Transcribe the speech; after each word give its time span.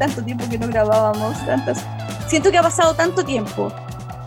tanto 0.00 0.24
tiempo 0.24 0.48
que 0.48 0.56
no 0.56 0.66
grabábamos, 0.66 1.36
tantas. 1.44 1.84
Siento 2.26 2.50
que 2.50 2.56
ha 2.56 2.62
pasado 2.62 2.96
tanto 2.96 3.22
tiempo, 3.22 3.70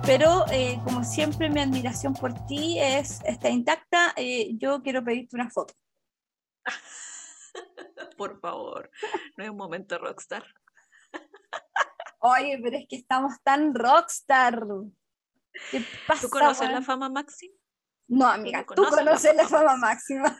pero 0.05 0.45
eh, 0.51 0.79
como 0.83 1.03
siempre 1.03 1.49
mi 1.49 1.61
admiración 1.61 2.13
por 2.13 2.31
ti 2.45 2.77
es 2.79 3.21
está 3.25 3.49
intacta. 3.49 4.13
Eh, 4.15 4.51
yo 4.59 4.83
quiero 4.83 5.04
pedirte 5.04 5.36
una 5.36 5.49
foto. 5.49 5.73
Por 8.17 8.39
favor, 8.39 8.91
no 9.36 9.43
es 9.43 9.50
un 9.50 9.57
momento 9.57 9.97
rockstar. 9.97 10.45
Oye, 12.19 12.59
pero 12.61 12.78
es 12.78 12.86
que 12.87 12.97
estamos 12.97 13.33
tan 13.42 13.73
rockstar. 13.73 14.64
¿Qué 15.71 15.83
pasa, 16.07 16.21
¿Tú 16.21 16.29
conoces 16.29 16.69
la 16.69 16.83
fama 16.83 17.09
máxima? 17.09 17.55
No, 18.09 18.28
amiga, 18.28 18.64
¿Tú 18.64 18.75
tú 18.75 18.83
conoces 18.89 19.36
la 19.36 19.42
la 19.42 19.50
fama 19.50 19.69
fama 19.69 19.87
máxima. 19.87 20.39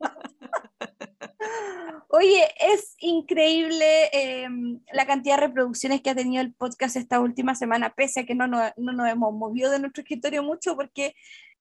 Oye, 2.10 2.48
es 2.58 2.94
increíble 3.00 4.06
eh, 4.12 4.48
la 4.92 5.06
cantidad 5.06 5.36
de 5.36 5.46
reproducciones 5.46 6.00
que 6.00 6.08
ha 6.10 6.14
tenido 6.14 6.42
el 6.42 6.54
podcast 6.54 6.96
esta 6.96 7.20
última 7.20 7.54
semana, 7.54 7.92
pese 7.94 8.20
a 8.20 8.26
que 8.26 8.34
no, 8.34 8.46
nos- 8.46 8.72
no 8.78 8.92
nos 8.92 9.08
hemos 9.08 9.34
movido 9.34 9.70
de 9.70 9.78
nuestro 9.78 10.02
escritorio 10.02 10.42
mucho 10.42 10.74
porque 10.74 11.14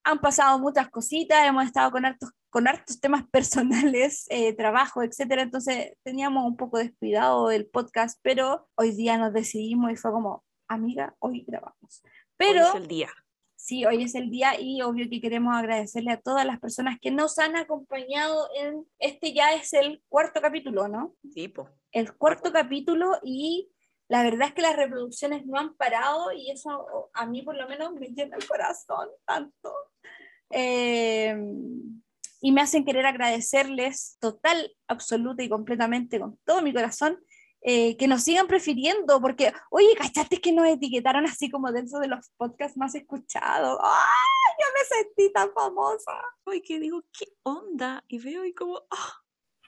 han 0.05 0.19
pasado 0.19 0.57
muchas 0.57 0.89
cositas, 0.89 1.45
hemos 1.45 1.65
estado 1.65 1.91
con 1.91 2.05
hartos, 2.05 2.31
con 2.49 2.65
hartos 2.67 3.01
temas 3.01 3.25
personales, 3.31 4.25
eh, 4.29 4.53
trabajo, 4.53 5.03
etcétera, 5.03 5.41
entonces 5.41 5.91
teníamos 6.03 6.45
un 6.45 6.55
poco 6.55 6.77
descuidado 6.77 7.51
el 7.51 7.67
podcast, 7.67 8.17
pero 8.21 8.69
hoy 8.75 8.91
día 8.91 9.17
nos 9.17 9.33
decidimos 9.33 9.91
y 9.91 9.97
fue 9.97 10.11
como, 10.11 10.45
amiga, 10.69 11.13
hoy 11.19 11.43
grabamos. 11.45 12.03
Pero 12.37 12.61
Hoy 12.61 12.69
es 12.69 12.75
el 12.75 12.87
día. 12.87 13.09
Sí, 13.67 13.83
hoy 13.83 14.03
es 14.03 14.15
el 14.15 14.29
día 14.29 14.57
y 14.57 14.81
obvio 14.81 15.09
que 15.09 15.19
queremos 15.19 15.53
agradecerle 15.53 16.11
a 16.11 16.21
todas 16.21 16.45
las 16.45 16.57
personas 16.57 16.99
que 17.01 17.11
nos 17.11 17.37
han 17.37 17.57
acompañado 17.57 18.47
en 18.55 18.87
este 18.97 19.33
ya 19.33 19.53
es 19.55 19.73
el 19.73 20.01
cuarto 20.07 20.39
capítulo, 20.39 20.87
¿no? 20.87 21.15
Tipo. 21.33 21.69
El 21.91 22.15
cuarto 22.15 22.53
capítulo 22.53 23.19
y 23.23 23.69
la 24.07 24.23
verdad 24.23 24.47
es 24.47 24.53
que 24.53 24.61
las 24.61 24.77
reproducciones 24.77 25.45
no 25.45 25.59
han 25.59 25.75
parado 25.75 26.31
y 26.31 26.49
eso 26.49 27.09
a 27.13 27.25
mí 27.25 27.41
por 27.41 27.57
lo 27.57 27.67
menos 27.67 27.91
me 27.91 28.07
llena 28.07 28.37
el 28.37 28.47
corazón 28.47 29.09
tanto. 29.25 29.73
Eh, 30.49 31.35
y 32.39 32.51
me 32.53 32.61
hacen 32.61 32.85
querer 32.85 33.05
agradecerles 33.05 34.15
total, 34.21 34.71
absoluta 34.87 35.43
y 35.43 35.49
completamente 35.49 36.21
con 36.21 36.39
todo 36.45 36.61
mi 36.61 36.71
corazón 36.71 37.19
eh, 37.61 37.97
que 37.97 38.07
nos 38.07 38.23
sigan 38.23 38.47
prefiriendo, 38.47 39.19
porque, 39.19 39.51
oye, 39.71 39.95
¿cachaste 39.97 40.39
que 40.39 40.51
nos 40.53 40.67
etiquetaron 40.67 41.25
así 41.25 41.49
como 41.49 41.71
dentro 41.71 41.99
de 41.99 42.07
los 42.07 42.29
podcasts 42.37 42.77
más 42.77 42.95
escuchados? 42.95 43.77
¡Ay, 43.81 44.53
yo 44.59 44.65
me 44.73 44.85
sentí 45.03 45.33
tan 45.33 45.51
famosa! 45.53 46.13
Hoy 46.45 46.61
que 46.61 46.79
digo, 46.79 47.01
¿qué 47.17 47.25
onda? 47.43 48.03
Y 48.07 48.19
veo 48.19 48.45
y 48.45 48.53
como, 48.53 48.81
ah. 48.91 49.13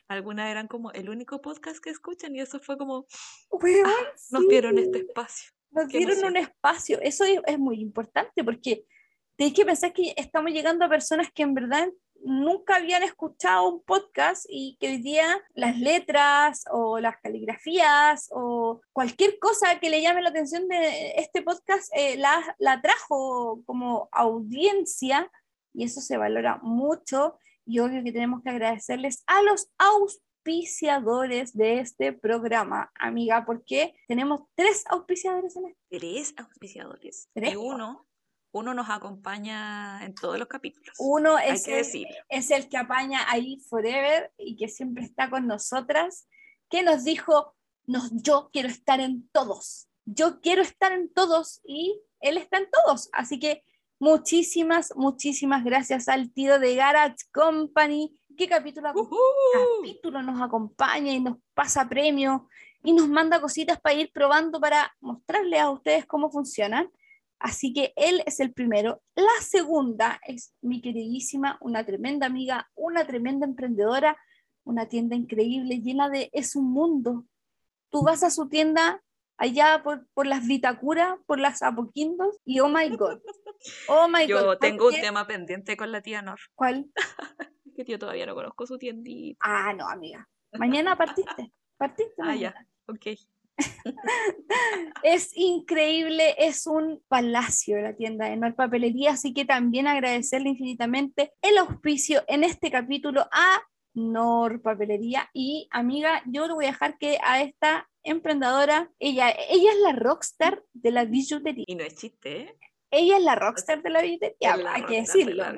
Algunas 0.08 0.50
eran 0.50 0.68
como 0.68 0.92
el 0.92 1.08
único 1.08 1.40
podcast 1.40 1.78
que 1.78 1.92
escuchan 1.92 2.36
y 2.36 2.42
eso 2.42 2.60
fue 2.60 2.78
como, 2.80 3.06
Weón, 3.52 3.86
Ah, 3.86 4.08
nos 4.32 4.42
sí. 4.42 4.48
dieron 4.50 4.80
este 4.80 5.00
espacio. 5.00 5.52
Nos 5.70 5.88
Qué 5.88 5.98
dieron 6.00 6.14
emoción. 6.18 6.32
un 6.32 6.38
espacio. 6.38 7.00
Eso 7.02 7.26
es, 7.26 7.40
es 7.46 7.60
muy 7.60 7.80
importante 7.80 8.44
porque 8.44 8.86
tenéis 9.36 9.54
que 9.56 9.66
pensar 9.66 9.94
que 9.94 10.16
estamos 10.18 10.52
llegando 10.52 10.84
a 10.84 10.90
personas 10.90 11.32
que 11.32 11.44
en 11.44 11.54
verdad 11.54 11.88
nunca 12.24 12.78
habían 12.78 13.04
escuchado 13.04 13.68
un 13.70 13.84
podcast 13.84 14.46
y 14.50 14.78
que 14.80 14.90
hoy 14.90 14.98
día 14.98 15.42
las 15.54 15.78
letras 15.80 16.66
o 16.72 17.00
las 17.00 17.18
caligrafías 17.18 18.30
o 18.32 18.82
cualquier 18.92 19.40
cosa 19.40 19.80
que 19.80 19.90
le 19.90 20.02
llame 20.02 20.22
la 20.22 20.30
atención 20.30 20.68
de 20.68 21.14
este 21.18 21.42
podcast 21.42 21.92
eh, 21.96 22.18
la, 22.18 22.56
la 22.60 22.82
trajo 22.82 23.64
como 23.66 24.10
audiencia 24.12 25.32
y 25.74 25.84
eso 25.84 26.02
se 26.02 26.18
valora 26.18 26.60
mucho 26.62 27.38
y 27.66 27.80
obvio 27.80 28.04
que 28.04 28.12
tenemos 28.12 28.42
que 28.42 28.50
agradecerles 28.50 29.24
a 29.28 29.44
los 29.44 29.70
auspiciadores 29.78 31.56
de 31.56 31.80
este 31.80 32.14
programa, 32.14 32.92
amiga, 32.96 33.46
porque 33.46 33.94
tenemos 34.08 34.42
tres 34.56 34.84
auspiciadores 34.90 35.56
en 35.56 35.68
este. 35.68 36.00
Tres 36.00 36.34
auspiciadores. 36.38 37.30
Tres, 37.32 37.54
Y 37.54 37.56
uno, 37.56 38.08
uno 38.52 38.74
nos 38.74 38.90
acompaña 38.90 40.04
en 40.04 40.16
todos 40.16 40.40
los 40.40 40.48
capítulos. 40.48 40.96
Uno 40.98 41.38
es 41.38 41.66
que 41.66 41.80
el, 41.80 42.08
es 42.30 42.52
el 42.52 42.68
que 42.68 42.78
apaña 42.78 43.30
ahí 43.30 43.60
forever 43.70 44.32
y 44.38 44.56
que 44.56 44.68
siempre 44.68 45.04
está 45.04 45.30
con 45.30 45.48
nosotras, 45.48 46.28
que 46.70 46.84
nos 46.84 47.04
dijo, 47.04 47.56
nos, 47.86 48.12
yo 48.12 48.50
quiero 48.52 48.70
estar 48.70 49.00
en 49.00 49.28
todos, 49.32 49.88
yo 50.06 50.42
quiero 50.42 50.62
estar 50.62 50.92
en 50.92 51.14
todos 51.14 51.62
y 51.64 52.02
él 52.20 52.38
está 52.38 52.58
en 52.58 52.70
todos. 52.72 53.10
Así 53.14 53.40
que 53.40 53.64
muchísimas, 54.00 54.94
muchísimas 54.96 55.64
gracias 55.64 56.08
al 56.08 56.32
tío 56.32 56.60
de 56.60 56.76
Garage 56.76 57.26
Company, 57.32 58.20
que 58.36 58.48
capítulo 58.48 58.90
a 58.90 58.94
¡Uhú! 58.94 59.18
capítulo 59.82 60.22
nos 60.24 60.42
acompaña 60.42 61.12
y 61.12 61.20
nos 61.20 61.38
pasa 61.54 61.88
premios 61.88 62.42
y 62.84 62.94
nos 62.94 63.10
manda 63.10 63.42
cositas 63.42 63.80
para 63.80 63.96
ir 63.96 64.12
probando 64.12 64.60
para 64.60 64.96
mostrarles 65.02 65.60
a 65.60 65.70
ustedes 65.70 66.06
cómo 66.06 66.32
funcionan. 66.32 66.90
Así 67.40 67.74
que 67.74 67.94
él 67.96 68.22
es 68.26 68.40
el 68.40 68.52
primero. 68.54 69.02
La 69.16 69.42
segunda 69.42 70.20
es 70.28 70.54
mi 70.62 70.82
queridísima, 70.82 71.58
una 71.62 71.86
tremenda 71.86 72.28
amiga, 72.28 72.70
una 72.76 73.08
tremenda 73.08 73.46
emprendedora, 73.46 74.18
una 74.64 74.88
tienda 74.88 75.16
increíble, 75.16 75.82
llena 75.82 76.10
de... 76.10 76.30
Es 76.34 76.56
un 76.56 76.72
mundo. 76.72 77.26
Tú 77.90 78.04
vas 78.04 78.24
a 78.24 78.30
su 78.30 78.50
tienda 78.50 79.02
allá 79.38 79.82
por, 79.84 80.06
por 80.14 80.28
las 80.28 80.46
Vitacura, 80.46 81.18
por 81.26 81.40
las 81.40 81.62
Apoquindos 81.64 82.38
y 82.46 82.60
oh 82.60 82.70
my 82.70 82.90
God. 82.96 83.20
Oh 83.90 84.08
my 84.08 84.22
God. 84.22 84.30
Yo 84.30 84.58
tengo 84.58 84.88
un 84.88 84.94
tema 84.94 85.28
pendiente 85.28 85.76
con 85.76 85.92
la 85.92 86.02
tía 86.02 86.22
Nor, 86.22 86.40
¿Cuál? 86.56 86.90
que 87.76 87.84
yo 87.84 88.00
todavía 88.00 88.26
no 88.26 88.34
conozco 88.34 88.66
su 88.66 88.78
tiendita. 88.78 89.38
Ah, 89.42 89.74
no, 89.74 89.86
amiga. 89.88 90.28
Mañana 90.54 90.96
partiste. 90.96 91.52
Partiste. 91.78 92.22
Ah, 92.22 92.28
mañana. 92.28 92.66
ya, 92.88 92.94
ok. 92.94 93.20
Es 95.04 95.32
increíble, 95.36 96.36
es 96.38 96.68
un 96.68 97.02
palacio 97.08 97.82
la 97.82 97.96
tienda 97.96 98.30
de 98.30 98.36
Nor 98.36 98.56
Papelería, 98.56 99.12
así 99.12 99.34
que 99.34 99.46
también 99.46 99.88
agradecerle 99.88 100.50
infinitamente 100.50 101.34
el 101.42 101.58
auspicio 101.58 102.24
en 102.28 102.44
este 102.44 102.70
capítulo 102.70 103.28
a 103.32 103.62
Nor 103.94 104.62
Papelería. 104.62 105.30
Y 105.34 105.68
amiga, 105.72 106.22
yo 106.26 106.48
le 106.48 106.54
voy 106.54 106.66
a 106.66 106.70
dejar 106.70 106.98
que 106.98 107.18
a 107.24 107.42
esta 107.42 107.90
emprendedora, 108.04 108.92
ella, 109.00 109.30
ella 109.30 109.72
es 109.72 109.80
la 109.80 109.94
rockstar 109.94 110.64
de 110.74 110.92
la 110.92 111.06
billutería. 111.06 111.66
Y 111.68 111.76
no 111.76 111.84
es 111.84 111.96
chiste, 111.96 112.42
¿eh? 112.42 112.56
Ella 112.92 113.18
es 113.18 113.24
la 113.24 113.36
rockstar 113.36 113.84
de 113.84 113.90
la 113.90 114.02
billutería, 114.02 114.58
la 114.58 114.74
hay 114.74 114.84
que 114.84 114.98
rockstar 114.98 115.16
de 115.16 115.24
decirlo. 115.24 115.44
la. 115.44 115.56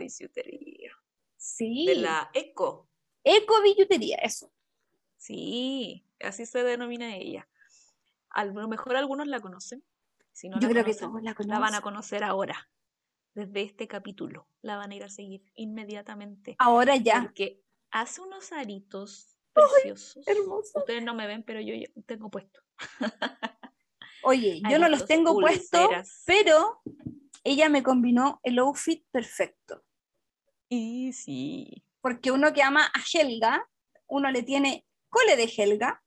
Sí, 1.38 1.86
De 1.88 1.96
la 1.96 2.30
eco. 2.34 2.90
eco 3.24 3.62
billutería, 3.64 4.18
eso. 4.18 4.52
Sí, 5.18 6.06
así 6.20 6.46
se 6.46 6.64
denomina 6.64 7.16
ella. 7.16 7.48
A 8.34 8.46
lo 8.46 8.68
mejor 8.68 8.96
algunos 8.96 9.28
la 9.28 9.40
conocen. 9.40 9.84
Si 10.32 10.50
no 10.50 10.60
Yo 10.60 10.68
la 10.68 10.74
creo 10.74 10.86
que 10.86 10.94
todos 10.94 11.22
la 11.22 11.36
la 11.38 11.60
van 11.60 11.76
a 11.76 11.82
conocer 11.82 12.24
ahora. 12.24 12.70
Desde 13.34 13.62
este 13.62 13.88
capítulo. 13.88 14.48
La 14.62 14.78
van 14.78 14.92
a 14.92 14.96
ir 14.96 15.04
a 15.04 15.10
seguir 15.10 15.44
inmediatamente. 15.56 16.56
Ahora 16.60 16.96
ya, 16.96 17.22
Porque 17.24 17.62
hace 17.92 18.22
unos 18.22 18.52
aritos 18.52 19.38
preciosos. 19.54 20.26
hermoso. 20.28 20.80
Ustedes 20.80 21.04
no 21.04 21.14
me 21.14 21.28
ven, 21.28 21.44
pero 21.44 21.62
yo 21.62 21.74
tengo 22.06 22.30
puesto. 22.30 22.62
Oye, 24.24 24.62
yo 24.70 24.80
no 24.80 24.88
los 24.88 25.06
tengo 25.06 25.34
puestos, 25.34 25.90
pero 26.26 26.82
ella 27.44 27.70
me 27.70 27.84
combinó 27.84 28.40
el 28.44 28.60
outfit 28.60 29.06
perfecto. 29.12 29.84
Y 30.70 31.12
sí. 31.14 31.84
Porque 32.02 32.32
uno 32.32 32.54
que 32.54 32.62
ama 32.62 32.86
a 32.86 33.02
Helga, 33.14 33.68
uno 34.08 34.32
le 34.32 34.44
tiene 34.44 34.86
cole 35.10 35.36
de 35.36 35.52
Helga, 35.56 36.04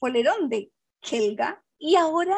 polerón 0.00 0.48
de 0.48 0.72
Helga, 1.02 1.62
y 1.78 1.96
ahora 1.96 2.36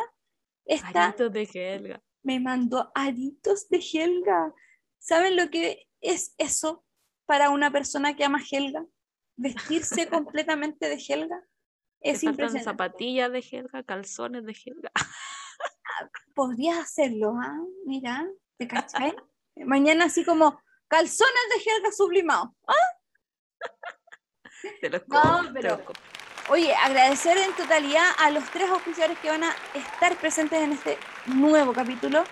Aritos 0.68 1.32
de 1.32 1.48
Helga. 1.52 2.02
me 2.22 2.38
mandó 2.40 2.90
aritos 2.94 3.68
de 3.68 3.78
Helga. 3.78 4.54
¿Saben 4.98 5.36
lo 5.36 5.50
que 5.50 5.88
es 6.00 6.34
eso 6.38 6.84
para 7.26 7.50
una 7.50 7.70
persona 7.72 8.14
que 8.16 8.24
ama 8.24 8.40
Helga? 8.50 8.84
Vestirse 9.36 10.08
completamente 10.08 10.88
de 10.88 11.02
Helga. 11.08 11.44
Es 12.00 12.22
impresionante. 12.22 12.64
zapatillas 12.64 13.32
de 13.32 13.40
Helga, 13.50 13.82
calzones 13.82 14.44
de 14.44 14.56
Helga. 14.64 14.92
Podrías 16.34 16.78
hacerlo, 16.78 17.34
¿ah? 17.36 17.58
Mira, 17.84 18.26
¿te 18.56 18.66
cachai? 18.68 19.14
Mañana 19.56 20.06
así 20.06 20.24
como 20.24 20.60
calzones 20.88 21.42
de 21.54 21.70
Helga 21.70 21.92
sublimados. 21.92 22.50
Te 24.80 24.90
los 24.90 25.06
No, 25.08 25.20
compro, 25.22 25.60
te 25.60 25.68
los. 25.68 25.80
Oye, 26.50 26.74
agradecer 26.74 27.38
en 27.38 27.52
totalidad 27.54 28.10
a 28.18 28.32
los 28.32 28.42
tres 28.50 28.68
auspiciadores 28.70 29.16
que 29.20 29.28
van 29.28 29.44
a 29.44 29.54
estar 29.72 30.16
presentes 30.16 30.60
en 30.60 30.72
este 30.72 30.98
nuevo 31.26 31.72
capítulo. 31.72 32.24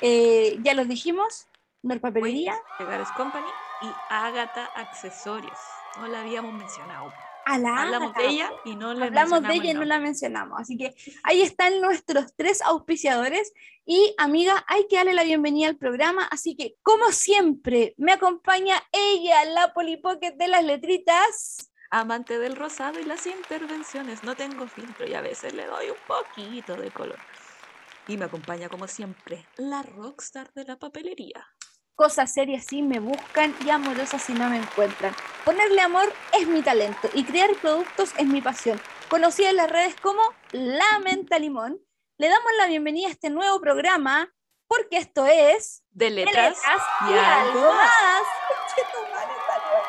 Eh, 0.00 0.56
ya 0.62 0.72
los 0.72 0.88
dijimos, 0.88 1.46
Norpapelería, 1.82 2.54
Pegares 2.78 3.08
Company 3.18 3.44
y 3.82 3.88
Ágata 4.08 4.64
Accesorios. 4.76 5.58
No 6.00 6.08
la 6.08 6.22
habíamos 6.22 6.54
mencionado. 6.54 7.12
A 7.44 7.58
la 7.58 7.82
Hablamos 7.82 8.14
de 8.14 8.20
Ágata. 8.20 8.32
ella 8.32 8.50
y 8.64 8.76
no 8.76 8.94
la 8.94 9.06
Hablamos 9.06 9.42
de 9.42 9.48
mencionamos 9.48 9.50
ella 9.50 9.64
y 9.64 9.74
no 9.74 9.80
nombre. 9.80 9.88
la 9.88 9.98
mencionamos. 9.98 10.58
Así 10.58 10.78
que 10.78 10.94
ahí 11.22 11.42
están 11.42 11.78
nuestros 11.82 12.34
tres 12.34 12.62
auspiciadores. 12.62 13.52
Y 13.84 14.14
amiga, 14.16 14.64
hay 14.68 14.88
que 14.88 14.96
darle 14.96 15.12
la 15.12 15.24
bienvenida 15.24 15.68
al 15.68 15.76
programa. 15.76 16.26
Así 16.30 16.56
que, 16.56 16.76
como 16.82 17.12
siempre, 17.12 17.94
me 17.98 18.12
acompaña 18.12 18.82
ella, 18.90 19.44
la 19.44 19.74
polipocket 19.74 20.34
de 20.36 20.48
las 20.48 20.64
letritas. 20.64 21.70
Amante 21.90 22.38
del 22.38 22.56
rosado 22.56 22.98
y 23.00 23.04
las 23.04 23.26
intervenciones. 23.26 24.24
No 24.24 24.34
tengo 24.34 24.66
filtro 24.66 25.06
y 25.06 25.14
a 25.14 25.20
veces 25.20 25.54
le 25.54 25.66
doy 25.66 25.90
un 25.90 25.96
poquito 26.06 26.76
de 26.76 26.90
color. 26.90 27.18
Y 28.08 28.16
me 28.16 28.24
acompaña 28.24 28.68
como 28.68 28.86
siempre 28.86 29.46
la 29.56 29.82
rockstar 29.82 30.52
de 30.52 30.64
la 30.64 30.76
papelería. 30.76 31.46
Cosas 31.94 32.32
serias 32.32 32.66
sí 32.68 32.82
me 32.82 33.00
buscan 33.00 33.54
y 33.64 33.70
amorosas 33.70 34.22
si 34.22 34.34
no 34.34 34.50
me 34.50 34.58
encuentran. 34.58 35.14
Ponerle 35.44 35.80
amor 35.80 36.12
es 36.38 36.46
mi 36.46 36.62
talento 36.62 37.08
y 37.14 37.24
crear 37.24 37.54
productos 37.56 38.12
es 38.18 38.26
mi 38.26 38.42
pasión. 38.42 38.80
Conocida 39.08 39.50
en 39.50 39.56
las 39.56 39.70
redes 39.70 39.96
como 40.02 40.20
La 40.52 40.98
Menta 41.02 41.38
Limón. 41.38 41.80
Le 42.18 42.28
damos 42.28 42.50
la 42.58 42.66
bienvenida 42.66 43.08
a 43.08 43.12
este 43.12 43.30
nuevo 43.30 43.60
programa 43.60 44.32
porque 44.68 44.98
esto 44.98 45.26
es 45.26 45.82
De 45.90 46.10
letras, 46.10 46.34
letras 46.34 46.82
y 47.08 47.12
algo 47.14 47.72
más. 47.72 48.24
Conchetumare, 48.48 49.34
salió. 49.46 49.82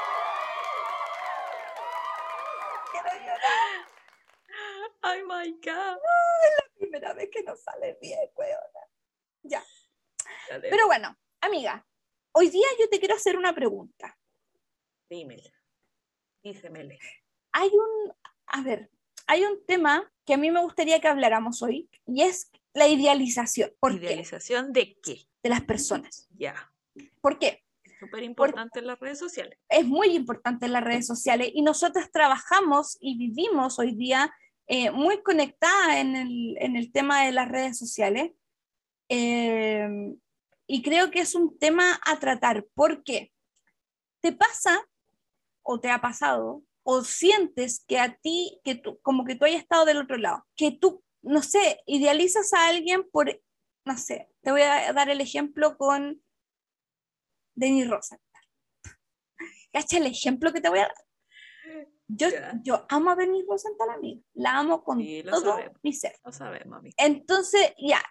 Quiero 2.91 3.09
llorar. 3.19 3.87
Ay, 5.07 5.21
my 5.23 5.51
God. 5.63 5.97
Primera 6.77 7.13
vez 7.13 7.29
que 7.31 7.41
nos 7.43 7.61
sale 7.63 7.97
bien, 8.01 8.29
weona. 8.35 8.83
Ya. 9.43 9.63
Dale, 10.49 10.69
Pero 10.69 10.85
bueno, 10.85 11.17
amiga, 11.39 11.85
hoy 12.33 12.49
día 12.49 12.67
yo 12.77 12.89
te 12.89 12.99
quiero 12.99 13.15
hacer 13.15 13.37
una 13.37 13.53
pregunta. 13.55 14.17
dímele. 15.09 15.53
Dícemele. 16.43 16.99
Hay 17.53 17.69
un, 17.69 18.13
a 18.47 18.61
ver, 18.61 18.89
hay 19.27 19.43
un 19.45 19.65
tema 19.65 20.11
que 20.25 20.33
a 20.33 20.37
mí 20.37 20.51
me 20.51 20.61
gustaría 20.61 20.99
que 20.99 21.07
habláramos 21.07 21.61
hoy 21.61 21.89
y 22.05 22.23
es 22.23 22.51
la 22.73 22.87
idealización. 22.87 23.71
¿Por 23.79 23.97
qué? 23.99 24.07
¿Idealización 24.07 24.73
de 24.73 24.99
qué? 25.01 25.21
De 25.41 25.49
las 25.49 25.61
personas. 25.61 26.27
Ya. 26.37 26.69
¿Por 27.21 27.39
qué? 27.39 27.63
Súper 27.99 28.23
importante 28.23 28.79
en 28.79 28.87
las 28.87 28.99
redes 28.99 29.19
sociales. 29.19 29.57
es 29.69 29.85
muy 29.85 30.09
importante 30.09 30.65
en 30.65 30.73
las 30.73 30.83
redes 30.83 31.07
sociales 31.07 31.49
y 31.53 31.61
nosotros 31.61 32.11
trabajamos 32.11 32.97
y 32.99 33.17
vivimos 33.17 33.79
hoy 33.79 33.95
día 33.95 34.33
eh, 34.67 34.91
muy 34.91 35.21
conectadas 35.23 35.97
en 35.97 36.15
el, 36.15 36.57
en 36.59 36.75
el 36.75 36.91
tema 36.91 37.25
de 37.25 37.31
las 37.31 37.49
redes 37.49 37.77
sociales. 37.77 38.31
Eh, 39.09 39.87
y 40.67 40.81
creo 40.83 41.09
que 41.09 41.19
es 41.21 41.33
un 41.33 41.57
tema 41.57 41.99
a 42.05 42.19
tratar. 42.19 42.65
¿Por 42.73 43.03
qué? 43.03 43.31
¿Te 44.21 44.33
pasa 44.33 44.85
o 45.63 45.79
te 45.79 45.89
ha 45.89 46.01
pasado 46.01 46.63
o 46.83 47.03
sientes 47.03 47.83
que 47.85 47.99
a 47.99 48.15
ti, 48.15 48.61
que 48.63 48.75
tú, 48.75 48.99
como 49.01 49.25
que 49.25 49.35
tú 49.35 49.43
hayas 49.43 49.61
estado 49.61 49.83
del 49.83 49.97
otro 49.97 50.15
lado, 50.15 50.45
que 50.55 50.71
tú, 50.71 51.03
no 51.21 51.41
sé, 51.41 51.81
idealizas 51.85 52.53
a 52.53 52.69
alguien 52.69 53.09
por, 53.09 53.41
no 53.83 53.97
sé, 53.97 54.29
te 54.41 54.51
voy 54.51 54.61
a 54.61 54.93
dar 54.93 55.09
el 55.09 55.19
ejemplo 55.19 55.77
con 55.77 56.23
Denis 57.55 57.89
Rosa. 57.89 58.17
Cacha 59.73 59.97
el 59.97 60.05
ejemplo 60.05 60.53
que 60.53 60.61
te 60.61 60.69
voy 60.69 60.79
a 60.79 60.83
dar. 60.83 61.06
Yo, 62.09 62.27
yo 62.63 62.85
amo 62.89 63.11
a 63.11 63.15
Denis 63.15 63.45
Rosenthal, 63.47 63.89
amiga. 63.89 64.21
La 64.33 64.57
amo 64.57 64.83
con 64.83 64.99
Sí, 64.99 65.23
todo 65.29 65.41
sabemos. 65.41 65.79
mi 65.83 65.93
ser. 65.93 66.13
Lo 66.23 66.31
sabemos, 66.31 66.79
amiga. 66.79 66.95
Entonces, 66.97 67.73
ya, 67.77 68.01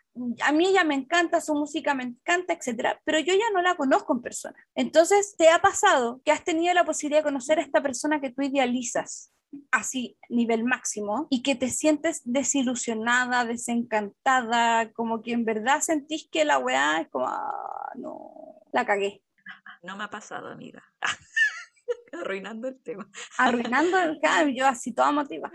a 0.44 0.52
mí 0.52 0.66
ella 0.66 0.84
me 0.84 0.94
encanta, 0.94 1.40
su 1.40 1.54
música 1.54 1.94
me 1.94 2.04
encanta, 2.04 2.52
etcétera, 2.52 3.00
pero 3.04 3.18
yo 3.20 3.34
ya 3.34 3.50
no 3.54 3.62
la 3.62 3.74
conozco 3.76 4.12
en 4.12 4.22
persona. 4.22 4.56
Entonces, 4.74 5.34
¿te 5.38 5.48
ha 5.48 5.60
pasado 5.60 6.20
que 6.24 6.32
has 6.32 6.44
tenido 6.44 6.74
la 6.74 6.84
posibilidad 6.84 7.20
de 7.20 7.24
conocer 7.30 7.58
a 7.58 7.62
esta 7.62 7.82
persona 7.82 8.20
que 8.20 8.30
tú 8.30 8.42
idealizas? 8.42 9.32
así, 9.70 10.18
nivel 10.28 10.64
máximo, 10.64 11.28
y 11.30 11.42
que 11.42 11.54
te 11.54 11.70
sientes 11.70 12.20
desilusionada, 12.24 13.44
desencantada, 13.44 14.92
como 14.92 15.22
que 15.22 15.32
en 15.32 15.44
verdad 15.44 15.80
sentís 15.80 16.28
que 16.30 16.44
la 16.44 16.58
weá 16.58 17.00
es 17.00 17.08
como, 17.08 17.26
ah, 17.28 17.92
no, 17.94 18.60
la 18.72 18.84
cagué, 18.84 19.22
No 19.82 19.96
me 19.96 20.04
ha 20.04 20.10
pasado, 20.10 20.48
amiga. 20.48 20.82
Arruinando 22.12 22.68
el 22.68 22.80
tema. 22.82 23.08
arruinando 23.38 23.98
el 23.98 24.18
cambio, 24.20 24.54
yo 24.64 24.66
así 24.66 24.92
toda 24.92 25.12
motiva. 25.12 25.50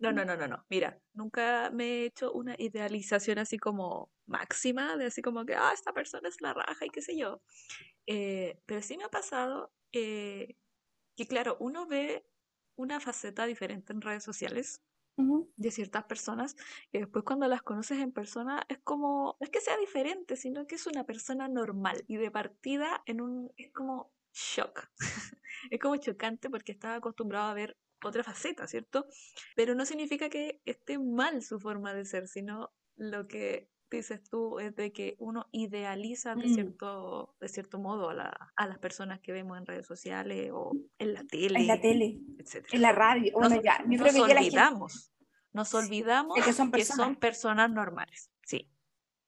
No, 0.00 0.12
no, 0.12 0.24
no, 0.24 0.36
no, 0.36 0.48
no. 0.48 0.64
Mira, 0.68 1.00
nunca 1.12 1.70
me 1.72 1.84
he 1.84 2.04
hecho 2.06 2.32
una 2.32 2.54
idealización 2.58 3.38
así 3.38 3.58
como 3.58 4.10
máxima, 4.26 4.96
de 4.96 5.06
así 5.06 5.22
como 5.22 5.44
que, 5.44 5.54
ah, 5.54 5.70
esta 5.72 5.92
persona 5.92 6.28
es 6.28 6.40
la 6.40 6.54
raja 6.54 6.84
y 6.86 6.90
qué 6.90 7.02
sé 7.02 7.16
yo. 7.16 7.40
Eh, 8.06 8.58
pero 8.66 8.82
sí 8.82 8.96
me 8.96 9.04
ha 9.04 9.08
pasado 9.10 9.72
eh, 9.92 10.56
que, 11.16 11.26
claro, 11.26 11.56
uno 11.60 11.86
ve 11.86 12.26
una 12.76 13.00
faceta 13.00 13.46
diferente 13.46 13.92
en 13.92 14.00
redes 14.02 14.24
sociales 14.24 14.82
Ujú. 15.16 15.52
de 15.56 15.70
ciertas 15.70 16.04
personas 16.04 16.56
que 16.90 17.00
después 17.00 17.24
cuando 17.24 17.46
las 17.48 17.62
conoces 17.62 17.98
en 17.98 18.12
persona 18.12 18.64
es 18.68 18.78
como, 18.80 19.36
no 19.40 19.44
es 19.44 19.50
que 19.50 19.60
sea 19.60 19.76
diferente, 19.78 20.36
sino 20.36 20.66
que 20.66 20.76
es 20.76 20.86
una 20.86 21.04
persona 21.04 21.48
normal 21.48 22.04
y 22.08 22.16
de 22.16 22.30
partida 22.30 23.02
en 23.06 23.20
un, 23.20 23.52
es 23.56 23.72
como 23.72 24.12
shock. 24.32 24.88
es 25.70 25.80
como 25.80 25.96
chocante 25.96 26.50
porque 26.50 26.72
estaba 26.72 26.96
acostumbrado 26.96 27.50
a 27.50 27.54
ver 27.54 27.76
otra 28.04 28.24
faceta, 28.24 28.66
¿cierto? 28.66 29.06
Pero 29.54 29.74
no 29.74 29.86
significa 29.86 30.28
que 30.28 30.60
esté 30.64 30.98
mal 30.98 31.42
su 31.42 31.60
forma 31.60 31.94
de 31.94 32.04
ser, 32.04 32.26
sino 32.28 32.72
lo 32.96 33.28
que 33.28 33.68
dices 33.90 34.22
tú 34.28 34.58
es 34.58 34.74
de 34.74 34.90
que 34.90 35.16
uno 35.18 35.48
idealiza 35.52 36.34
de 36.34 36.46
Mm. 36.48 36.54
cierto, 36.54 37.36
de 37.40 37.48
cierto 37.48 37.78
modo 37.78 38.08
a, 38.08 38.14
la- 38.14 38.52
a 38.56 38.66
las 38.66 38.78
personas 38.78 39.20
que 39.20 39.32
vemos 39.32 39.58
en 39.58 39.66
redes 39.66 39.86
sociales 39.86 40.50
o 40.52 40.72
en 40.98 41.12
la 41.12 41.24
tele, 41.24 41.60
En 41.60 41.66
la 41.66 41.80
tele, 41.80 42.18
etc. 42.38 42.66
en 42.72 42.80
la 42.82 42.92
radio, 42.92 43.32
Nos, 43.38 43.50
bueno, 43.50 43.62
ya, 43.62 43.78
yo 43.82 43.98
nos 43.98 44.02
que 44.06 44.12
gente, 44.12 44.32
olvidamos, 44.38 45.12
nos 45.52 45.74
olvidamos 45.74 46.36
de 46.36 46.42
que 46.42 46.52
son 46.54 46.72
que 46.72 46.84
son 46.86 47.16
personas. 47.16 47.70
normales. 47.70 48.30
Sí, 48.46 48.68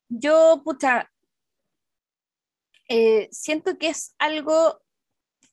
yo, 0.08 0.62
pucha, 0.64 1.12
eh, 2.88 3.28
siento 3.32 3.78
que 3.78 3.88
es 3.88 4.14
algo, 4.18 4.82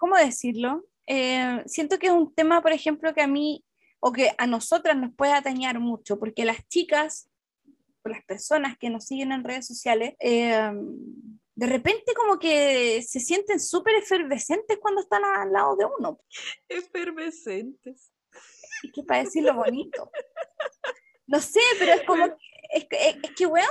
¿cómo 0.01 0.15
decirlo? 0.17 0.83
Eh, 1.05 1.61
siento 1.67 1.99
que 1.99 2.07
es 2.07 2.11
un 2.11 2.33
tema, 2.33 2.59
por 2.63 2.71
ejemplo, 2.71 3.13
que 3.13 3.21
a 3.21 3.27
mí 3.27 3.63
o 3.99 4.11
que 4.11 4.33
a 4.35 4.47
nosotras 4.47 4.97
nos 4.97 5.13
puede 5.13 5.33
atañar 5.33 5.79
mucho, 5.79 6.17
porque 6.17 6.43
las 6.43 6.67
chicas 6.69 7.29
o 8.03 8.09
las 8.09 8.25
personas 8.25 8.79
que 8.79 8.89
nos 8.89 9.05
siguen 9.05 9.31
en 9.31 9.43
redes 9.43 9.67
sociales, 9.67 10.15
eh, 10.19 10.71
de 11.53 11.67
repente 11.67 12.15
como 12.15 12.39
que 12.39 13.03
se 13.03 13.19
sienten 13.19 13.59
súper 13.59 13.93
efervescentes 13.97 14.79
cuando 14.81 15.01
están 15.01 15.23
al 15.23 15.53
lado 15.53 15.75
de 15.75 15.85
uno. 15.85 16.19
efervescentes. 16.67 18.11
Es 18.83 18.91
que 18.91 19.03
para 19.03 19.23
decirlo 19.23 19.53
bonito. 19.53 20.09
No 21.27 21.39
sé, 21.39 21.59
pero 21.77 21.91
es 21.93 22.01
como, 22.07 22.25
que- 22.25 22.35
es, 22.69 22.87
es 22.91 23.31
que, 23.35 23.45
weón, 23.45 23.67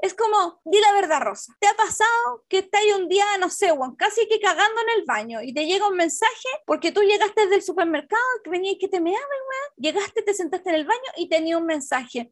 es 0.00 0.14
como, 0.14 0.60
di 0.64 0.80
la 0.80 0.92
verdad, 0.92 1.22
Rosa. 1.22 1.54
¿Te 1.60 1.66
ha 1.66 1.74
pasado 1.74 2.44
que 2.48 2.58
estás 2.58 2.82
un 2.96 3.08
día, 3.08 3.24
no 3.38 3.50
sé, 3.50 3.72
weón, 3.72 3.96
casi 3.96 4.26
que 4.28 4.40
cagando 4.40 4.80
en 4.82 5.00
el 5.00 5.04
baño 5.04 5.42
y 5.42 5.52
te 5.52 5.66
llega 5.66 5.88
un 5.88 5.96
mensaje 5.96 6.48
porque 6.66 6.92
tú 6.92 7.02
llegaste 7.02 7.46
del 7.48 7.62
supermercado, 7.62 8.22
que 8.44 8.50
venías 8.50 8.76
que 8.78 8.88
te 8.88 9.00
meabas, 9.00 9.22
weón, 9.22 9.74
llegaste, 9.76 10.22
te 10.22 10.34
sentaste 10.34 10.70
en 10.70 10.76
el 10.76 10.86
baño 10.86 11.10
y 11.16 11.28
tenía 11.28 11.58
un 11.58 11.66
mensaje. 11.66 12.30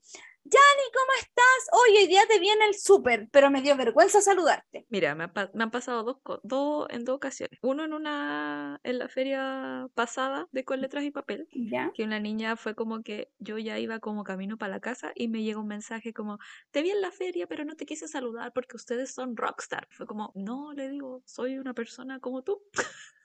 Yanni, 0.48 0.90
¿cómo 0.92 1.12
estás? 1.18 1.68
Hoy, 1.72 1.96
hoy 1.96 2.06
día 2.06 2.22
te 2.28 2.38
viene 2.38 2.66
el 2.66 2.74
súper, 2.74 3.28
pero 3.32 3.50
me 3.50 3.62
dio 3.62 3.76
vergüenza 3.76 4.20
saludarte. 4.20 4.86
Mira, 4.90 5.16
me, 5.16 5.24
ha 5.24 5.32
pa- 5.32 5.50
me 5.54 5.64
han 5.64 5.72
pasado 5.72 6.04
dos, 6.04 6.40
dos 6.44 6.86
en 6.90 7.04
dos 7.04 7.16
ocasiones. 7.16 7.58
Uno 7.62 7.84
en 7.84 7.92
una 7.92 8.78
en 8.84 8.98
la 9.00 9.08
feria 9.08 9.88
pasada 9.94 10.46
de 10.52 10.64
con 10.64 10.80
letras 10.80 11.02
y 11.02 11.10
papel, 11.10 11.48
¿Ya? 11.52 11.90
que 11.94 12.04
una 12.04 12.20
niña 12.20 12.54
fue 12.56 12.76
como 12.76 13.02
que 13.02 13.28
yo 13.40 13.58
ya 13.58 13.80
iba 13.80 13.98
como 13.98 14.22
camino 14.22 14.56
para 14.56 14.70
la 14.74 14.80
casa 14.80 15.10
y 15.16 15.26
me 15.26 15.42
llegó 15.42 15.62
un 15.62 15.68
mensaje 15.68 16.12
como, 16.12 16.38
te 16.70 16.82
vi 16.82 16.90
en 16.90 17.00
la 17.00 17.10
feria, 17.10 17.48
pero 17.48 17.64
no 17.64 17.74
te 17.74 17.84
quise 17.84 18.06
saludar 18.06 18.52
porque 18.52 18.76
ustedes 18.76 19.12
son 19.12 19.36
rockstar. 19.36 19.88
Fue 19.90 20.06
como, 20.06 20.30
no, 20.36 20.72
le 20.74 20.88
digo, 20.88 21.22
soy 21.26 21.58
una 21.58 21.74
persona 21.74 22.20
como 22.20 22.42
tú. 22.42 22.62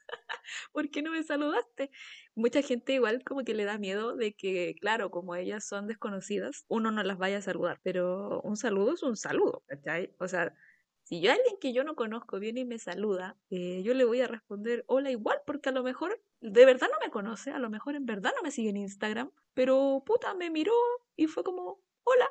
¿Por 0.72 0.90
qué 0.90 1.02
no 1.02 1.10
me 1.12 1.22
saludaste? 1.22 1.90
Mucha 2.34 2.62
gente 2.62 2.94
igual 2.94 3.22
como 3.24 3.44
que 3.44 3.54
le 3.54 3.64
da 3.64 3.78
miedo 3.78 4.16
de 4.16 4.32
que, 4.34 4.74
claro, 4.80 5.10
como 5.10 5.34
ellas 5.34 5.66
son 5.66 5.86
desconocidas, 5.86 6.64
uno 6.68 6.90
no 6.90 7.02
las 7.02 7.18
vaya 7.18 7.38
a 7.38 7.42
saludar, 7.42 7.78
pero 7.82 8.40
un 8.42 8.56
saludo 8.56 8.94
es 8.94 9.02
un 9.02 9.16
saludo, 9.16 9.62
¿cachai? 9.66 10.14
O 10.18 10.26
sea, 10.28 10.54
si 11.02 11.20
yo 11.20 11.30
alguien 11.30 11.56
que 11.60 11.74
yo 11.74 11.84
no 11.84 11.94
conozco 11.94 12.38
viene 12.38 12.60
y 12.60 12.64
me 12.64 12.78
saluda, 12.78 13.36
eh, 13.50 13.82
yo 13.82 13.92
le 13.92 14.04
voy 14.04 14.20
a 14.22 14.28
responder 14.28 14.84
hola 14.86 15.10
igual, 15.10 15.42
porque 15.46 15.68
a 15.68 15.72
lo 15.72 15.82
mejor 15.82 16.22
de 16.40 16.64
verdad 16.64 16.88
no 16.90 16.98
me 17.04 17.10
conoce, 17.10 17.50
a 17.50 17.58
lo 17.58 17.68
mejor 17.68 17.96
en 17.96 18.06
verdad 18.06 18.32
no 18.34 18.42
me 18.42 18.50
sigue 18.50 18.70
en 18.70 18.78
Instagram, 18.78 19.30
pero 19.52 20.02
puta, 20.06 20.34
me 20.34 20.48
miró 20.48 20.72
y 21.16 21.26
fue 21.26 21.44
como 21.44 21.80
hola. 22.04 22.28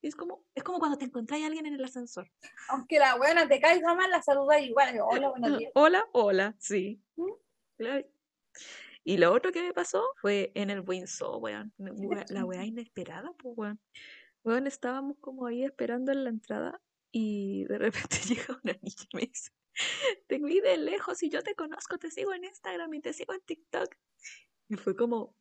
Es 0.00 0.14
como, 0.14 0.44
es 0.54 0.62
como 0.62 0.78
cuando 0.78 0.96
te 0.96 1.06
encontráis 1.06 1.42
a 1.42 1.48
alguien 1.48 1.66
en 1.66 1.74
el 1.74 1.84
ascensor. 1.84 2.30
Aunque 2.68 3.00
la 3.00 3.16
buena 3.16 3.48
te 3.48 3.60
caiga 3.60 3.94
mal, 3.94 4.10
la 4.10 4.22
saluda 4.22 4.60
igual. 4.60 4.96
Hola, 5.00 5.30
buenos 5.30 5.58
días. 5.58 5.72
Hola, 5.74 6.04
hola, 6.12 6.54
sí. 6.58 7.02
¿Mm? 7.16 7.32
Claro. 7.76 8.06
Y 9.08 9.16
lo 9.16 9.32
otro 9.32 9.52
que 9.52 9.62
me 9.62 9.72
pasó 9.72 10.06
fue 10.20 10.52
en 10.54 10.68
el 10.68 10.80
Windsor, 10.86 11.38
weón. 11.40 11.72
La 12.28 12.44
weá 12.44 12.62
inesperada, 12.66 13.32
pues, 13.38 13.56
weón. 13.56 13.80
Weón, 14.44 14.66
estábamos 14.66 15.16
como 15.18 15.46
ahí 15.46 15.64
esperando 15.64 16.12
en 16.12 16.24
la 16.24 16.28
entrada 16.28 16.78
y 17.10 17.64
de 17.64 17.78
repente 17.78 18.18
llega 18.28 18.60
una 18.62 18.74
niña 18.82 19.06
y 19.10 19.16
me 19.16 19.22
dice, 19.22 19.50
te 20.26 20.38
vi 20.38 20.60
de 20.60 20.76
lejos 20.76 21.22
y 21.22 21.30
yo 21.30 21.42
te 21.42 21.54
conozco, 21.54 21.96
te 21.96 22.10
sigo 22.10 22.34
en 22.34 22.44
Instagram 22.44 22.92
y 22.92 23.00
te 23.00 23.14
sigo 23.14 23.32
en 23.32 23.40
TikTok. 23.40 23.94
Y 24.68 24.76
fue 24.76 24.94
como 24.94 25.34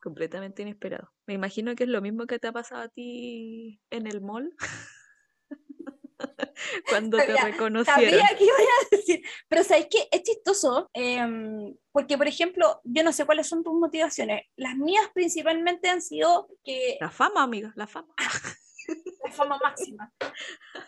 completamente 0.00 0.62
inesperado. 0.62 1.12
Me 1.26 1.34
imagino 1.34 1.74
que 1.74 1.84
es 1.84 1.90
lo 1.90 2.00
mismo 2.00 2.26
que 2.26 2.38
te 2.38 2.48
ha 2.48 2.52
pasado 2.52 2.80
a 2.80 2.88
ti 2.88 3.78
en 3.90 4.06
el 4.06 4.22
mall. 4.22 4.56
Cuando 6.88 7.18
te 7.18 7.36
reconocieron. 7.36 8.10
Sabía 8.10 8.36
que 8.36 8.44
iba 8.44 8.54
a 8.54 8.96
decir. 8.96 9.22
Pero 9.48 9.64
¿sabes 9.64 9.86
qué? 9.90 10.08
Es 10.10 10.22
chistoso. 10.22 10.90
Em, 10.92 11.76
porque, 11.92 12.16
por 12.16 12.28
ejemplo, 12.28 12.80
yo 12.84 13.02
no 13.02 13.12
sé 13.12 13.24
cuáles 13.24 13.48
son 13.48 13.62
tus 13.64 13.74
motivaciones. 13.74 14.42
Las 14.56 14.76
mías 14.76 15.08
principalmente 15.14 15.88
han 15.88 16.02
sido 16.02 16.48
que... 16.64 16.98
La 17.00 17.10
fama, 17.10 17.42
amiga, 17.42 17.72
la 17.76 17.86
fama. 17.86 18.14
la 19.24 19.32
fama 19.32 19.58
máxima. 19.62 20.12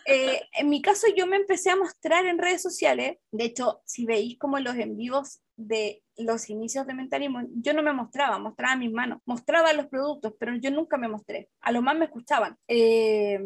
Eh, 0.05 0.41
en 0.53 0.69
mi 0.69 0.81
caso, 0.81 1.07
yo 1.15 1.27
me 1.27 1.37
empecé 1.37 1.69
a 1.69 1.75
mostrar 1.75 2.25
en 2.25 2.37
redes 2.37 2.61
sociales. 2.61 3.17
De 3.31 3.45
hecho, 3.45 3.81
si 3.85 4.05
veis 4.05 4.37
como 4.37 4.59
los 4.59 4.75
en 4.75 4.97
vivos 4.97 5.41
de 5.55 6.03
los 6.17 6.49
inicios 6.49 6.87
de 6.87 6.93
mentalismo, 6.93 7.41
yo 7.55 7.73
no 7.73 7.83
me 7.83 7.93
mostraba, 7.93 8.39
mostraba 8.39 8.75
mis 8.75 8.91
manos, 8.91 9.19
mostraba 9.25 9.73
los 9.73 9.87
productos, 9.87 10.33
pero 10.39 10.55
yo 10.55 10.71
nunca 10.71 10.97
me 10.97 11.07
mostré. 11.07 11.49
A 11.61 11.71
lo 11.71 11.81
más 11.81 11.97
me 11.97 12.05
escuchaban. 12.05 12.57
Eh, 12.67 13.39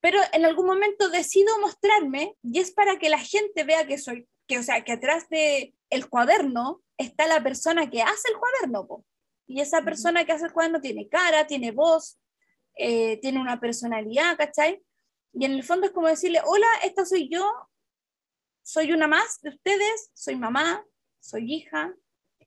pero 0.00 0.18
en 0.32 0.44
algún 0.44 0.66
momento 0.66 1.08
decido 1.10 1.58
mostrarme 1.60 2.36
y 2.42 2.58
es 2.58 2.72
para 2.72 2.98
que 2.98 3.10
la 3.10 3.18
gente 3.18 3.64
vea 3.64 3.86
que 3.86 3.98
soy, 3.98 4.28
que 4.46 4.58
o 4.58 4.62
sea, 4.62 4.82
que 4.82 4.92
atrás 4.92 5.28
de 5.28 5.74
el 5.90 6.08
cuaderno 6.08 6.82
está 6.96 7.26
la 7.26 7.42
persona 7.42 7.90
que 7.90 8.02
hace 8.02 8.28
el 8.32 8.38
cuaderno, 8.38 9.04
y 9.46 9.60
esa 9.60 9.82
persona 9.82 10.24
que 10.24 10.30
hace 10.30 10.46
el 10.46 10.52
cuaderno 10.52 10.80
tiene 10.80 11.08
cara, 11.08 11.46
tiene 11.46 11.72
voz, 11.72 12.20
eh, 12.76 13.16
tiene 13.16 13.40
una 13.40 13.58
personalidad, 13.58 14.36
¿cachai? 14.36 14.80
Y 15.32 15.44
en 15.44 15.52
el 15.52 15.64
fondo 15.64 15.86
es 15.86 15.92
como 15.92 16.06
decirle, 16.06 16.40
hola, 16.44 16.68
esta 16.84 17.04
soy 17.04 17.28
yo, 17.28 17.50
soy 18.62 18.92
una 18.92 19.08
más 19.08 19.40
de 19.42 19.50
ustedes, 19.50 20.10
soy 20.14 20.36
mamá, 20.36 20.84
soy 21.18 21.52
hija, 21.52 21.92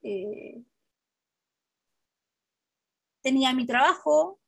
eh, 0.01 0.63
tenía 3.21 3.51
mi 3.51 3.65
trabajo, 3.65 4.39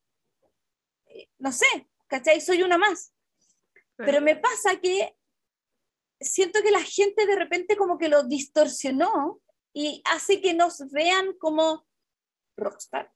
eh, 1.07 1.27
no 1.37 1.51
sé, 1.51 1.89
¿cachai? 2.07 2.41
Soy 2.41 2.63
una 2.63 2.77
más. 2.77 3.13
Pero 3.97 4.21
me 4.21 4.35
pasa 4.35 4.79
que 4.81 5.15
siento 6.19 6.61
que 6.61 6.71
la 6.71 6.81
gente 6.81 7.25
de 7.25 7.35
repente 7.35 7.77
como 7.77 7.97
que 7.97 8.09
lo 8.09 8.23
distorsionó 8.23 9.41
y 9.73 10.01
hace 10.05 10.41
que 10.41 10.53
nos 10.53 10.89
vean 10.91 11.33
como 11.37 11.85
rockstar. 12.57 13.11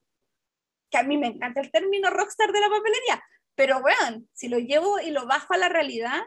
Que 0.90 0.98
a 0.98 1.04
mí 1.04 1.18
me 1.18 1.28
encanta 1.28 1.62
el 1.62 1.72
término 1.72 2.10
rockstar 2.10 2.52
de 2.52 2.60
la 2.60 2.70
papelería, 2.70 3.24
pero 3.56 3.82
bueno, 3.82 4.24
si 4.34 4.48
lo 4.48 4.58
llevo 4.58 5.00
y 5.00 5.12
lo 5.12 5.28
bajo 5.28 5.54
a 5.54 5.58
la 5.58 5.70
realidad, 5.70 6.22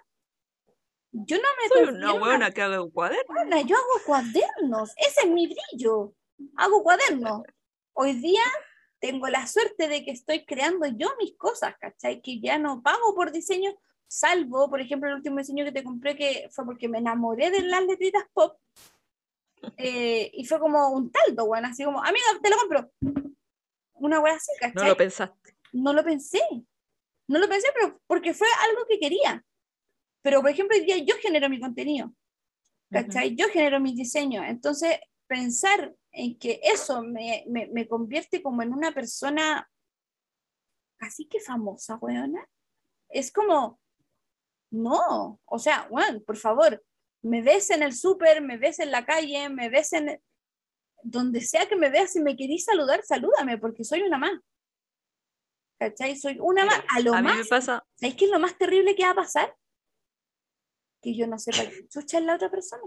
yo 1.13 1.37
no 1.37 1.49
me... 1.59 1.69
Soy 1.69 1.95
una 1.95 2.13
buena 2.13 2.51
que 2.51 2.63
haga 2.63 2.83
un 2.83 2.91
cuaderno. 2.91 3.61
yo 3.67 3.77
hago 3.77 4.05
cuadernos, 4.07 4.93
ese 4.97 5.21
es 5.25 5.31
mi 5.31 5.47
brillo, 5.47 6.15
hago 6.57 6.83
cuadernos. 6.83 7.43
Hoy 7.95 8.15
día 8.15 8.43
tengo 9.03 9.27
la 9.27 9.49
suerte 9.49 9.89
de 9.89 10.05
que 10.05 10.13
estoy 10.13 10.45
creando 10.45 10.87
yo 10.87 11.09
mis 11.19 11.37
cosas, 11.37 11.75
¿cachai? 11.81 12.23
Que 12.23 12.39
ya 12.39 12.57
no 12.57 12.83
pago 12.83 13.17
por 13.17 13.33
diseño, 13.33 13.75
salvo, 14.07 14.71
por 14.71 14.81
ejemplo, 14.81 15.09
el 15.09 15.17
último 15.17 15.39
diseño 15.39 15.65
que 15.65 15.73
te 15.73 15.83
compré 15.83 16.15
que 16.15 16.49
fue 16.53 16.65
porque 16.65 16.89
me 16.89 16.99
enamoré 16.99 17.51
de 17.51 17.63
las 17.63 17.85
letritas 17.85 18.23
pop. 18.33 18.57
Eh, 19.77 20.31
y 20.33 20.45
fue 20.45 20.61
como 20.61 20.91
un 20.91 21.11
taldo, 21.11 21.47
bueno, 21.47 21.67
así 21.67 21.83
como, 21.83 21.99
amiga, 21.99 22.25
te 22.41 22.49
lo 22.49 22.57
compro. 22.57 22.93
Una 23.95 24.21
wea 24.21 24.35
así, 24.35 24.53
¿cachai? 24.61 24.85
No 24.85 24.89
lo 24.91 24.97
pensaste. 24.97 25.57
No 25.73 25.93
lo 25.93 26.05
pensé. 26.05 26.41
No 27.27 27.41
lo 27.41 27.49
pensé, 27.49 27.67
pero 27.75 28.01
porque 28.07 28.35
fue 28.35 28.47
algo 28.69 28.87
que 28.89 29.01
quería. 29.01 29.45
Pero, 30.23 30.43
por 30.43 30.51
ejemplo, 30.51 30.77
hoy 30.77 30.85
día 30.85 30.99
yo 30.99 31.17
genero 31.21 31.51
mi 31.51 31.59
contenido. 31.59 32.13
¿Cachai? 32.89 33.35
Yo 33.35 33.49
genero 33.49 33.81
mi 33.81 33.95
diseño. 33.95 34.45
Entonces, 34.45 35.01
pensar 35.27 35.93
en 36.13 36.39
que 36.39 36.61
eso 36.63 37.03
me, 37.03 37.45
me, 37.49 37.67
me 37.69 37.89
convierte 37.89 38.43
como 38.43 38.63
en 38.63 38.73
una 38.73 38.93
persona 38.93 39.69
casi 40.99 41.27
que 41.27 41.41
famosa, 41.41 41.97
weona, 41.97 42.49
es 43.09 43.33
como, 43.33 43.81
no, 44.71 45.41
o 45.45 45.59
sea, 45.59 45.89
bueno, 45.91 46.21
por 46.23 46.37
favor, 46.37 46.83
me 47.23 47.43
ves 47.43 47.71
en 47.71 47.83
el 47.83 47.95
súper, 47.95 48.41
me 48.41 48.57
ves 48.57 48.79
en 48.79 48.91
la 48.91 49.05
calle, 49.05 49.49
me 49.49 49.69
ves 49.69 49.93
en 49.93 50.23
donde 51.03 51.41
sea 51.41 51.69
que 51.69 51.77
me 51.77 51.91
veas 51.91 52.15
y 52.17 52.21
me 52.21 52.37
querís 52.37 52.65
saludar, 52.65 53.03
salúdame, 53.03 53.59
porque 53.59 53.85
soy 53.85 54.03
una 54.03 54.19
más. 54.19 54.39
¿Cachai? 55.79 56.17
Soy 56.17 56.39
una 56.41 56.65
más. 56.65 56.81
A 56.89 57.01
lo 57.01 57.13
más. 57.21 57.49
pasa... 57.49 57.85
¿Sabes 57.97 58.15
qué 58.15 58.27
es 58.27 58.31
lo 58.31 58.39
más 58.39 58.57
terrible 58.57 58.95
que 58.95 59.05
va 59.05 59.11
a 59.11 59.17
pasar? 59.17 59.57
Que 61.03 61.17
yo 61.17 61.27
no 61.27 61.39
sepa 61.39 61.69
qué 61.69 61.89
chucha 61.89 62.19
es 62.19 62.25
la 62.25 62.37
otra 62.37 62.51
persona. 62.51 62.83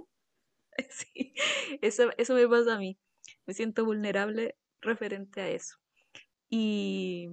Sí, 0.89 1.33
eso, 1.81 2.09
eso 2.17 2.33
me 2.33 2.45
pasa 2.49 2.75
a 2.75 2.77
mí. 2.77 2.99
Me 3.45 3.53
siento 3.53 3.85
vulnerable 3.85 4.57
referente 4.81 5.41
a 5.41 5.49
eso. 5.49 5.77
Y, 6.49 7.29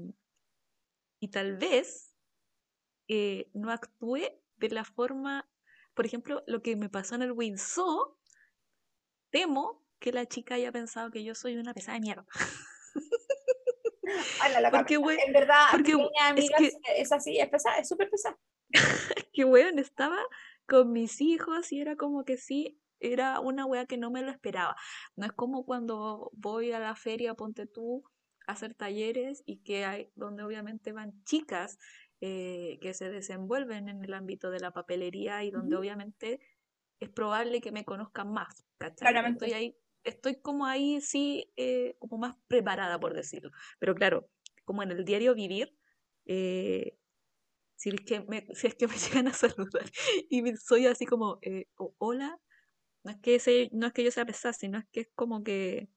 y 1.21 1.29
tal 1.29 1.57
vez 1.57 2.15
eh, 3.09 3.51
no 3.55 3.71
actúe 3.71 4.21
de 4.57 4.69
la 4.71 4.85
forma, 4.85 5.49
por 5.95 6.07
ejemplo, 6.07 6.43
lo 6.47 6.63
que 6.63 6.77
me 6.77 6.89
pasó 6.89 7.15
en 7.15 7.23
el 7.23 7.33
Windsor, 7.33 8.17
temo 9.31 9.85
que 9.99 10.13
la 10.13 10.27
chica 10.27 10.57
haya 10.57 10.73
pensado 10.73 11.11
que 11.11 11.25
yo 11.25 11.35
soy 11.35 11.57
una 11.57 11.75
pesada 11.75 11.95
de 11.95 12.01
mierda. 12.01 12.27
porque, 14.73 14.95
en 14.95 15.33
verdad, 15.33 15.67
porque, 15.71 15.93
es, 16.37 16.77
es, 16.97 17.13
así, 17.13 17.39
es 17.39 17.49
pesada, 17.49 17.79
es 17.79 17.89
súper 17.89 18.11
pesada. 18.11 18.39
que 19.33 19.45
weón, 19.45 19.79
estaba 19.79 20.19
con 20.67 20.93
mis 20.93 21.21
hijos 21.21 21.73
y 21.73 21.81
era 21.81 21.97
como 21.97 22.25
que 22.25 22.37
sí, 22.37 22.81
era 23.03 23.41
una 23.41 23.67
wea 23.67 23.87
que 23.87 23.99
no 23.99 24.11
me 24.11 24.23
lo 24.23 24.31
esperaba. 24.31 24.77
No 25.17 25.27
es 25.27 25.33
como 25.33 25.67
cuando 25.67 26.31
voy 26.33 26.73
a 26.73 26.79
la 26.79 26.95
feria, 26.95 27.35
ponte 27.35 27.67
tú, 27.67 28.05
a 28.47 28.53
hacer 28.53 28.75
talleres 28.75 29.43
y 29.45 29.59
que 29.63 29.85
hay, 29.85 30.11
donde 30.15 30.45
obviamente 30.45 30.93
van 30.93 31.23
chicas 31.25 31.79
eh, 32.21 32.79
que 32.81 32.95
se 32.95 33.11
desenvuelven 33.11 33.89
en 33.89 34.05
el 34.05 34.15
ámbito 34.15 34.51
de 34.51 34.61
la 34.61 34.73
papelería 34.73 35.43
y 35.45 35.51
donde 35.51 35.77
obviamente 35.77 36.41
es 37.01 37.11
probable 37.11 37.61
que 37.61 37.73
me 37.73 37.85
conozcan 37.85 38.33
más. 38.33 38.65
Claramente. 38.97 39.45
Estoy 39.45 39.59
ahí, 39.59 39.77
estoy 40.05 40.41
como 40.41 40.67
ahí 40.67 41.01
sí, 41.01 41.53
eh, 41.57 41.97
como 41.99 42.19
más 42.19 42.37
preparada 42.47 42.99
por 43.01 43.15
decirlo. 43.15 43.51
Pero 43.81 43.95
claro, 43.95 44.29
como 44.65 44.85
en 44.85 44.93
el 44.93 45.05
diario 45.05 45.35
vivir, 45.35 45.77
eh, 46.27 46.97
si 47.75 47.89
es 47.89 48.01
que 48.03 48.21
me, 48.21 48.47
si 48.55 48.69
es 48.69 48.77
que 48.77 48.87
me 48.87 48.95
llegan 49.25 49.27
a 49.27 49.33
saludar 49.33 49.91
y 50.31 50.57
soy 50.57 50.87
así 50.87 51.07
como, 51.07 51.41
hola, 51.99 52.41
no 53.05 53.11
es 53.11 53.19
que 53.19 53.69
no 53.73 53.87
es 53.87 53.93
que 53.93 54.05
yo 54.05 54.11
sea 54.11 54.25
pesada, 54.25 54.53
sino 54.53 54.79
es 54.79 54.85
que 54.93 55.01
es 55.01 55.09
como 55.15 55.43
que 55.43 55.89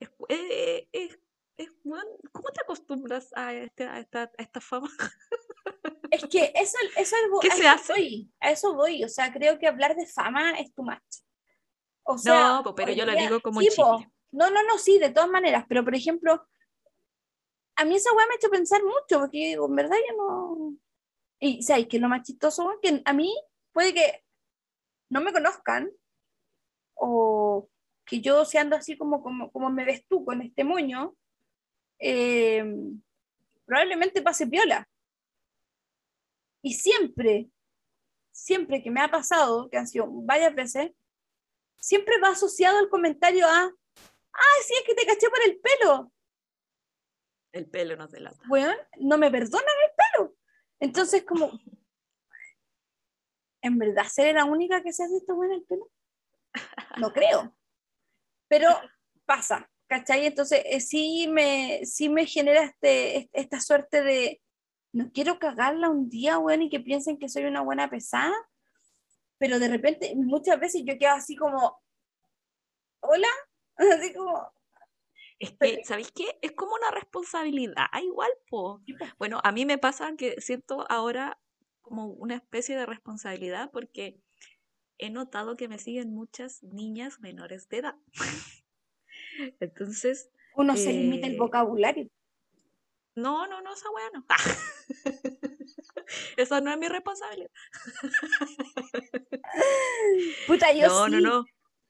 es, 0.00 0.10
eh, 0.28 0.88
es, 0.92 1.18
es, 1.56 1.70
¿cómo 2.32 2.50
te 2.52 2.60
acostumbras 2.62 3.32
a, 3.34 3.54
este, 3.54 3.84
a, 3.84 3.98
esta, 3.98 4.22
a 4.24 4.42
esta 4.42 4.60
fama? 4.60 4.88
Es 6.08 6.24
que 6.28 6.52
eso, 6.54 6.78
eso 6.96 7.16
¿Qué 7.40 7.50
se 7.50 7.66
hace? 7.66 7.92
Voy, 7.92 8.32
a 8.40 8.50
eso 8.50 8.74
voy, 8.74 9.04
o 9.04 9.08
sea, 9.08 9.32
creo 9.32 9.58
que 9.58 9.66
hablar 9.66 9.96
de 9.96 10.06
fama 10.06 10.52
es 10.52 10.72
tu 10.72 10.84
match. 10.84 11.18
O 12.04 12.16
sea, 12.16 12.62
no, 12.64 12.74
pero 12.74 12.92
yo 12.92 13.04
lo 13.04 13.12
digo 13.12 13.40
como 13.40 13.60
No, 13.60 14.50
no, 14.50 14.62
no, 14.62 14.78
sí, 14.78 14.98
de 14.98 15.10
todas 15.10 15.28
maneras, 15.28 15.64
pero 15.68 15.84
por 15.84 15.96
ejemplo, 15.96 16.46
a 17.74 17.84
mí 17.84 17.96
esa 17.96 18.12
weá 18.12 18.26
me 18.26 18.34
ha 18.34 18.36
hecho 18.36 18.50
pensar 18.50 18.82
mucho, 18.84 19.20
porque 19.20 19.38
digo, 19.38 19.66
en 19.66 19.74
verdad 19.74 19.96
yo 20.08 20.16
no... 20.16 20.76
Y, 21.40 21.62
¿sabes 21.62 21.88
que 21.88 21.98
lo 21.98 22.08
más 22.08 22.22
chistoso? 22.22 22.78
Que 22.80 23.02
a 23.04 23.12
mí 23.12 23.34
puede 23.72 23.92
que 23.92 24.24
no 25.10 25.20
me 25.20 25.32
conozcan, 25.32 25.90
o 26.96 27.68
que 28.04 28.20
yo 28.20 28.44
seando 28.44 28.76
así 28.76 28.96
como, 28.96 29.22
como, 29.22 29.50
como 29.50 29.70
me 29.70 29.84
ves 29.84 30.06
tú 30.08 30.24
con 30.24 30.42
este 30.42 30.64
moño, 30.64 31.14
eh, 31.98 32.64
probablemente 33.64 34.22
pase 34.22 34.46
piola. 34.46 34.88
Y 36.62 36.74
siempre, 36.74 37.50
siempre 38.32 38.82
que 38.82 38.90
me 38.90 39.00
ha 39.00 39.10
pasado, 39.10 39.68
que 39.68 39.76
han 39.76 39.86
sido 39.86 40.06
varias 40.08 40.54
veces, 40.54 40.92
siempre 41.78 42.20
va 42.20 42.28
asociado 42.28 42.80
el 42.80 42.88
comentario 42.88 43.46
a, 43.46 43.64
ah, 43.64 44.58
sí, 44.66 44.74
es 44.74 44.82
que 44.86 44.94
te 44.94 45.06
caché 45.06 45.28
por 45.28 45.42
el 45.44 45.60
pelo. 45.60 46.12
El 47.52 47.66
pelo 47.68 47.96
no 47.96 48.08
te 48.08 48.20
lata. 48.20 48.40
Bueno, 48.48 48.72
no 48.98 49.18
me 49.18 49.30
perdonan 49.30 49.64
el 49.64 49.92
pelo. 49.96 50.36
Entonces, 50.78 51.24
como, 51.24 51.52
¿en 53.62 53.78
verdad 53.78 54.04
seré 54.04 54.32
la 54.32 54.44
única 54.44 54.82
que 54.82 54.92
se 54.92 55.04
hace 55.04 55.16
esto 55.16 55.34
bueno 55.34 55.54
el 55.54 55.64
pelo? 55.64 55.90
No 57.00 57.12
creo. 57.12 57.54
Pero 58.48 58.68
pasa, 59.26 59.68
¿cachai? 59.86 60.26
Entonces 60.26 60.62
eh, 60.64 60.80
sí, 60.80 61.28
me, 61.28 61.84
sí 61.84 62.08
me 62.08 62.26
genera 62.26 62.62
este, 62.64 63.28
esta 63.32 63.60
suerte 63.60 64.02
de, 64.02 64.40
no 64.92 65.10
quiero 65.12 65.38
cagarla 65.38 65.90
un 65.90 66.08
día, 66.08 66.38
bueno, 66.38 66.64
y 66.64 66.70
que 66.70 66.80
piensen 66.80 67.18
que 67.18 67.28
soy 67.28 67.44
una 67.44 67.60
buena 67.60 67.90
pesada, 67.90 68.34
pero 69.38 69.58
de 69.58 69.68
repente 69.68 70.14
muchas 70.16 70.58
veces 70.58 70.82
yo 70.86 70.96
quedo 70.98 71.12
así 71.12 71.36
como, 71.36 71.80
hola, 73.00 73.28
así 73.76 74.14
como... 74.14 74.54
Es 75.38 75.52
que, 75.60 75.84
¿sabéis 75.84 76.10
qué? 76.12 76.38
Es 76.40 76.52
como 76.52 76.74
una 76.74 76.90
responsabilidad, 76.92 77.84
igual, 78.02 78.30
po. 78.48 78.80
Bueno, 79.18 79.38
a 79.44 79.52
mí 79.52 79.66
me 79.66 79.76
pasa 79.76 80.14
que 80.16 80.40
siento 80.40 80.90
ahora 80.90 81.38
como 81.82 82.06
una 82.06 82.36
especie 82.36 82.74
de 82.74 82.86
responsabilidad 82.86 83.70
porque 83.70 84.18
he 84.98 85.10
notado 85.10 85.56
que 85.56 85.68
me 85.68 85.78
siguen 85.78 86.14
muchas 86.14 86.62
niñas 86.62 87.20
menores 87.20 87.68
de 87.68 87.78
edad. 87.78 87.96
Entonces. 89.60 90.30
Uno 90.54 90.76
se 90.76 90.92
limita 90.92 91.26
el 91.26 91.34
eh, 91.34 91.38
vocabulario. 91.38 92.08
No, 93.14 93.46
no, 93.46 93.60
no, 93.62 93.72
esa 93.74 93.90
weá 93.90 94.10
no. 94.12 94.24
Eso 96.36 96.60
no 96.60 96.70
es 96.70 96.78
mi 96.78 96.88
responsabilidad. 96.88 97.50
Puta, 100.46 100.72
yo 100.72 100.86
no, 100.88 101.06
sí. 101.06 101.12
no, 101.12 101.20
no. 101.20 101.44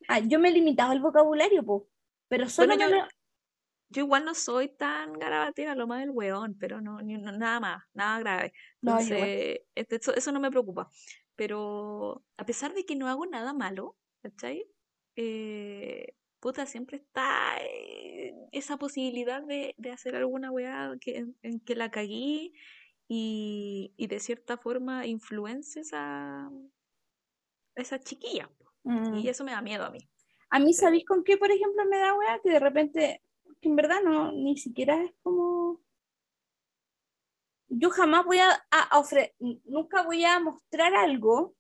Ah, 0.09 0.21
yo 0.21 0.39
me 0.39 0.49
he 0.49 0.53
limitado 0.53 0.93
el 0.93 1.01
vocabulario, 1.01 1.65
po. 1.65 1.89
Pero 2.29 2.49
solo 2.49 2.75
Bueno, 2.77 2.91
yo- 2.91 2.97
lo- 2.97 3.09
Yo 3.89 4.03
igual 4.03 4.25
no 4.25 4.35
soy 4.35 4.69
tan 4.69 5.13
garabativa, 5.13 5.77
lo 5.77 5.87
más 5.87 6.01
del 6.01 6.11
weón, 6.11 6.57
pero 6.59 6.81
no, 6.81 7.01
ni- 7.03 7.19
no- 7.19 7.31
nada 7.31 7.61
más, 7.61 7.85
nada 7.95 8.19
grave. 8.19 8.53
No. 8.81 8.99
Entonces, 8.99 9.61
este- 9.77 9.97
eso, 9.97 10.13
eso 10.15 10.33
no 10.33 10.41
me 10.41 10.51
preocupa. 10.51 10.91
Pero 11.37 12.25
a 12.37 12.47
pesar 12.47 12.75
de 12.75 12.85
que 12.85 12.97
no 12.97 13.09
hago 13.09 13.27
nada 13.27 13.53
malo, 13.53 13.97
¿cachai? 14.23 14.67
Eh, 15.17 16.15
puta, 16.41 16.67
siempre 16.67 16.97
está 16.97 17.59
esa 18.53 18.77
posibilidad 18.77 19.43
de, 19.43 19.75
de 19.79 19.91
hacer 19.91 20.17
alguna 20.17 20.51
weá 20.51 20.97
que, 21.01 21.19
en, 21.19 21.37
en 21.43 21.61
que 21.61 21.77
la 21.77 21.91
cagué 21.91 22.53
y, 23.09 23.95
y 23.97 24.07
de 24.07 24.19
cierta 24.19 24.57
forma 24.57 25.07
influencies 25.07 25.91
a 25.93 26.51
esa 27.75 27.99
chiquilla. 28.01 28.51
Mm. 28.85 29.15
Y 29.19 29.29
eso 29.29 29.45
me 29.45 29.53
da 29.53 29.63
miedo 29.63 29.85
a 29.85 29.91
mí. 29.91 29.99
A 30.51 30.59
mí, 30.59 30.73
¿sabéis 30.73 31.05
con 31.05 31.25
qué, 31.25 31.37
por 31.37 31.51
ejemplo, 31.51 31.85
me 31.91 31.99
da 31.99 32.15
weá? 32.15 32.41
Que 32.43 32.51
de 32.51 32.61
repente, 32.61 33.23
que 33.61 33.69
en 33.69 33.77
verdad 33.77 34.01
no, 34.05 34.33
ni 34.33 34.57
siquiera 34.57 35.03
es 35.03 35.13
como. 35.23 35.81
Yo 37.79 37.91
jamás 37.91 38.25
voy 38.25 38.39
a, 38.39 38.49
a 38.71 38.99
ofre- 38.99 39.35
nunca 39.65 40.03
voy 40.03 40.25
a 40.25 40.41
mostrar 40.41 40.95
algo 40.95 41.55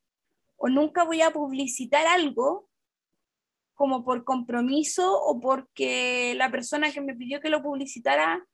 o 0.56 0.68
nunca 0.68 1.04
voy 1.04 1.20
a 1.22 1.30
publicitar 1.30 2.06
algo 2.06 2.70
como 3.74 4.02
por 4.04 4.24
compromiso 4.24 5.04
o 5.12 5.38
porque 5.40 6.34
la 6.36 6.50
persona 6.50 6.90
que 6.90 7.02
me 7.02 7.14
pidió 7.14 7.40
que 7.40 7.50
lo 7.50 7.62
publicitara 7.62 8.46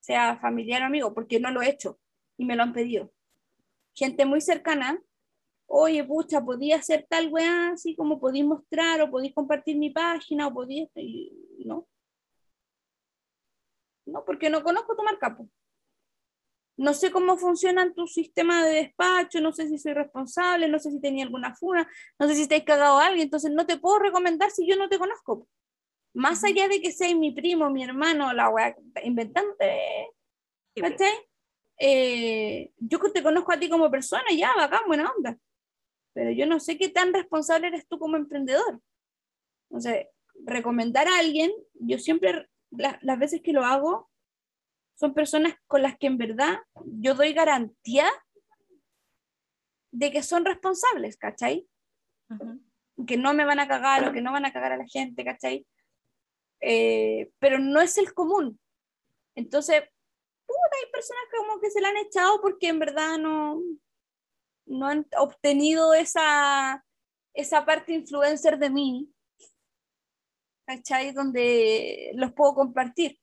sea 0.00 0.38
familiar 0.38 0.82
o 0.82 0.86
amigo, 0.86 1.12
porque 1.14 1.40
no 1.40 1.50
lo 1.50 1.62
he 1.62 1.70
hecho 1.70 1.98
y 2.36 2.44
me 2.44 2.54
lo 2.56 2.62
han 2.62 2.72
pedido. 2.72 3.12
Gente 3.94 4.24
muy 4.24 4.40
cercana, 4.40 5.02
oye, 5.66 6.04
pucha, 6.04 6.42
podía 6.44 6.76
hacer 6.76 7.06
tal 7.08 7.28
weá, 7.32 7.70
así 7.72 7.96
como 7.96 8.20
podéis 8.20 8.46
mostrar, 8.46 9.00
o 9.02 9.10
podéis 9.10 9.34
compartir 9.34 9.76
mi 9.78 9.90
página, 9.90 10.48
o 10.48 10.66
y 10.68 11.32
No. 11.66 11.88
No, 14.06 14.24
porque 14.24 14.50
no 14.50 14.62
conozco 14.62 14.94
tu 14.96 15.02
marca. 15.02 15.36
No 16.76 16.94
sé 16.94 17.10
cómo 17.10 17.36
funcionan 17.36 17.94
tu 17.94 18.06
sistema 18.06 18.64
de 18.64 18.74
despacho, 18.74 19.40
no 19.40 19.52
sé 19.52 19.68
si 19.68 19.78
soy 19.78 19.92
responsable, 19.92 20.68
no 20.68 20.78
sé 20.78 20.90
si 20.90 21.00
tenía 21.00 21.24
alguna 21.24 21.54
funa, 21.54 21.88
no 22.18 22.26
sé 22.28 22.34
si 22.34 22.48
te 22.48 22.56
has 22.56 22.64
cagado 22.64 22.98
a 22.98 23.06
alguien, 23.06 23.24
entonces 23.26 23.50
no 23.52 23.66
te 23.66 23.76
puedo 23.78 23.98
recomendar 23.98 24.50
si 24.50 24.66
yo 24.66 24.76
no 24.76 24.88
te 24.88 24.98
conozco. 24.98 25.46
Más 26.14 26.42
allá 26.44 26.68
de 26.68 26.80
que 26.80 26.92
seas 26.92 27.14
mi 27.16 27.32
primo, 27.32 27.70
mi 27.70 27.84
hermano, 27.84 28.32
la 28.32 28.48
weá, 28.48 28.74
inventante, 29.04 29.66
po. 30.74 30.82
¿cachai? 30.82 31.12
Eh, 31.78 32.72
yo 32.78 32.98
que 33.00 33.10
te 33.10 33.22
conozco 33.22 33.52
a 33.52 33.58
ti 33.60 33.68
como 33.68 33.90
persona, 33.90 34.24
ya, 34.36 34.52
bacán, 34.56 34.80
buena 34.86 35.10
onda. 35.16 35.38
Pero 36.12 36.30
yo 36.32 36.46
no 36.46 36.60
sé 36.60 36.76
qué 36.78 36.88
tan 36.88 37.12
responsable 37.14 37.68
eres 37.68 37.86
tú 37.88 37.98
como 37.98 38.16
emprendedor. 38.16 38.80
O 39.70 39.80
sea, 39.80 40.04
recomendar 40.44 41.06
a 41.08 41.18
alguien, 41.18 41.52
yo 41.74 41.98
siempre, 41.98 42.48
la- 42.70 42.98
las 43.02 43.18
veces 43.18 43.40
que 43.42 43.52
lo 43.52 43.64
hago, 43.64 44.09
son 45.00 45.14
personas 45.14 45.54
con 45.66 45.80
las 45.80 45.96
que 45.96 46.08
en 46.08 46.18
verdad 46.18 46.58
yo 46.84 47.14
doy 47.14 47.32
garantía 47.32 48.06
de 49.90 50.10
que 50.12 50.22
son 50.22 50.44
responsables, 50.44 51.16
¿cachai? 51.16 51.66
Que 53.06 53.16
no 53.16 53.32
me 53.32 53.46
van 53.46 53.60
a 53.60 53.66
cagar 53.66 54.06
o 54.06 54.12
que 54.12 54.20
no 54.20 54.30
van 54.30 54.44
a 54.44 54.52
cagar 54.52 54.72
a 54.72 54.76
la 54.76 54.86
gente, 54.86 55.24
¿cachai? 55.24 55.66
Eh, 56.60 57.30
pero 57.38 57.58
no 57.58 57.80
es 57.80 57.96
el 57.96 58.12
común. 58.12 58.60
Entonces, 59.34 59.80
puta, 60.46 60.76
hay 60.84 60.92
personas 60.92 61.22
que 61.30 61.36
como 61.38 61.60
que 61.60 61.70
se 61.70 61.80
la 61.80 61.88
han 61.88 61.96
echado 61.96 62.42
porque 62.42 62.68
en 62.68 62.78
verdad 62.78 63.16
no, 63.16 63.62
no 64.66 64.86
han 64.86 65.06
obtenido 65.16 65.94
esa, 65.94 66.84
esa 67.32 67.64
parte 67.64 67.94
influencer 67.94 68.58
de 68.58 68.68
mí, 68.68 69.10
¿cachai? 70.66 71.12
Donde 71.12 72.12
los 72.16 72.34
puedo 72.34 72.54
compartir. 72.54 73.18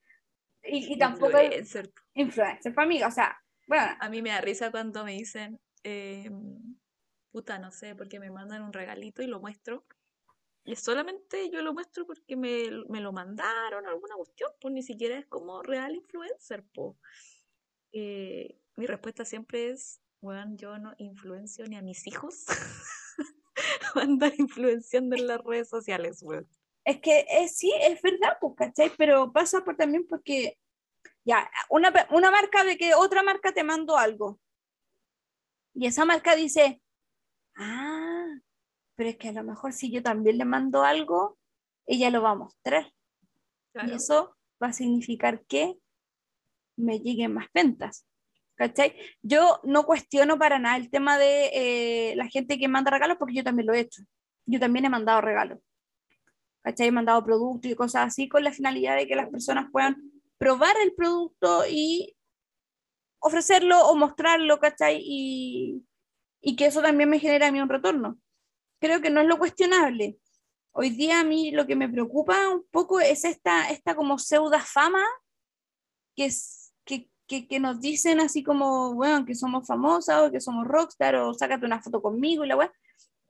Y, 0.67 0.93
y 0.93 0.97
tampoco 0.99 1.37
es 1.37 1.53
Influencer. 1.55 1.93
influencer 2.13 2.73
para 2.73 2.87
mí, 2.87 3.03
o 3.03 3.11
sea, 3.11 3.37
bueno, 3.67 3.85
A 3.99 4.09
mí 4.09 4.21
me 4.21 4.29
da 4.29 4.41
risa 4.41 4.71
cuando 4.71 5.03
me 5.03 5.13
dicen, 5.13 5.59
eh, 5.83 6.29
puta, 7.31 7.59
no 7.59 7.71
sé, 7.71 7.95
porque 7.95 8.19
me 8.19 8.31
mandan 8.31 8.61
un 8.63 8.73
regalito 8.73 9.21
y 9.21 9.27
lo 9.27 9.39
muestro. 9.39 9.85
Y 10.63 10.75
solamente 10.75 11.49
yo 11.51 11.61
lo 11.61 11.73
muestro 11.73 12.05
porque 12.05 12.35
me, 12.35 12.69
me 12.89 13.01
lo 13.01 13.11
mandaron, 13.13 13.87
alguna 13.87 14.15
cuestión, 14.15 14.51
pues 14.61 14.73
ni 14.73 14.83
siquiera 14.83 15.17
es 15.17 15.25
como 15.27 15.61
real 15.63 15.95
influencer, 15.95 16.63
po. 16.73 16.97
Eh, 17.93 18.59
mi 18.75 18.85
respuesta 18.85 19.25
siempre 19.25 19.69
es, 19.69 20.01
bueno, 20.21 20.55
yo 20.55 20.77
no 20.77 20.93
influencio 20.97 21.65
ni 21.67 21.77
a 21.77 21.81
mis 21.81 22.05
hijos. 22.07 22.45
andar 23.95 24.33
influenciando 24.37 25.15
en 25.15 25.27
las 25.27 25.41
redes 25.43 25.69
sociales, 25.69 26.21
weón. 26.21 26.47
Es 26.87 27.01
que 27.01 27.25
es, 27.29 27.57
sí, 27.57 27.69
es 27.81 28.01
verdad, 28.01 28.37
pues, 28.39 28.53
¿cachai? 28.55 28.89
Pero 28.97 29.33
pasa 29.33 29.61
por 29.61 29.75
también 29.75 30.07
porque, 30.07 30.57
ya, 31.25 31.51
una, 31.69 31.91
una 32.11 32.31
marca 32.31 32.63
de 32.63 32.77
que 32.77 32.95
otra 32.95 33.23
marca 33.23 33.51
te 33.51 33.61
mandó 33.61 33.97
algo. 33.97 34.39
Y 35.73 35.85
esa 35.85 36.05
marca 36.05 36.33
dice, 36.33 36.81
ah, 37.57 38.27
pero 38.95 39.09
es 39.09 39.17
que 39.17 39.27
a 39.27 39.33
lo 39.33 39.43
mejor 39.43 39.73
si 39.73 39.91
yo 39.91 40.01
también 40.01 40.37
le 40.37 40.45
mando 40.45 40.83
algo, 40.83 41.37
ella 41.85 42.09
lo 42.09 42.21
va 42.21 42.31
a 42.31 42.35
mostrar. 42.35 42.89
Y 43.85 43.91
eso 43.91 44.37
va 44.63 44.67
a 44.67 44.73
significar 44.73 45.43
que 45.45 45.77
me 46.77 46.99
lleguen 46.99 47.33
más 47.33 47.47
ventas. 47.53 48.07
¿Cachai? 48.55 48.95
Yo 49.21 49.59
no 49.63 49.85
cuestiono 49.85 50.39
para 50.39 50.57
nada 50.57 50.77
el 50.77 50.89
tema 50.89 51.17
de 51.17 51.51
eh, 51.53 52.15
la 52.15 52.29
gente 52.29 52.57
que 52.57 52.69
manda 52.69 52.91
regalos 52.91 53.17
porque 53.17 53.35
yo 53.35 53.43
también 53.43 53.67
lo 53.67 53.73
he 53.73 53.81
hecho. 53.81 54.03
Yo 54.45 54.57
también 54.57 54.85
he 54.85 54.89
mandado 54.89 55.19
regalos. 55.19 55.59
¿Cachai? 56.67 56.87
He 56.87 56.91
mandado 56.91 57.23
productos 57.23 57.71
y 57.71 57.75
cosas 57.75 58.07
así 58.07 58.27
con 58.27 58.43
la 58.43 58.51
finalidad 58.51 58.97
de 58.97 59.07
que 59.07 59.15
las 59.15 59.29
personas 59.29 59.71
puedan 59.71 60.11
probar 60.37 60.75
el 60.83 60.93
producto 60.95 61.63
y 61.65 62.17
ofrecerlo 63.19 63.87
o 63.87 63.95
mostrarlo, 63.95 64.59
¿cachai? 64.59 64.99
Y, 65.01 65.85
y 66.41 66.57
que 66.57 66.65
eso 66.65 66.81
también 66.81 67.09
me 67.09 67.19
genera 67.19 67.47
a 67.47 67.51
mí 67.53 67.61
un 67.61 67.69
retorno. 67.69 68.19
Creo 68.81 68.99
que 68.99 69.09
no 69.09 69.21
es 69.21 69.27
lo 69.27 69.37
cuestionable. 69.37 70.19
Hoy 70.73 70.89
día 70.89 71.21
a 71.21 71.23
mí 71.23 71.51
lo 71.51 71.65
que 71.65 71.77
me 71.77 71.87
preocupa 71.87 72.49
un 72.49 72.65
poco 72.69 72.99
es 72.99 73.23
esta, 73.23 73.69
esta 73.69 73.95
como 73.95 74.19
pseudo 74.19 74.59
fama 74.59 75.05
que, 76.17 76.25
es, 76.25 76.73
que, 76.83 77.09
que, 77.27 77.47
que 77.47 77.61
nos 77.61 77.79
dicen 77.79 78.19
así 78.19 78.43
como, 78.43 78.93
bueno, 78.93 79.25
que 79.25 79.35
somos 79.35 79.65
famosas 79.65 80.21
o 80.21 80.31
que 80.33 80.41
somos 80.41 80.67
rockstar 80.67 81.15
o 81.15 81.33
sácate 81.33 81.65
una 81.65 81.81
foto 81.81 82.01
conmigo 82.01 82.43
y 82.43 82.49
la 82.49 82.57
weá. 82.57 82.73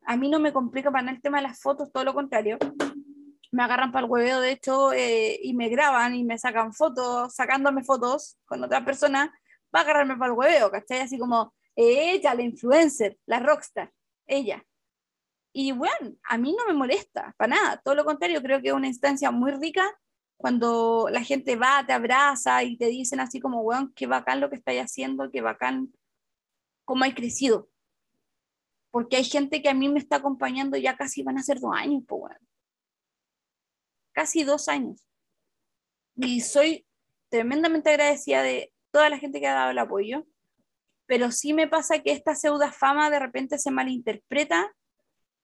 A 0.08 0.18
mí 0.18 0.28
no 0.28 0.40
me 0.40 0.52
complica 0.52 0.90
para 0.90 1.04
nada 1.04 1.16
el 1.18 1.22
tema 1.22 1.38
de 1.38 1.44
las 1.44 1.62
fotos, 1.62 1.92
todo 1.92 2.04
lo 2.04 2.16
contrario. 2.16 2.58
Me 3.52 3.64
agarran 3.64 3.92
para 3.92 4.06
el 4.06 4.12
hueveo, 4.12 4.42
de 4.42 4.52
hecho, 4.52 4.92
eh, 4.94 5.40
y 5.42 5.54
me 5.54 5.70
graban 5.70 6.16
y 6.16 6.24
me 6.24 6.38
sacan 6.38 6.74
fotos, 6.74 7.34
sacándome 7.34 7.84
fotos 7.84 8.38
con 8.46 8.64
otra 8.64 8.84
persona, 8.84 9.34
va 9.74 9.80
a 9.80 9.84
agarrarme 9.84 10.18
para 10.18 10.32
el 10.32 10.38
hueveo, 10.38 10.72
¿cachai? 10.72 11.00
Así 11.00 11.18
como, 11.18 11.54
ella, 11.76 12.34
la 12.34 12.42
influencer, 12.44 13.18
la 13.26 13.40
rockstar, 13.40 13.92
ella. 14.26 14.64
Y 15.54 15.72
bueno, 15.72 16.16
a 16.30 16.38
mí 16.38 16.56
no 16.58 16.66
me 16.68 16.74
molesta, 16.74 17.34
para 17.38 17.56
nada, 17.56 17.82
todo 17.84 17.96
lo 17.96 18.06
contrario, 18.06 18.42
creo 18.42 18.62
que 18.62 18.68
es 18.68 18.74
una 18.74 18.88
instancia 18.88 19.32
muy 19.32 19.52
rica 19.52 19.90
cuando 20.38 21.08
la 21.12 21.24
gente 21.24 21.56
va, 21.56 21.84
te 21.86 21.94
abraza 21.94 22.64
y 22.64 22.78
te 22.78 22.86
dicen 22.86 23.20
así 23.20 23.40
como, 23.40 23.62
weón, 23.62 23.92
qué 23.96 24.06
bacán 24.06 24.40
lo 24.40 24.50
que 24.50 24.56
estáis 24.56 24.82
haciendo, 24.82 25.32
qué 25.32 25.42
bacán 25.42 25.92
cómo 26.86 27.04
hay 27.04 27.14
crecido. 27.14 27.70
Porque 28.92 29.18
hay 29.18 29.24
gente 29.24 29.62
que 29.62 29.70
a 29.70 29.74
mí 29.74 29.90
me 29.90 30.00
está 30.00 30.18
acompañando 30.18 30.78
ya 30.78 30.96
casi 30.96 31.24
van 31.24 31.38
a 31.40 31.44
ser 31.44 31.60
dos 31.60 31.74
años, 31.76 32.04
pues 32.08 32.22
weón. 32.22 32.48
Casi 34.18 34.44
dos 34.44 34.68
años. 34.68 35.08
Y 36.16 36.42
soy 36.42 36.88
tremendamente 37.30 37.92
agradecida 37.92 38.42
de 38.42 38.74
toda 38.90 39.12
la 39.12 39.20
gente 39.20 39.40
que 39.40 39.46
ha 39.46 39.54
dado 39.54 39.70
el 39.70 39.78
apoyo, 39.78 40.26
pero 41.06 41.32
sí 41.32 41.54
me 41.54 41.68
pasa 41.68 42.00
que 42.02 42.14
esta 42.14 42.34
pseudo 42.34 42.72
fama 42.72 43.12
de 43.12 43.20
repente 43.20 43.60
se 43.60 43.70
malinterpreta 43.70 44.74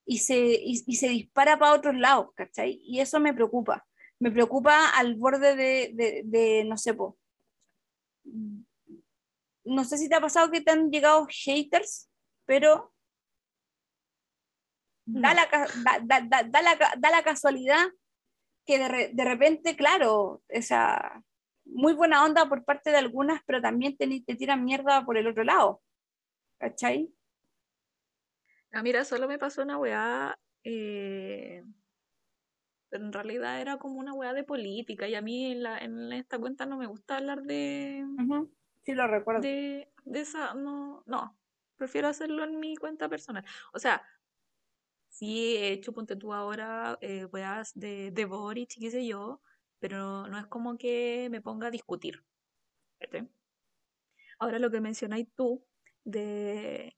y 0.08 0.18
se, 0.18 0.38
y, 0.40 0.84
y 0.88 0.96
se 0.96 1.08
dispara 1.10 1.60
para 1.60 1.76
otros 1.76 1.94
lados, 1.96 2.30
¿cachai? 2.34 2.82
Y 2.84 3.00
eso 3.00 3.20
me 3.20 3.32
preocupa. 3.36 3.86
Me 4.18 4.32
preocupa 4.32 4.90
al 4.90 5.18
borde 5.18 5.56
de, 5.56 5.92
de, 5.94 6.22
de 6.26 6.64
no 6.66 6.76
sé, 6.76 6.96
po. 6.96 7.20
No 9.66 9.84
sé 9.84 10.00
si 10.00 10.10
te 10.10 10.16
ha 10.16 10.20
pasado 10.22 10.50
que 10.50 10.62
te 10.62 10.72
han 10.72 10.90
llegado 10.90 11.28
haters, 11.30 12.10
pero 12.48 12.92
da, 15.06 15.36
No. 15.36 15.42
la, 15.42 15.48
da, 15.52 16.00
da, 16.02 16.22
da, 16.22 16.44
da 16.44 16.62
la, 16.64 16.76
da 16.98 17.12
la 17.12 17.22
casualidad 17.24 17.86
que 18.66 18.80
de, 18.80 18.88
re- 18.88 19.12
de 19.14 19.26
repente, 19.26 19.76
claro, 19.76 20.42
esa 20.48 21.24
muy 21.66 21.94
buena 21.94 22.24
onda 22.26 22.48
por 22.48 22.64
parte 22.66 22.92
de 22.92 22.98
algunas, 22.98 23.42
pero 23.46 23.62
también 23.62 23.96
te, 23.98 24.08
te 24.26 24.36
tiran 24.36 24.64
mierda 24.64 25.06
por 25.06 25.18
el 25.18 25.28
otro 25.28 25.44
lado. 25.44 25.82
¿Cachai? 26.60 27.10
Ah, 28.72 28.82
mira, 28.84 29.06
solo 29.06 29.28
me 29.28 29.38
pasó 29.38 29.62
una 29.62 29.78
weá. 29.78 30.38
eh, 30.64 31.64
pero 32.90 33.06
en 33.06 33.14
realidad 33.14 33.60
era 33.60 33.78
como 33.78 34.00
una 34.00 34.14
weá 34.14 34.34
de 34.34 34.44
política 34.44 35.08
y 35.08 35.16
a 35.16 35.22
mí 35.22 35.52
en, 35.52 35.64
la, 35.64 35.80
en 35.80 36.14
esta 36.14 36.38
cuenta 36.38 36.66
no 36.66 36.78
me 36.78 36.86
gusta 36.86 37.18
hablar 37.18 37.42
de... 37.44 38.06
Sí, 38.84 38.94
lo 38.94 39.08
recuerdo. 39.08 39.42
De, 39.42 39.92
de 40.06 40.20
esa, 40.20 40.54
no, 40.54 41.04
no, 41.06 41.36
prefiero 41.78 42.08
hacerlo 42.08 42.44
en 42.44 42.60
mi 42.60 42.76
cuenta 42.76 43.10
personal. 43.10 43.44
O 43.74 43.80
sea, 43.80 44.04
sí 45.24 45.56
he 45.56 45.72
hecho, 45.72 45.94
ponte 45.94 46.18
tú 46.18 46.34
ahora, 46.34 46.98
eh, 47.00 47.26
weas 47.32 47.72
de, 47.76 48.12
de 48.12 48.26
Boric 48.26 48.76
y 48.76 48.82
qué 48.82 48.92
sé 48.92 49.06
yo, 49.06 49.42
pero 49.80 50.28
no 50.28 50.38
es 50.38 50.48
como 50.48 50.78
que 50.78 51.30
me 51.32 51.40
ponga 51.42 51.68
a 51.68 51.72
discutir. 51.72 52.26
Ahora 54.38 54.60
lo 54.60 54.70
que 54.70 54.82
mencionáis 54.82 55.30
tú 55.34 55.66
de, 56.04 56.98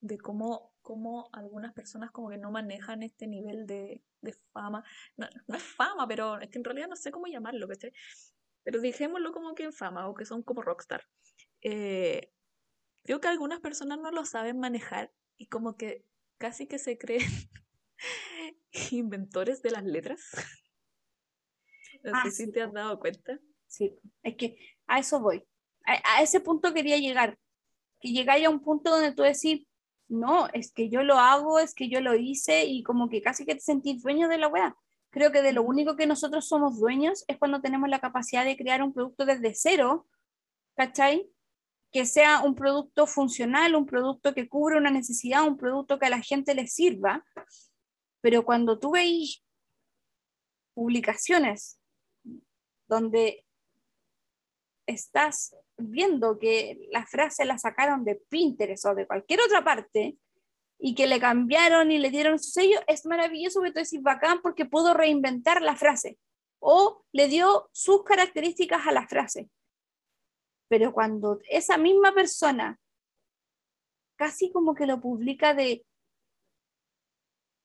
de 0.00 0.18
cómo, 0.18 0.72
cómo 0.80 1.28
algunas 1.34 1.74
personas 1.74 2.10
como 2.10 2.30
que 2.30 2.38
no 2.38 2.50
manejan 2.50 3.02
este 3.02 3.26
nivel 3.26 3.66
de, 3.66 4.02
de 4.22 4.32
fama. 4.54 4.82
No, 5.18 5.28
no, 5.46 5.54
es 5.56 5.62
fama, 5.62 6.08
pero 6.08 6.40
es 6.40 6.48
que 6.48 6.56
en 6.56 6.64
realidad 6.64 6.88
no 6.88 6.96
sé 6.96 7.10
cómo 7.10 7.26
llamarlo. 7.26 7.68
Pero 8.62 8.80
dijémoslo 8.80 9.32
como 9.32 9.54
que 9.54 9.64
en 9.64 9.74
fama 9.74 10.08
o 10.08 10.14
que 10.14 10.24
son 10.24 10.42
como 10.42 10.62
rockstar. 10.62 11.02
Eh, 11.60 12.32
creo 13.04 13.20
que 13.20 13.28
algunas 13.28 13.60
personas 13.60 13.98
no 13.98 14.10
lo 14.10 14.24
saben 14.24 14.58
manejar 14.58 15.12
y 15.36 15.48
como 15.48 15.76
que 15.76 16.06
casi 16.42 16.66
que 16.66 16.80
se 16.80 16.98
creen 16.98 17.30
inventores 18.90 19.62
de 19.62 19.70
las 19.70 19.84
letras. 19.84 20.20
No 22.02 22.10
Ah, 22.14 22.24
sé 22.24 22.32
si 22.32 22.46
sí, 22.46 22.52
te 22.52 22.62
has 22.62 22.72
dado 22.72 22.98
cuenta. 22.98 23.38
Sí, 23.68 23.96
es 24.24 24.34
que 24.36 24.56
a 24.88 24.98
eso 24.98 25.20
voy. 25.20 25.44
A, 25.86 26.16
a 26.16 26.22
ese 26.22 26.40
punto 26.40 26.74
quería 26.74 26.98
llegar. 26.98 27.38
Que 28.00 28.10
llegáis 28.10 28.44
a 28.44 28.50
un 28.50 28.60
punto 28.60 28.90
donde 28.90 29.12
tú 29.14 29.22
decís, 29.22 29.68
no, 30.08 30.48
es 30.52 30.72
que 30.72 30.88
yo 30.88 31.04
lo 31.04 31.14
hago, 31.14 31.60
es 31.60 31.74
que 31.74 31.88
yo 31.88 32.00
lo 32.00 32.16
hice 32.16 32.64
y 32.64 32.82
como 32.82 33.08
que 33.08 33.22
casi 33.22 33.46
que 33.46 33.54
te 33.54 33.60
sentís 33.60 34.02
dueño 34.02 34.26
de 34.26 34.38
la 34.38 34.48
weá. 34.48 34.74
Creo 35.10 35.30
que 35.30 35.42
de 35.42 35.52
lo 35.52 35.62
único 35.62 35.94
que 35.94 36.08
nosotros 36.08 36.48
somos 36.48 36.80
dueños 36.80 37.24
es 37.28 37.38
cuando 37.38 37.60
tenemos 37.60 37.88
la 37.88 38.00
capacidad 38.00 38.44
de 38.44 38.56
crear 38.56 38.82
un 38.82 38.92
producto 38.92 39.24
desde 39.26 39.54
cero, 39.54 40.08
¿cachai? 40.74 41.30
Que 41.92 42.06
sea 42.06 42.40
un 42.40 42.54
producto 42.54 43.06
funcional, 43.06 43.74
un 43.74 43.86
producto 43.86 44.34
que 44.34 44.48
cubra 44.48 44.78
una 44.78 44.90
necesidad, 44.90 45.46
un 45.46 45.56
producto 45.56 45.98
que 45.98 46.06
a 46.06 46.10
la 46.10 46.20
gente 46.20 46.54
le 46.54 46.66
sirva. 46.66 47.24
Pero 48.20 48.44
cuando 48.44 48.78
tú 48.78 48.92
veis 48.92 49.44
publicaciones 50.74 51.78
donde 52.88 53.44
estás 54.86 55.56
viendo 55.76 56.38
que 56.38 56.88
la 56.90 57.06
frase 57.06 57.44
la 57.44 57.58
sacaron 57.58 58.04
de 58.04 58.16
Pinterest 58.28 58.84
o 58.86 58.94
de 58.94 59.06
cualquier 59.06 59.40
otra 59.40 59.64
parte 59.64 60.16
y 60.78 60.94
que 60.94 61.06
le 61.06 61.20
cambiaron 61.20 61.92
y 61.92 61.98
le 61.98 62.10
dieron 62.10 62.38
su 62.38 62.50
sello, 62.50 62.80
es 62.86 63.06
maravilloso 63.06 63.60
porque 63.60 63.72
tú 63.72 63.78
decís 63.78 64.02
bacán 64.02 64.40
porque 64.42 64.64
pudo 64.64 64.94
reinventar 64.94 65.62
la 65.62 65.76
frase 65.76 66.18
o 66.58 67.04
le 67.12 67.28
dio 67.28 67.68
sus 67.72 68.04
características 68.04 68.86
a 68.86 68.92
la 68.92 69.06
frase. 69.06 69.48
Pero 70.72 70.90
cuando 70.94 71.38
esa 71.50 71.76
misma 71.76 72.14
persona 72.14 72.80
casi 74.16 74.50
como 74.50 74.74
que 74.74 74.86
lo 74.86 75.02
publica 75.02 75.52
de 75.52 75.84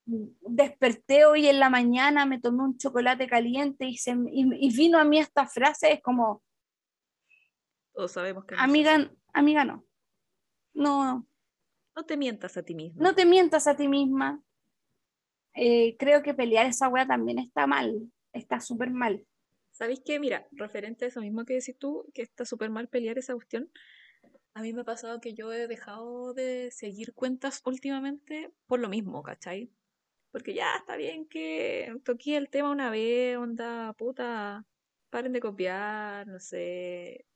desperté 0.05 1.23
hoy 1.23 1.47
en 1.47 1.61
la 1.61 1.69
mañana, 1.69 2.25
me 2.25 2.41
tomé 2.41 2.63
un 2.63 2.77
chocolate 2.77 3.25
caliente 3.27 3.85
y, 3.85 3.95
se, 3.95 4.11
y, 4.11 4.67
y 4.67 4.75
vino 4.75 4.99
a 4.99 5.05
mí 5.05 5.19
esta 5.19 5.47
frase, 5.47 5.93
es 5.93 6.01
como, 6.01 6.43
Todos 7.93 8.11
sabemos 8.11 8.43
que 8.43 8.55
no 8.55 8.59
es 8.59 8.63
amiga, 8.65 9.09
amiga 9.31 9.63
no. 9.63 9.85
No. 10.73 11.25
No 11.95 12.05
te 12.05 12.17
mientas 12.17 12.57
a 12.57 12.63
ti 12.63 12.75
mismo. 12.75 13.01
no 13.01 13.15
te 13.15 13.25
mientas 13.25 13.67
a 13.67 13.77
ti 13.77 13.87
misma. 13.87 14.43
Eh, 15.53 15.95
creo 15.97 16.21
que 16.21 16.33
pelear 16.33 16.65
esa 16.65 16.89
wea 16.89 17.07
también 17.07 17.39
está 17.39 17.67
mal, 17.67 18.11
está 18.33 18.59
súper 18.59 18.91
mal. 18.91 19.25
¿Sabéis 19.77 20.01
qué? 20.03 20.19
Mira, 20.19 20.47
referente 20.53 21.05
a 21.05 21.07
eso 21.09 21.21
mismo 21.21 21.45
que 21.45 21.53
decís 21.53 21.77
tú, 21.77 22.09
que 22.15 22.23
está 22.23 22.45
súper 22.45 22.71
mal 22.71 22.87
pelear 22.87 23.19
esa 23.19 23.35
cuestión, 23.35 23.69
a 24.55 24.63
mí 24.63 24.73
me 24.73 24.81
ha 24.81 24.83
pasado 24.83 25.21
que 25.21 25.35
yo 25.35 25.53
he 25.53 25.67
dejado 25.67 26.33
de 26.33 26.71
seguir 26.71 27.13
cuentas 27.13 27.61
últimamente 27.63 28.51
por 28.65 28.79
lo 28.79 28.89
mismo, 28.89 29.21
¿cachai? 29.21 29.71
Porque 30.31 30.55
ya 30.55 30.77
está 30.77 30.95
bien 30.95 31.27
que 31.27 31.95
toqué 32.03 32.37
el 32.37 32.49
tema 32.49 32.71
una 32.71 32.89
vez, 32.89 33.37
onda, 33.37 33.93
puta, 33.93 34.65
paren 35.11 35.33
de 35.33 35.41
copiar, 35.41 36.25
no 36.25 36.39
sé. 36.39 37.27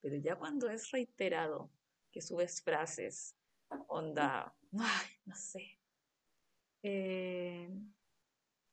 Pero 0.00 0.16
ya 0.16 0.34
cuando 0.34 0.68
es 0.68 0.90
reiterado, 0.90 1.70
que 2.10 2.20
subes 2.20 2.60
frases, 2.60 3.36
onda, 3.86 4.52
ay, 4.76 5.06
no 5.26 5.36
sé. 5.36 5.78
Eh, 6.82 7.70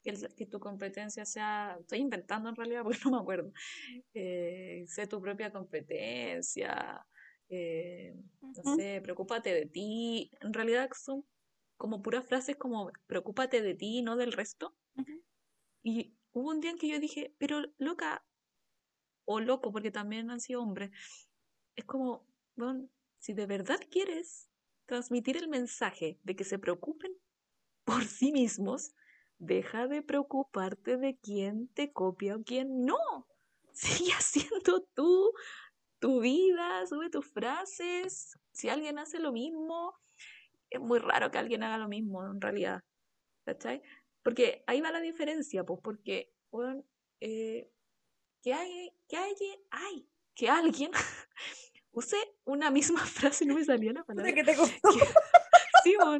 que, 0.03 0.11
el- 0.11 0.35
que 0.35 0.45
tu 0.45 0.59
competencia 0.59 1.25
sea, 1.25 1.77
estoy 1.79 1.99
inventando 1.99 2.49
en 2.49 2.55
realidad 2.55 2.83
porque 2.83 2.99
no 3.05 3.11
me 3.11 3.17
acuerdo, 3.17 3.51
eh, 4.13 4.83
sé 4.87 5.07
tu 5.07 5.21
propia 5.21 5.51
competencia, 5.51 7.05
eh, 7.49 8.13
no 8.41 8.63
Ujú. 8.63 8.75
sé, 8.75 9.01
preocúpate 9.03 9.53
de 9.53 9.65
ti, 9.67 10.31
en 10.41 10.53
realidad 10.53 10.89
son 10.95 11.25
como 11.77 12.01
puras 12.01 12.27
frases 12.27 12.57
como 12.57 12.91
preocúpate 13.07 13.61
de 13.61 13.75
ti, 13.75 14.01
no 14.01 14.15
del 14.15 14.33
resto. 14.33 14.77
Ujú. 14.95 15.23
Y 15.83 16.17
hubo 16.31 16.49
un 16.51 16.59
día 16.61 16.71
en 16.71 16.77
que 16.77 16.87
yo 16.87 16.99
dije, 16.99 17.35
pero 17.37 17.61
loca, 17.77 18.25
o 19.25 19.39
loco, 19.39 19.71
porque 19.71 19.91
también 19.91 20.29
han 20.29 20.39
sido 20.39 20.61
hombres, 20.61 20.91
es 21.75 21.85
como, 21.85 22.27
bueno, 22.55 22.89
si 23.17 23.33
de 23.33 23.45
verdad 23.45 23.79
quieres 23.89 24.49
transmitir 24.85 25.37
el 25.37 25.47
mensaje 25.47 26.19
de 26.23 26.35
que 26.35 26.43
se 26.43 26.59
preocupen 26.59 27.13
por 27.85 28.03
sí 28.05 28.31
mismos, 28.31 28.93
deja 29.41 29.87
de 29.87 30.03
preocuparte 30.03 30.97
de 30.97 31.17
quién 31.17 31.67
te 31.69 31.91
copia 31.91 32.35
o 32.35 32.43
quién 32.43 32.85
no. 32.85 33.27
Sigue 33.73 34.11
haciendo 34.13 34.85
tú 34.93 35.33
tu 35.99 36.19
vida, 36.19 36.85
sube 36.87 37.09
tus 37.09 37.25
frases. 37.27 38.37
Si 38.51 38.69
alguien 38.69 38.99
hace 38.99 39.19
lo 39.19 39.31
mismo, 39.31 39.93
es 40.69 40.79
muy 40.79 40.99
raro 40.99 41.31
que 41.31 41.37
alguien 41.37 41.63
haga 41.63 41.77
lo 41.77 41.87
mismo 41.87 42.25
en 42.25 42.41
realidad. 42.41 42.83
¿Cachai? 43.45 43.81
Porque 44.23 44.63
ahí 44.67 44.81
va 44.81 44.91
la 44.91 44.99
diferencia, 44.99 45.63
pues, 45.63 45.79
porque, 45.83 46.33
bueno, 46.51 46.83
eh, 47.19 47.71
que 48.41 48.53
hay, 48.53 48.91
que 49.07 49.17
alguien, 49.17 49.59
ay, 49.69 50.07
que 50.35 50.49
alguien 50.49 50.91
use 51.91 52.17
una 52.45 52.71
misma 52.71 52.99
frase, 53.05 53.45
no 53.45 53.55
me 53.55 53.63
salía 53.63 53.93
la 53.93 54.03
palabra. 54.03 54.33
que 54.33 54.43
te 54.43 54.55
costó. 54.55 54.89
Que, 54.91 55.05
sí, 55.83 55.95
bueno, 55.97 56.19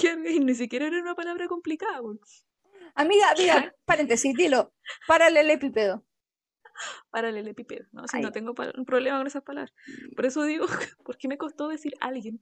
que 0.00 0.16
ni 0.40 0.54
siquiera 0.54 0.86
era 0.86 1.00
una 1.00 1.14
palabra 1.14 1.48
complicada. 1.48 2.00
Amiga, 2.94 3.30
amiga, 3.30 3.74
paréntesis, 3.84 4.34
dilo, 4.34 4.72
paralelepípedo. 5.06 6.04
paralelepípedo, 7.10 7.86
¿no? 7.92 8.06
Si 8.08 8.16
Ay. 8.16 8.22
no 8.22 8.32
tengo 8.32 8.54
un 8.76 8.84
problema 8.84 9.18
con 9.18 9.26
esas 9.26 9.42
palabras. 9.42 9.74
Por 10.16 10.26
eso 10.26 10.44
digo, 10.44 10.66
¿por 11.04 11.16
qué 11.18 11.28
me 11.28 11.38
costó 11.38 11.68
decir 11.68 11.94
alguien? 12.00 12.40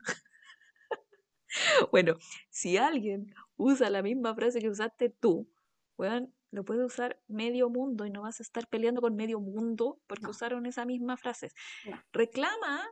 bueno, 1.91 2.17
si 2.51 2.77
alguien 2.77 3.35
usa 3.57 3.89
la 3.91 4.03
misma 4.03 4.35
frase 4.35 4.61
que 4.61 4.69
usaste 4.69 5.09
tú, 5.11 5.49
weón, 5.97 6.35
lo 6.51 6.65
puede 6.65 6.85
usar 6.85 7.21
medio 7.29 7.69
mundo 7.71 8.05
y 8.07 8.11
no 8.11 8.23
vas 8.23 8.41
a 8.41 8.43
estar 8.43 8.67
peleando 8.69 9.01
con 9.01 9.15
medio 9.17 9.41
mundo 9.41 10.01
porque 10.07 10.25
No. 10.25 10.31
usaron 10.31 10.67
esa 10.67 10.85
misma 10.85 11.17
frase. 11.17 11.51
No. 11.85 12.03
Reclama 12.13 12.87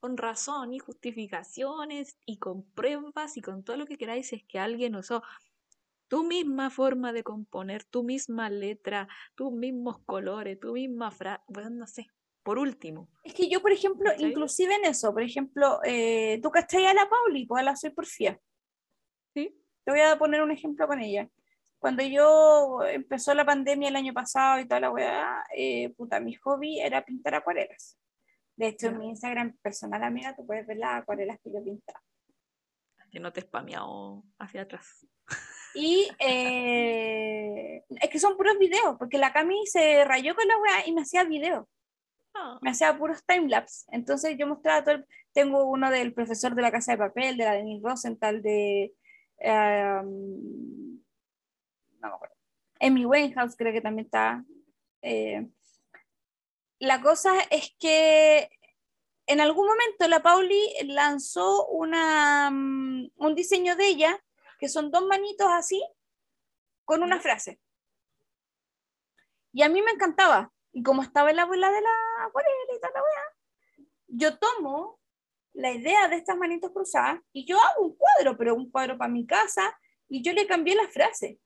con 0.00 0.16
razón 0.16 0.74
y 0.74 0.78
justificaciones 0.78 2.16
y 2.24 2.38
con 2.38 2.64
pruebas 2.70 3.36
y 3.36 3.42
con 3.42 3.64
todo 3.64 3.76
lo 3.76 3.86
que 3.86 3.98
queráis 3.98 4.32
es 4.32 4.44
que 4.44 4.58
alguien 4.58 4.96
usó 4.96 5.22
tu 6.08 6.24
misma 6.24 6.70
forma 6.70 7.12
de 7.12 7.22
componer, 7.22 7.84
tu 7.84 8.04
misma 8.04 8.48
letra, 8.50 9.08
tus 9.34 9.52
mismos 9.52 9.98
colores, 10.04 10.60
tu 10.60 10.72
misma 10.72 11.10
frase, 11.10 11.42
bueno, 11.48 11.70
no 11.70 11.86
sé. 11.86 12.06
Por 12.42 12.60
último, 12.60 13.08
Es 13.24 13.34
que 13.34 13.48
yo, 13.48 13.60
por 13.60 13.72
ejemplo, 13.72 14.08
¿Cachai? 14.08 14.30
inclusive 14.30 14.72
en 14.76 14.84
eso, 14.84 15.12
por 15.12 15.24
ejemplo, 15.24 15.80
eh, 15.82 16.38
tú 16.40 16.52
cachai 16.52 16.86
a 16.86 16.94
la 16.94 17.08
Pauli, 17.08 17.44
pues 17.44 17.60
a 17.60 17.64
la 17.64 17.74
soy 17.74 17.90
porfía. 17.90 18.38
¿sí? 19.34 19.52
Te 19.82 19.90
voy 19.90 20.00
a 20.00 20.16
poner 20.16 20.42
un 20.42 20.52
ejemplo 20.52 20.86
con 20.86 21.00
ella. 21.00 21.28
Cuando 21.80 22.04
yo 22.04 22.84
empezó 22.84 23.34
la 23.34 23.44
pandemia 23.44 23.88
el 23.88 23.96
año 23.96 24.12
pasado 24.12 24.60
y 24.60 24.68
toda 24.68 24.78
la 24.78 24.90
weá, 24.92 25.44
eh, 25.56 25.88
puta, 25.96 26.20
mi 26.20 26.34
hobby 26.36 26.78
era 26.78 27.04
pintar 27.04 27.34
acuarelas. 27.34 27.98
De 28.56 28.68
hecho, 28.68 28.88
en 28.88 28.98
mi 28.98 29.08
Instagram 29.10 29.56
personal, 29.62 30.02
amiga, 30.02 30.34
tú 30.34 30.46
puedes 30.46 30.66
ver 30.66 30.78
las 30.78 31.02
acuarelas 31.02 31.38
que 31.42 31.52
yo 31.52 31.62
pintaba. 31.62 32.02
Que 33.10 33.20
no 33.20 33.32
te 33.32 33.40
he 33.40 33.44
spameado 33.44 34.24
hacia 34.38 34.62
atrás. 34.62 35.06
Y 35.74 36.08
eh, 36.18 37.84
es 38.00 38.10
que 38.10 38.18
son 38.18 38.36
puros 38.36 38.58
videos, 38.58 38.96
porque 38.98 39.18
la 39.18 39.32
Cami 39.32 39.66
se 39.66 40.04
rayó 40.04 40.34
con 40.34 40.46
la 40.48 40.58
weá 40.58 40.86
y 40.86 40.92
me 40.92 41.02
hacía 41.02 41.24
videos. 41.24 41.66
Ah, 42.34 42.58
me 42.62 42.70
hacía 42.70 42.96
puros 42.96 43.24
timelapse. 43.26 43.86
Entonces 43.92 44.36
yo 44.38 44.46
mostraba 44.46 44.82
todo. 44.84 44.94
el- 44.96 45.06
Tengo 45.32 45.64
uno 45.64 45.90
del 45.90 46.14
profesor 46.14 46.54
de 46.54 46.62
la 46.62 46.72
Casa 46.72 46.92
de 46.92 46.98
Papel, 46.98 47.36
de 47.36 47.44
la 47.44 47.52
Denise 47.52 47.86
Rosenthal, 47.86 48.42
de. 48.42 48.94
eh, 49.38 50.00
no 50.02 51.00
me 52.00 52.08
acuerdo. 52.14 52.34
Amy 52.80 53.04
Winehouse, 53.06 53.56
creo 53.56 53.72
que 53.72 53.80
también 53.82 54.06
está. 54.06 54.42
eh. 55.02 55.46
La 56.78 57.00
cosa 57.00 57.32
es 57.50 57.74
que 57.78 58.50
en 59.26 59.40
algún 59.40 59.66
momento 59.66 60.08
la 60.08 60.22
Pauli 60.22 60.62
lanzó 60.84 61.66
una, 61.66 62.50
mm, 62.50 63.10
un 63.16 63.34
diseño 63.34 63.76
de 63.76 63.88
ella, 63.88 64.24
que 64.58 64.68
son 64.68 64.90
dos 64.90 65.04
manitos 65.06 65.48
así, 65.50 65.84
con 66.84 67.02
una 67.02 67.20
frase. 67.20 67.60
Y 69.52 69.62
a 69.62 69.68
mí 69.68 69.82
me 69.82 69.90
encantaba. 69.90 70.52
Y 70.72 70.82
como 70.82 71.02
estaba 71.02 71.30
en 71.30 71.36
la 71.36 71.42
abuela 71.42 71.70
de 71.70 71.80
la 71.80 72.24
abuela 72.24 72.48
y 72.48 72.80
toda 72.80 72.92
la 72.92 73.02
wea, 73.02 73.86
yo 74.08 74.38
tomo 74.38 75.00
la 75.54 75.72
idea 75.72 76.06
de 76.08 76.16
estas 76.16 76.36
manitos 76.36 76.70
cruzadas 76.70 77.20
y 77.32 77.46
yo 77.46 77.58
hago 77.58 77.86
un 77.86 77.96
cuadro, 77.96 78.36
pero 78.36 78.54
un 78.54 78.70
cuadro 78.70 78.98
para 78.98 79.10
mi 79.10 79.26
casa, 79.26 79.78
y 80.08 80.22
yo 80.22 80.32
le 80.32 80.46
cambié 80.46 80.74
la 80.74 80.88
frase. 80.88 81.40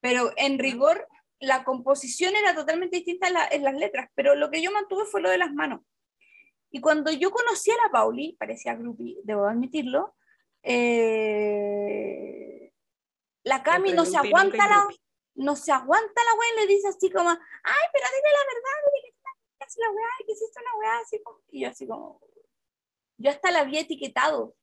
Pero 0.00 0.32
en 0.36 0.58
rigor, 0.58 1.08
la 1.40 1.64
composición 1.64 2.36
era 2.36 2.54
totalmente 2.54 2.96
distinta 2.96 3.28
en, 3.50 3.62
las 3.62 3.74
letras, 3.74 4.10
pero 4.14 4.34
lo 4.34 4.50
que 4.50 4.62
yo 4.62 4.70
mantuve 4.72 5.04
fue 5.04 5.20
lo 5.20 5.30
de 5.30 5.38
las 5.38 5.52
manos. 5.52 5.80
Y 6.70 6.80
cuando 6.80 7.10
yo 7.12 7.30
conocí 7.30 7.70
a 7.70 7.76
la 7.76 7.90
Pauli, 7.92 8.36
parecía 8.38 8.74
groupie, 8.74 9.18
debo 9.22 9.46
admitirlo, 9.46 10.14
eh, 10.62 12.44
la 13.44 13.62
Cami 13.62 13.92
no 13.92 14.04
se 14.04 14.16
aguanta 14.16 14.66
la, 14.66 14.88
no 15.34 15.56
se 15.56 15.72
aguanta 15.72 16.24
la 16.24 16.34
weá 16.38 16.48
y 16.54 16.60
le 16.60 16.74
dice 16.74 16.88
así 16.88 17.10
como, 17.10 17.28
ay, 17.28 17.36
pero 17.92 18.06
dime 18.16 18.30
la 18.32 18.44
verdad, 18.54 18.78
dime 18.86 19.08
que 19.08 19.80
la 19.80 19.90
weá, 19.90 20.08
que 20.26 20.32
hiciste 20.32 20.60
una 20.60 20.78
weá, 20.78 20.98
así 20.98 21.22
como, 21.22 21.40
y 21.50 21.60
yo 21.62 21.68
así 21.68 21.86
como, 21.86 22.20
yo 23.18 23.30
hasta 23.30 23.50
la 23.50 23.60
había 23.60 23.80
etiquetado, 23.80 24.54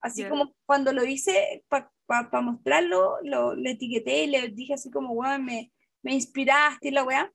así 0.00 0.28
como 0.28 0.54
cuando 0.66 0.92
lo 0.92 1.04
hice 1.04 1.64
para 1.68 2.40
mostrarlo, 2.42 3.18
lo, 3.22 3.54
le 3.54 3.72
etiqueté 3.72 4.24
y 4.24 4.26
le 4.28 4.48
dije 4.48 4.74
así 4.74 4.90
como, 4.90 5.12
weá, 5.12 5.38
me, 5.38 5.72
me 6.04 6.14
inspiraste 6.14 6.88
y 6.88 6.90
la 6.92 7.02
weá. 7.02 7.32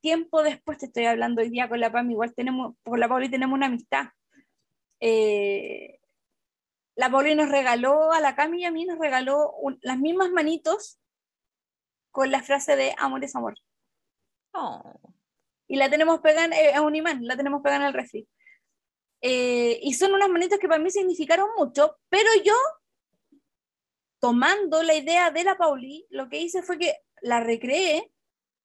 Tiempo 0.00 0.42
después 0.42 0.78
te 0.78 0.86
estoy 0.86 1.04
hablando 1.04 1.42
hoy 1.42 1.50
día 1.50 1.68
con 1.68 1.80
la 1.80 1.92
PAM, 1.92 2.10
igual 2.10 2.32
tenemos, 2.32 2.76
con 2.84 2.98
la 3.00 3.08
Pauli 3.08 3.28
tenemos 3.28 3.56
una 3.56 3.66
amistad. 3.66 4.06
Eh, 5.00 5.98
la 6.94 7.10
Pauli 7.10 7.34
nos 7.34 7.50
regaló, 7.50 8.12
a 8.12 8.20
la 8.20 8.34
Cami 8.34 8.62
y 8.62 8.64
a 8.64 8.70
mí 8.70 8.84
nos 8.84 8.98
regaló 8.98 9.52
las 9.82 9.98
mismas 9.98 10.30
manitos 10.30 11.00
con 12.10 12.30
la 12.30 12.42
frase 12.42 12.76
de 12.76 12.94
amor 12.98 13.22
es 13.24 13.34
amor. 13.36 13.54
Oh. 14.52 14.98
Y 15.66 15.76
la 15.76 15.90
tenemos 15.90 16.20
pegada 16.20 16.46
eh, 16.56 16.80
un 16.80 16.94
imán, 16.94 17.26
la 17.26 17.36
tenemos 17.36 17.62
pegada 17.62 17.82
en 17.82 17.88
el 17.88 17.94
refri. 17.94 18.28
Eh, 19.20 19.80
y 19.82 19.94
son 19.94 20.14
unas 20.14 20.28
manitos 20.28 20.58
que 20.60 20.68
para 20.68 20.82
mí 20.82 20.90
significaron 20.90 21.48
mucho, 21.56 21.98
pero 22.08 22.28
yo, 22.44 22.54
tomando 24.20 24.82
la 24.84 24.94
idea 24.94 25.32
de 25.32 25.42
la 25.42 25.58
Pauli, 25.58 26.06
lo 26.10 26.28
que 26.28 26.38
hice 26.38 26.62
fue 26.62 26.78
que 26.78 26.94
la 27.22 27.40
recreé, 27.40 28.12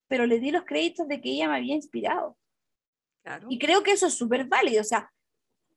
pero 0.08 0.26
le 0.26 0.40
di 0.40 0.52
los 0.52 0.66
créditos 0.66 1.08
de 1.08 1.22
que 1.22 1.30
ella 1.30 1.50
me 1.50 1.58
había 1.58 1.76
inspirado. 1.76 2.38
Y 3.50 3.58
creo 3.58 3.84
que 3.84 3.92
eso 3.92 4.08
es 4.08 4.16
súper 4.16 4.46
válido, 4.46 4.82
o 4.82 4.86
sea, 4.86 5.12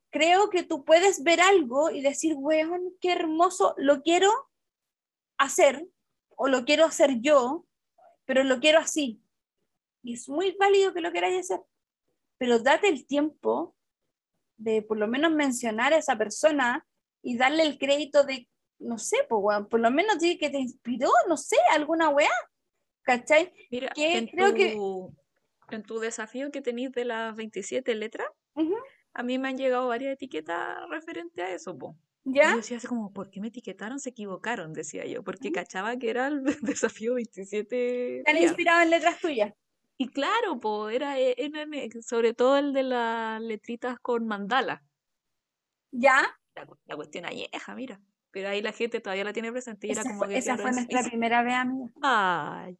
creo 0.09 0.49
que 0.49 0.63
tú 0.63 0.83
puedes 0.83 1.23
ver 1.23 1.39
algo 1.39 1.89
y 1.91 2.01
decir, 2.01 2.35
weón, 2.37 2.93
qué 2.99 3.13
hermoso, 3.13 3.73
lo 3.77 4.01
quiero 4.01 4.31
hacer, 5.37 5.87
o 6.35 6.47
lo 6.47 6.65
quiero 6.65 6.85
hacer 6.85 7.19
yo, 7.21 7.65
pero 8.25 8.43
lo 8.43 8.59
quiero 8.59 8.79
así. 8.79 9.21
Y 10.03 10.13
es 10.13 10.27
muy 10.29 10.55
válido 10.59 10.93
que 10.93 11.01
lo 11.01 11.11
queráis 11.11 11.39
hacer, 11.39 11.63
pero 12.37 12.59
date 12.59 12.87
el 12.87 13.05
tiempo 13.07 13.75
de 14.57 14.81
por 14.81 14.97
lo 14.97 15.07
menos 15.07 15.31
mencionar 15.31 15.93
a 15.93 15.97
esa 15.97 16.17
persona 16.17 16.85
y 17.21 17.37
darle 17.37 17.63
el 17.63 17.77
crédito 17.77 18.23
de, 18.23 18.47
no 18.79 18.97
sé, 18.97 19.17
pues, 19.29 19.67
por 19.69 19.79
lo 19.79 19.91
menos 19.91 20.17
que 20.17 20.49
te 20.49 20.59
inspiró, 20.59 21.09
no 21.27 21.37
sé, 21.37 21.57
alguna 21.71 22.09
weá. 22.09 22.29
¿Cachai? 23.07 23.53
Mira, 23.71 23.89
en, 23.95 24.27
creo 24.27 24.49
tu, 24.49 24.55
que... 24.55 25.75
en 25.75 25.83
tu 25.83 25.99
desafío 25.99 26.51
que 26.51 26.61
tenéis 26.61 26.91
de 26.91 27.05
las 27.05 27.33
27 27.37 27.95
letras, 27.95 28.27
a 29.13 29.23
mí 29.23 29.39
me 29.39 29.47
han 29.47 29.57
llegado 29.57 29.87
varias 29.87 30.13
etiquetas 30.13 30.77
referente 30.89 31.41
a 31.41 31.53
eso, 31.53 31.77
po. 31.77 31.97
¿Ya? 32.25 32.51
Y 32.51 32.57
decía 32.57 32.75
así 32.75 32.87
como, 32.87 33.13
¿por 33.13 33.29
qué 33.29 33.39
me 33.39 33.47
etiquetaron? 33.47 34.01
Se 34.01 34.09
equivocaron, 34.09 34.73
decía 34.73 35.05
yo, 35.05 35.23
porque 35.23 35.53
cachaba 35.53 35.95
que 35.95 36.09
era 36.09 36.27
el 36.27 36.43
desafío 36.61 37.13
27. 37.13 38.23
¿Te 38.25 38.29
han 38.29 38.37
inspirado 38.37 38.81
en 38.81 38.89
letras 38.89 39.21
tuyas? 39.21 39.53
Y 39.97 40.09
claro, 40.09 40.59
po, 40.59 40.89
era, 40.89 41.17
e, 41.17 41.35
sobre 42.01 42.33
todo 42.33 42.57
el 42.57 42.73
de 42.73 42.83
las 42.83 43.41
letritas 43.41 43.99
con 44.01 44.27
mandala. 44.27 44.83
¿Ya? 45.91 46.37
La, 46.87 46.95
cuestión 46.97 47.25
añeja, 47.25 47.73
mira. 47.73 48.01
Pero 48.31 48.49
ahí 48.49 48.61
la 48.61 48.73
gente 48.73 48.99
todavía 48.99 49.23
la 49.23 49.31
tiene 49.31 49.49
presente 49.49 49.87
y 49.87 49.91
esa 49.91 50.01
era 50.01 50.09
como 50.09 50.19
fue, 50.19 50.27
que. 50.27 50.37
Esa 50.39 50.57
fue 50.57 50.73
nuestra 50.73 51.03
primera 51.03 51.41
vez, 51.41 51.53
amiga. 51.53 51.89
Ay, 52.01 52.77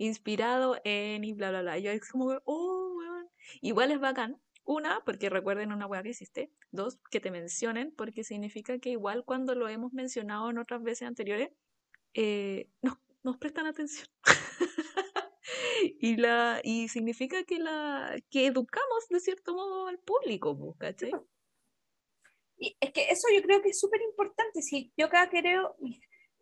inspirado 0.00 0.80
en 0.84 1.24
y 1.24 1.34
bla, 1.34 1.50
bla, 1.50 1.60
bla. 1.62 1.78
yo 1.78 1.90
es 1.90 2.08
como, 2.10 2.40
oh, 2.44 2.94
weón. 2.96 3.28
Igual 3.60 3.92
es 3.92 4.00
bacán 4.00 4.40
una, 4.64 5.02
porque 5.04 5.28
recuerden 5.28 5.72
una 5.72 5.86
weá 5.86 6.02
que 6.02 6.10
hiciste. 6.10 6.52
Dos, 6.70 6.98
que 7.10 7.20
te 7.20 7.30
mencionen, 7.30 7.92
porque 7.96 8.24
significa 8.24 8.78
que 8.78 8.90
igual 8.90 9.24
cuando 9.24 9.54
lo 9.54 9.68
hemos 9.68 9.92
mencionado 9.92 10.48
en 10.50 10.58
otras 10.58 10.82
veces 10.82 11.08
anteriores, 11.08 11.50
eh, 12.14 12.68
nos, 13.22 13.36
prestan 13.38 13.66
atención. 13.66 14.06
y, 16.00 16.16
la, 16.16 16.60
y 16.64 16.88
significa 16.88 17.42
que, 17.44 17.58
la, 17.58 18.16
que 18.30 18.46
educamos 18.46 19.08
de 19.10 19.20
cierto 19.20 19.54
modo 19.54 19.88
al 19.88 19.98
público, 19.98 20.76
¿cachai? 20.78 21.12
Y 22.56 22.76
es 22.80 22.92
que 22.92 23.10
eso 23.10 23.28
yo 23.34 23.42
creo 23.42 23.60
que 23.60 23.70
es 23.70 23.80
súper 23.80 24.00
importante. 24.02 24.62
Si 24.62 24.92
yo 24.96 25.06
acá 25.06 25.28
creo, 25.30 25.76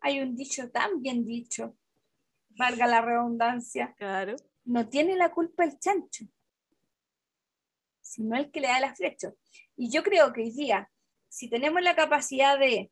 hay 0.01 0.19
un 0.19 0.35
dicho 0.35 0.69
tan 0.69 1.01
bien 1.01 1.25
dicho, 1.25 1.77
valga 2.49 2.87
la 2.87 3.01
redundancia. 3.01 3.93
Claro. 3.97 4.35
No 4.65 4.87
tiene 4.87 5.15
la 5.15 5.31
culpa 5.31 5.63
el 5.63 5.79
chancho 5.79 6.25
sino 8.09 8.35
el 8.35 8.49
que 8.49 8.59
le 8.59 8.67
da 8.67 8.79
las 8.79 8.97
flechas. 8.97 9.35
Y 9.75 9.91
yo 9.91 10.01
creo 10.01 10.33
que 10.33 10.41
hoy 10.41 10.51
día, 10.51 10.89
si 11.27 11.47
tenemos 11.47 11.81
la 11.83 11.95
capacidad 11.95 12.57
de 12.57 12.91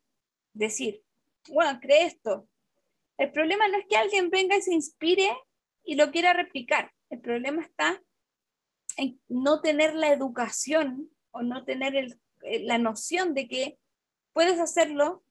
decir, 0.52 1.02
bueno, 1.48 1.80
cree 1.80 2.04
esto, 2.04 2.48
el 3.16 3.32
problema 3.32 3.66
no 3.66 3.78
es 3.78 3.86
que 3.88 3.96
alguien 3.96 4.30
venga 4.30 4.56
y 4.56 4.62
se 4.62 4.72
inspire 4.72 5.28
y 5.82 5.96
lo 5.96 6.12
quiera 6.12 6.34
replicar, 6.34 6.92
el 7.10 7.20
problema 7.20 7.62
está 7.62 8.00
en 8.96 9.20
no 9.28 9.60
tener 9.60 9.94
la 9.96 10.12
educación 10.12 11.10
o 11.32 11.42
no 11.42 11.64
tener 11.64 11.96
eh, 11.96 12.60
la 12.60 12.78
noción 12.78 13.34
de 13.34 13.48
que 13.48 13.78
puedes 14.32 14.60
hacerlo, 14.60 15.24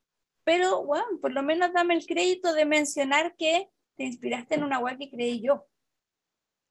pero 0.44 0.84
bueno, 0.84 1.06
por 1.22 1.32
lo 1.32 1.44
menos 1.44 1.72
dame 1.72 1.94
el 1.94 2.06
crédito 2.06 2.54
de 2.54 2.66
mencionar 2.66 3.36
que 3.38 3.70
te 3.98 4.06
inspiraste 4.06 4.56
en 4.56 4.64
una 4.64 4.80
web 4.80 4.98
que 4.98 5.10
creí 5.10 5.42
yo. 5.42 5.66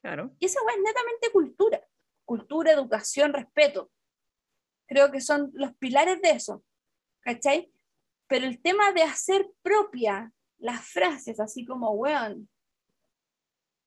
Claro. 0.00 0.34
Y 0.38 0.46
esa 0.46 0.62
web 0.62 0.76
es 0.76 0.82
netamente 0.82 1.30
cultura 1.32 1.86
cultura, 2.26 2.72
educación, 2.72 3.32
respeto. 3.32 3.90
Creo 4.86 5.10
que 5.10 5.22
son 5.22 5.50
los 5.54 5.74
pilares 5.76 6.20
de 6.20 6.30
eso, 6.32 6.62
¿cachai? 7.20 7.72
Pero 8.26 8.44
el 8.44 8.60
tema 8.60 8.92
de 8.92 9.02
hacer 9.02 9.48
propia 9.62 10.32
las 10.58 10.84
frases, 10.86 11.40
así 11.40 11.64
como, 11.64 11.92
weón, 11.92 12.48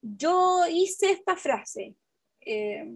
yo 0.01 0.65
hice 0.69 1.11
esta 1.11 1.35
frase, 1.35 1.95
eh, 2.41 2.91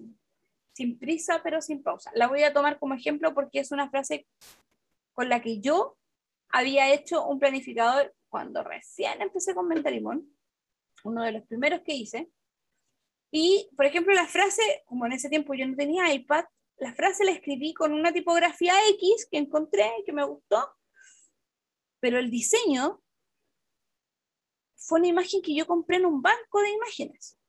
sin 0.74 0.98
prisa 0.98 1.42
pero 1.44 1.62
sin 1.62 1.84
pausa. 1.84 2.12
La 2.16 2.28
voy 2.28 2.44
a 2.44 2.54
tomar 2.54 2.80
como 2.80 2.96
ejemplo 2.96 3.34
porque 3.34 3.60
es 3.60 3.72
una 3.72 3.90
frase 3.90 4.26
con 5.14 5.30
la 5.30 5.42
que 5.42 5.60
yo 5.60 5.98
había 6.50 6.92
hecho 6.94 7.28
un 7.28 7.40
planificador 7.40 8.16
cuando 8.30 8.64
recién 8.64 9.22
empecé 9.22 9.54
con 9.54 9.68
Mentalimón, 9.68 10.33
uno 11.04 11.24
de 11.24 11.32
los 11.34 11.44
primeros 11.48 11.82
que 11.82 11.94
hice, 11.94 12.32
y, 13.32 13.68
por 13.76 13.86
ejemplo, 13.86 14.14
la 14.14 14.28
frase, 14.28 14.62
como 14.86 15.06
en 15.06 15.14
ese 15.14 15.28
tiempo 15.28 15.56
yo 15.56 15.68
no 15.68 15.76
tenía 15.76 16.14
iPad, 16.14 16.46
la 16.78 16.94
frase 16.94 17.24
la 17.24 17.32
escribí 17.32 17.74
con 17.74 17.92
una 17.92 18.14
tipografía 18.14 18.74
X 18.90 19.28
que 19.30 19.38
encontré, 19.38 19.90
que 20.06 20.14
me 20.14 20.24
gustó, 20.24 20.76
pero 22.00 22.20
el 22.20 22.30
diseño 22.30 23.02
fue 24.76 25.00
una 25.00 25.08
imagen 25.08 25.42
que 25.42 25.56
yo 25.56 25.66
compré 25.66 25.98
en 25.98 26.06
un 26.06 26.22
banco 26.22 26.62
de 26.62 26.72
imágenes. 26.72 27.40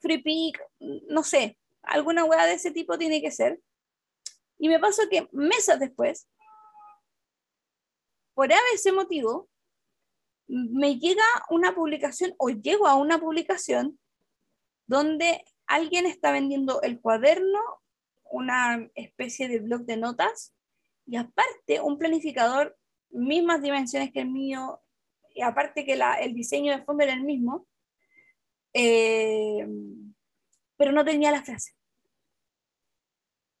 FreePic, 0.00 0.62
no 1.08 1.22
sé, 1.24 1.58
alguna 1.82 2.24
hueá 2.24 2.46
de 2.46 2.54
ese 2.54 2.70
tipo 2.70 2.96
tiene 2.96 3.20
que 3.20 3.30
ser. 3.30 3.60
Y 4.58 4.68
me 4.68 4.78
pasó 4.78 5.02
que 5.10 5.28
meses 5.32 5.78
después, 5.78 6.28
por 8.34 8.50
ese 8.72 8.92
motivo, 8.92 9.48
me 10.48 10.98
llega 10.98 11.24
una 11.50 11.74
publicación 11.74 12.34
o 12.38 12.48
llego 12.48 12.86
a 12.86 12.94
una 12.94 13.18
publicación 13.18 13.98
donde 14.86 15.44
alguien 15.66 16.06
está 16.06 16.32
vendiendo 16.32 16.80
el 16.82 17.00
cuaderno, 17.00 17.60
una 18.24 18.90
especie 18.94 19.48
de 19.48 19.60
blog 19.60 19.82
de 19.82 19.98
notas 19.98 20.54
y 21.06 21.16
aparte 21.16 21.80
un 21.80 21.98
planificador, 21.98 22.76
mismas 23.10 23.62
dimensiones 23.62 24.12
que 24.12 24.20
el 24.20 24.30
mío, 24.30 24.80
y 25.34 25.42
aparte 25.42 25.84
que 25.84 25.98
el 26.20 26.34
diseño 26.34 26.76
de 26.76 26.82
fondo 26.84 27.04
era 27.04 27.12
el 27.12 27.22
mismo, 27.22 27.66
eh, 28.72 29.66
pero 30.76 30.92
no 30.92 31.04
tenía 31.04 31.30
la 31.30 31.42
frase. 31.42 31.74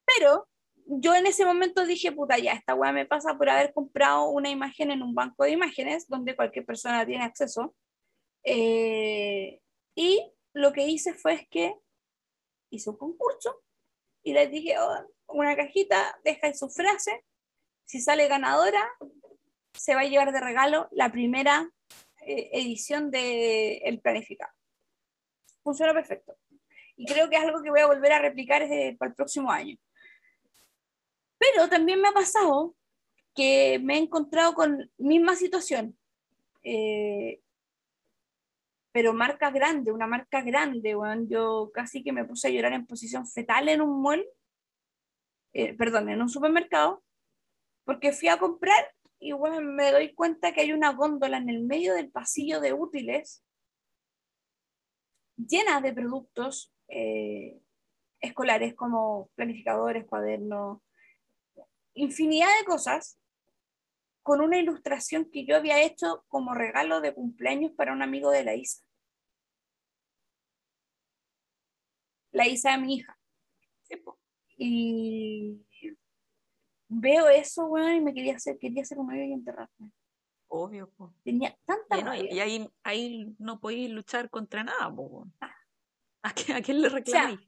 Pero 0.04 0.48
yo 0.90 1.14
en 1.14 1.26
ese 1.26 1.44
momento 1.44 1.84
dije, 1.84 2.12
puta, 2.12 2.38
ya, 2.38 2.52
esta 2.52 2.74
weá 2.74 2.92
me 2.92 3.04
pasa 3.04 3.36
por 3.36 3.50
haber 3.50 3.74
comprado 3.74 4.30
una 4.30 4.48
imagen 4.48 4.90
en 4.90 5.02
un 5.02 5.14
banco 5.14 5.44
de 5.44 5.50
imágenes 5.50 6.08
donde 6.08 6.34
cualquier 6.34 6.64
persona 6.64 7.04
tiene 7.04 7.24
acceso. 7.24 7.74
Eh, 8.42 9.60
y 9.94 10.32
lo 10.54 10.72
que 10.72 10.86
hice 10.86 11.12
fue 11.12 11.46
que 11.50 11.74
hice 12.70 12.88
un 12.88 12.96
concurso 12.96 13.62
y 14.22 14.32
les 14.32 14.50
dije, 14.50 14.78
oh, 14.78 15.06
una 15.28 15.54
cajita, 15.56 16.18
deja 16.24 16.54
su 16.54 16.70
frase, 16.70 17.22
si 17.84 18.00
sale 18.00 18.26
ganadora, 18.26 18.90
se 19.74 19.94
va 19.94 20.00
a 20.00 20.04
llevar 20.04 20.32
de 20.32 20.40
regalo 20.40 20.88
la 20.92 21.12
primera 21.12 21.70
eh, 22.22 22.48
edición 22.52 23.10
del 23.10 23.80
el 23.82 24.00
planificado. 24.00 24.52
funciona 25.62 25.92
perfecto. 25.92 26.34
Y 26.96 27.04
creo 27.06 27.28
que 27.28 27.36
es 27.36 27.42
algo 27.42 27.62
que 27.62 27.70
voy 27.70 27.80
a 27.80 27.86
volver 27.86 28.12
a 28.12 28.20
replicar 28.20 28.66
para 28.98 29.10
el 29.10 29.14
próximo 29.14 29.50
año. 29.50 29.76
Pero 31.38 31.68
también 31.68 32.00
me 32.00 32.08
ha 32.08 32.12
pasado 32.12 32.74
que 33.34 33.78
me 33.82 33.94
he 33.94 33.98
encontrado 33.98 34.54
con 34.54 34.90
misma 34.98 35.36
situación. 35.36 35.96
Eh, 36.62 37.40
pero 38.92 39.12
marca 39.12 39.50
grande, 39.50 39.92
una 39.92 40.06
marca 40.06 40.42
grande, 40.42 40.94
bueno, 40.94 41.24
yo 41.28 41.70
casi 41.72 42.02
que 42.02 42.12
me 42.12 42.24
puse 42.24 42.48
a 42.48 42.50
llorar 42.50 42.72
en 42.72 42.86
posición 42.86 43.26
fetal 43.26 43.68
en 43.68 43.80
un 43.80 44.02
mall, 44.02 44.24
eh, 45.52 45.74
perdón, 45.74 46.08
en 46.08 46.20
un 46.20 46.28
supermercado, 46.28 47.04
porque 47.84 48.12
fui 48.12 48.28
a 48.28 48.38
comprar 48.38 48.92
y 49.20 49.32
bueno, 49.32 49.60
me 49.60 49.92
doy 49.92 50.14
cuenta 50.14 50.52
que 50.52 50.62
hay 50.62 50.72
una 50.72 50.92
góndola 50.92 51.38
en 51.38 51.48
el 51.48 51.62
medio 51.64 51.94
del 51.94 52.10
pasillo 52.10 52.60
de 52.60 52.72
útiles 52.72 53.44
llena 55.36 55.80
de 55.80 55.92
productos 55.92 56.72
eh, 56.88 57.60
escolares 58.20 58.74
como 58.74 59.30
planificadores, 59.34 60.06
cuadernos, 60.06 60.80
infinidad 61.98 62.48
de 62.58 62.64
cosas 62.64 63.18
con 64.22 64.40
una 64.40 64.58
ilustración 64.58 65.30
que 65.30 65.44
yo 65.46 65.56
había 65.56 65.82
hecho 65.82 66.24
como 66.28 66.54
regalo 66.54 67.00
de 67.00 67.14
cumpleaños 67.14 67.72
para 67.72 67.92
un 67.92 68.02
amigo 68.02 68.30
de 68.30 68.44
la 68.44 68.54
Isa. 68.54 68.82
La 72.32 72.46
Isa 72.46 72.72
de 72.72 72.78
mi 72.78 72.94
hija. 72.96 73.18
y 74.56 75.64
veo 76.88 77.28
eso, 77.28 77.68
bueno, 77.68 77.94
y 77.94 78.00
me 78.00 78.14
quería 78.14 78.36
hacer, 78.36 78.58
quería 78.58 78.82
hacer 78.82 78.96
como 78.96 79.14
y 79.14 79.32
enterrarme. 79.32 79.92
Obvio, 80.48 80.90
Tenía 81.22 81.56
tanta 81.66 82.16
y, 82.16 82.40
ahí, 82.40 82.68
ahí 82.82 83.34
no 83.38 83.60
podéis 83.60 83.90
luchar 83.90 84.30
contra 84.30 84.64
nada, 84.64 84.94
ah. 85.40 85.54
¿A, 86.22 86.32
quién, 86.32 86.82
le 86.82 86.88
reclamáis? 86.88 87.38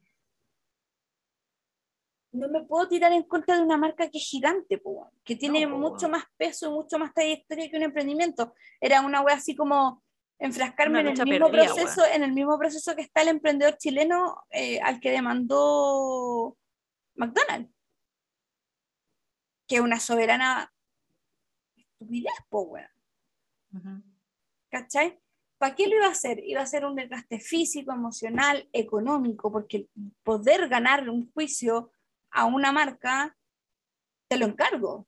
No 2.31 2.47
me 2.47 2.63
puedo 2.63 2.87
tirar 2.87 3.11
en 3.11 3.23
contra 3.23 3.55
de 3.55 3.61
una 3.61 3.77
marca 3.77 4.09
que 4.09 4.17
es 4.17 4.23
gigante, 4.23 4.81
que 5.23 5.35
tiene 5.35 5.67
mucho 5.67 6.07
más 6.07 6.23
peso 6.37 6.67
y 6.67 6.73
mucho 6.73 6.97
más 6.97 7.13
trayectoria 7.13 7.69
que 7.69 7.77
un 7.77 7.83
emprendimiento. 7.83 8.53
Era 8.79 9.01
una 9.01 9.21
wea 9.21 9.35
así 9.35 9.55
como 9.55 10.01
enfrascarme 10.39 11.01
en 11.01 11.07
el 11.07 11.25
mismo 11.25 11.51
proceso, 11.51 12.03
en 12.05 12.23
el 12.23 12.31
mismo 12.31 12.57
proceso 12.57 12.95
que 12.95 13.01
está 13.01 13.21
el 13.21 13.27
emprendedor 13.27 13.77
chileno 13.77 14.37
eh, 14.49 14.79
al 14.81 14.99
que 14.99 15.11
demandó 15.11 16.57
McDonald's. 17.15 17.71
Que 19.67 19.75
es 19.75 19.81
una 19.81 19.99
soberana 19.99 20.71
estupidez, 21.75 22.33
po, 22.49 22.77
¿Cachai? 24.69 25.19
¿Para 25.57 25.75
qué 25.75 25.87
lo 25.87 25.97
iba 25.97 26.07
a 26.07 26.11
hacer? 26.11 26.41
Iba 26.43 26.61
a 26.61 26.65
ser 26.65 26.85
un 26.85 26.95
desgaste 26.95 27.39
físico, 27.39 27.91
emocional, 27.91 28.67
económico, 28.73 29.51
porque 29.51 29.87
poder 30.23 30.67
ganar 30.69 31.07
un 31.09 31.31
juicio 31.33 31.91
a 32.31 32.45
una 32.45 32.71
marca, 32.71 33.35
te 34.27 34.37
lo 34.37 34.45
encargo. 34.45 35.07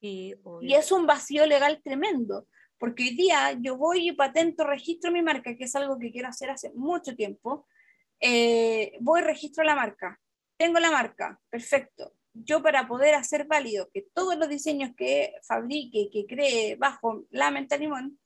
y 0.00 0.34
es 0.74 0.92
un 0.92 1.06
vacío 1.06 1.46
legal 1.46 1.80
tremendo, 1.82 2.46
porque 2.78 3.04
hoy 3.04 3.16
día 3.16 3.52
yo 3.60 3.76
voy 3.76 4.08
y 4.08 4.12
patento, 4.12 4.64
registro 4.64 5.10
mi 5.10 5.22
marca, 5.22 5.56
que 5.56 5.64
es 5.64 5.74
algo 5.74 5.98
que 5.98 6.12
quiero 6.12 6.28
hacer 6.28 6.50
hace 6.50 6.72
mucho 6.74 7.16
tiempo. 7.16 7.66
Eh, 8.20 8.96
voy 9.00 9.20
y 9.20 9.24
registro 9.24 9.64
la 9.64 9.74
marca. 9.74 10.20
Tengo 10.56 10.78
la 10.78 10.90
marca, 10.90 11.40
perfecto. 11.50 12.14
Yo 12.32 12.62
para 12.62 12.86
poder 12.86 13.14
hacer 13.14 13.46
válido 13.46 13.88
que 13.92 14.06
todos 14.14 14.36
los 14.36 14.48
diseños 14.48 14.90
que 14.96 15.34
fabrique, 15.42 16.10
que 16.12 16.26
cree 16.26 16.76
bajo 16.76 17.24
la 17.30 17.50
menta 17.50 17.78
limón, 17.78 18.18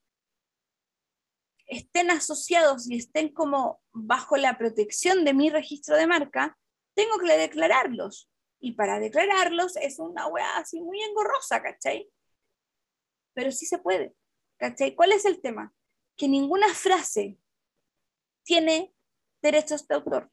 estén 1.67 2.11
asociados 2.11 2.91
y 2.91 2.97
estén 2.97 3.29
como 3.33 3.81
bajo 3.93 4.37
la 4.37 4.59
protección 4.59 5.25
de 5.25 5.35
mi 5.35 5.51
registro 5.51 5.97
de 5.97 6.09
marca, 6.09 6.59
tengo 6.95 7.19
que 7.19 7.37
declararlos. 7.37 8.31
Y 8.61 8.73
para 8.73 9.01
declararlos 9.01 9.77
es 9.77 9.99
una 9.99 10.27
weá 10.27 10.59
así 10.59 10.81
muy 10.81 11.03
engorrosa, 11.03 11.63
¿cachai? 11.63 12.11
Pero 13.35 13.51
sí 13.53 13.65
se 13.65 13.79
puede, 13.79 14.15
¿cachai? 14.59 14.95
¿Cuál 14.95 15.13
es 15.13 15.25
el 15.25 15.41
tema? 15.41 15.75
Que 16.17 16.29
ninguna 16.29 16.69
frase 16.75 17.39
tiene 18.45 18.95
derechos 19.41 19.87
de 19.89 19.95
autor. 19.95 20.31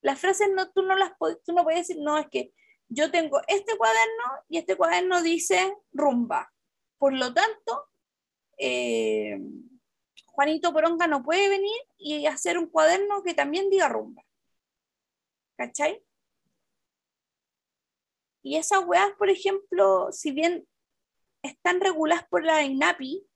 Las 0.00 0.20
frases 0.20 0.48
no, 0.54 0.70
tú 0.72 0.82
no 0.82 0.96
las 0.96 1.12
tú 1.44 1.52
no 1.52 1.62
puedes 1.62 1.86
decir, 1.86 2.02
no, 2.02 2.18
es 2.18 2.26
que 2.28 2.52
yo 2.88 3.10
tengo 3.10 3.40
este 3.48 3.76
cuaderno 3.76 4.24
y 4.48 4.58
este 4.58 4.76
cuaderno 4.76 5.22
dice 5.22 5.76
rumba. 5.92 6.52
Por 6.98 7.12
lo 7.12 7.32
tanto, 7.34 7.88
eh, 8.58 9.38
Juanito 10.26 10.72
Poronga 10.72 11.06
no 11.06 11.22
puede 11.22 11.48
venir 11.48 11.76
y 11.96 12.26
hacer 12.26 12.58
un 12.58 12.66
cuaderno 12.66 13.22
que 13.22 13.34
también 13.34 13.70
diga 13.70 13.88
rumba. 13.88 14.22
¿Cachai? 15.56 16.02
Y 18.42 18.56
esas 18.56 18.84
weas, 18.84 19.10
por 19.18 19.28
ejemplo, 19.28 20.12
si 20.12 20.30
bien 20.30 20.68
están 21.42 21.80
reguladas 21.80 22.26
por 22.28 22.44
la 22.44 22.62
INAPI, 22.62 23.26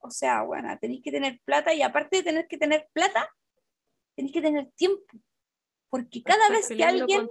o 0.00 0.10
sea, 0.10 0.42
bueno, 0.42 0.76
tenéis 0.80 1.02
que 1.02 1.10
tener 1.10 1.40
plata 1.44 1.72
y 1.72 1.82
aparte 1.82 2.18
de 2.18 2.22
tener 2.22 2.46
que 2.46 2.58
tener 2.58 2.88
plata, 2.92 3.32
tenéis 4.14 4.34
que 4.34 4.42
tener 4.42 4.70
tiempo. 4.72 5.04
Porque 5.88 6.22
cada 6.22 6.48
vez 6.50 6.68
que 6.68 6.84
alguien. 6.84 7.30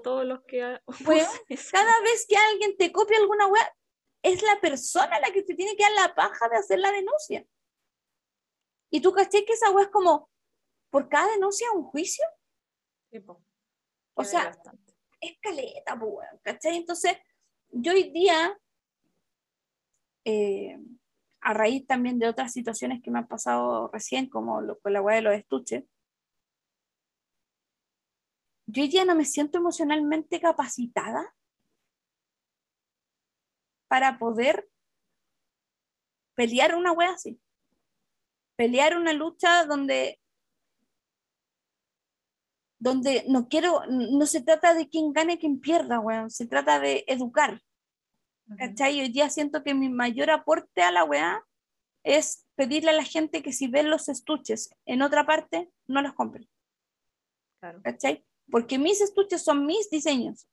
cada 1.72 2.02
vez 2.02 2.26
que 2.28 2.38
alguien 2.38 2.78
te 2.78 2.92
copia 2.92 3.18
alguna 3.18 3.48
wea, 3.48 3.76
es 4.24 4.42
la 4.42 4.60
persona 4.62 5.20
la 5.20 5.32
que 5.32 5.44
te 5.44 5.54
tiene 5.54 5.76
que 5.76 5.84
dar 5.84 5.92
la 5.92 6.16
paja 6.16 6.48
de 6.50 6.56
hacer 6.56 6.80
la 6.80 6.92
denuncia. 6.92 7.46
Y 8.90 9.02
tú 9.02 9.12
caché 9.12 9.44
que 9.44 9.54
esa 9.54 9.70
wea 9.72 9.86
es 9.86 9.92
como, 9.92 10.30
por 10.90 11.10
cada 11.10 11.30
denuncia 11.32 11.72
un 11.74 11.84
juicio. 11.84 12.26
O 14.16 14.24
sea, 14.24 14.52
es 15.20 15.38
caleta, 15.40 16.00
pues, 16.00 16.28
¿cachai? 16.42 16.78
Entonces, 16.78 17.18
yo 17.70 17.94
hoy 17.94 18.12
día, 18.12 18.58
eh, 20.26 20.78
a 21.42 21.54
raíz 21.54 21.86
también 21.88 22.20
de 22.20 22.28
otras 22.28 22.52
situaciones 22.54 23.02
que 23.02 23.12
me 23.12 23.20
han 23.20 23.28
pasado 23.28 23.90
recién, 23.92 24.30
como 24.30 24.62
lo, 24.62 24.80
con 24.80 24.94
la 24.94 25.02
weá 25.02 25.16
de 25.16 25.22
los 25.24 25.36
estuches, 25.36 25.84
yo 28.68 28.84
hoy 28.84 28.90
día 28.90 29.06
no 29.06 29.16
me 29.16 29.26
siento 29.26 29.58
emocionalmente 29.58 30.40
capacitada 30.40 31.36
para 33.88 34.18
poder 34.18 34.68
pelear 36.36 36.76
una 36.76 36.92
wea 36.92 37.12
así. 37.12 37.40
Pelear 38.56 38.98
una 38.98 39.14
lucha 39.14 39.66
donde 39.66 40.20
donde 42.84 43.24
no 43.30 43.48
quiero, 43.48 43.82
no 43.88 44.26
se 44.26 44.42
trata 44.42 44.74
de 44.74 44.90
quién 44.90 45.14
gane, 45.14 45.40
quién 45.40 45.62
pierda, 45.62 46.02
weón, 46.02 46.30
se 46.30 46.46
trata 46.46 46.82
de 46.82 47.06
educar. 47.08 47.62
¿Cachai? 48.58 49.00
Hoy 49.00 49.08
día 49.08 49.30
siento 49.30 49.64
que 49.64 49.74
mi 49.74 49.88
mayor 49.88 50.30
aporte 50.30 50.82
a 50.82 50.92
la 50.92 51.06
weá 51.06 51.42
es 52.04 52.46
pedirle 52.56 52.90
a 52.90 52.96
la 52.96 53.06
gente 53.06 53.42
que 53.42 53.54
si 53.54 53.68
ven 53.68 53.90
los 53.90 54.10
estuches 54.10 54.76
en 54.86 55.02
otra 55.02 55.26
parte, 55.26 55.72
no 55.88 56.02
los 56.02 56.14
compren. 56.14 56.46
Claro. 57.62 57.82
¿Cachai? 57.82 58.26
Porque 58.52 58.78
mis 58.78 59.00
estuches 59.00 59.42
son 59.42 59.66
mis 59.66 59.90
diseños, 59.90 60.50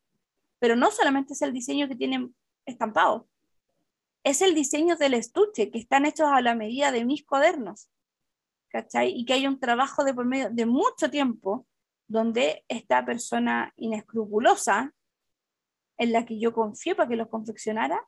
pero 0.61 0.77
no 0.77 0.93
solamente 0.93 1.33
es 1.33 1.43
el 1.43 1.53
diseño 1.53 1.88
que 1.88 1.97
tienen 1.97 2.33
estampado, 2.64 3.29
es 4.23 4.40
el 4.40 4.55
diseño 4.55 4.95
del 4.95 5.14
estuche, 5.14 5.73
que 5.73 5.81
están 5.81 6.07
hechos 6.07 6.29
a 6.31 6.40
la 6.40 6.55
medida 6.55 6.93
de 6.93 7.05
mis 7.05 7.25
cuadernos. 7.25 7.90
¿Cachai? 8.69 9.11
Y 9.19 9.25
que 9.25 9.33
hay 9.33 9.49
un 9.49 9.59
trabajo 9.59 10.05
de 10.05 10.14
por 10.14 10.27
medio 10.27 10.49
de 10.49 10.64
mucho 10.64 11.11
tiempo 11.11 11.66
donde 12.11 12.64
esta 12.66 13.05
persona 13.05 13.73
inescrupulosa, 13.77 14.92
en 15.96 16.13
la 16.13 16.27
que 16.27 16.40
yo 16.40 16.52
confié 16.52 16.96
para 16.96 17.08
que 17.08 17.15
los 17.15 17.29
confeccionara, 17.29 18.04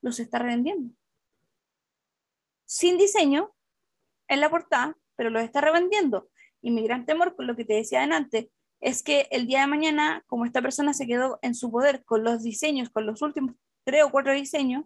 los 0.00 0.20
está 0.20 0.38
revendiendo. 0.38 0.94
Sin 2.66 2.98
diseño 2.98 3.52
en 4.28 4.40
la 4.40 4.48
portada, 4.48 4.96
pero 5.16 5.28
los 5.28 5.42
está 5.42 5.60
revendiendo. 5.60 6.30
Y 6.60 6.70
mi 6.70 6.84
gran 6.84 7.04
temor, 7.04 7.34
con 7.34 7.48
lo 7.48 7.56
que 7.56 7.64
te 7.64 7.74
decía 7.74 8.04
antes, 8.04 8.46
es 8.80 9.02
que 9.02 9.26
el 9.32 9.48
día 9.48 9.62
de 9.62 9.66
mañana, 9.66 10.22
como 10.28 10.44
esta 10.44 10.62
persona 10.62 10.94
se 10.94 11.08
quedó 11.08 11.40
en 11.42 11.56
su 11.56 11.68
poder 11.72 12.04
con 12.04 12.22
los 12.22 12.44
diseños, 12.44 12.90
con 12.90 13.06
los 13.06 13.22
últimos 13.22 13.56
tres 13.82 14.04
o 14.04 14.12
cuatro 14.12 14.32
diseños, 14.32 14.84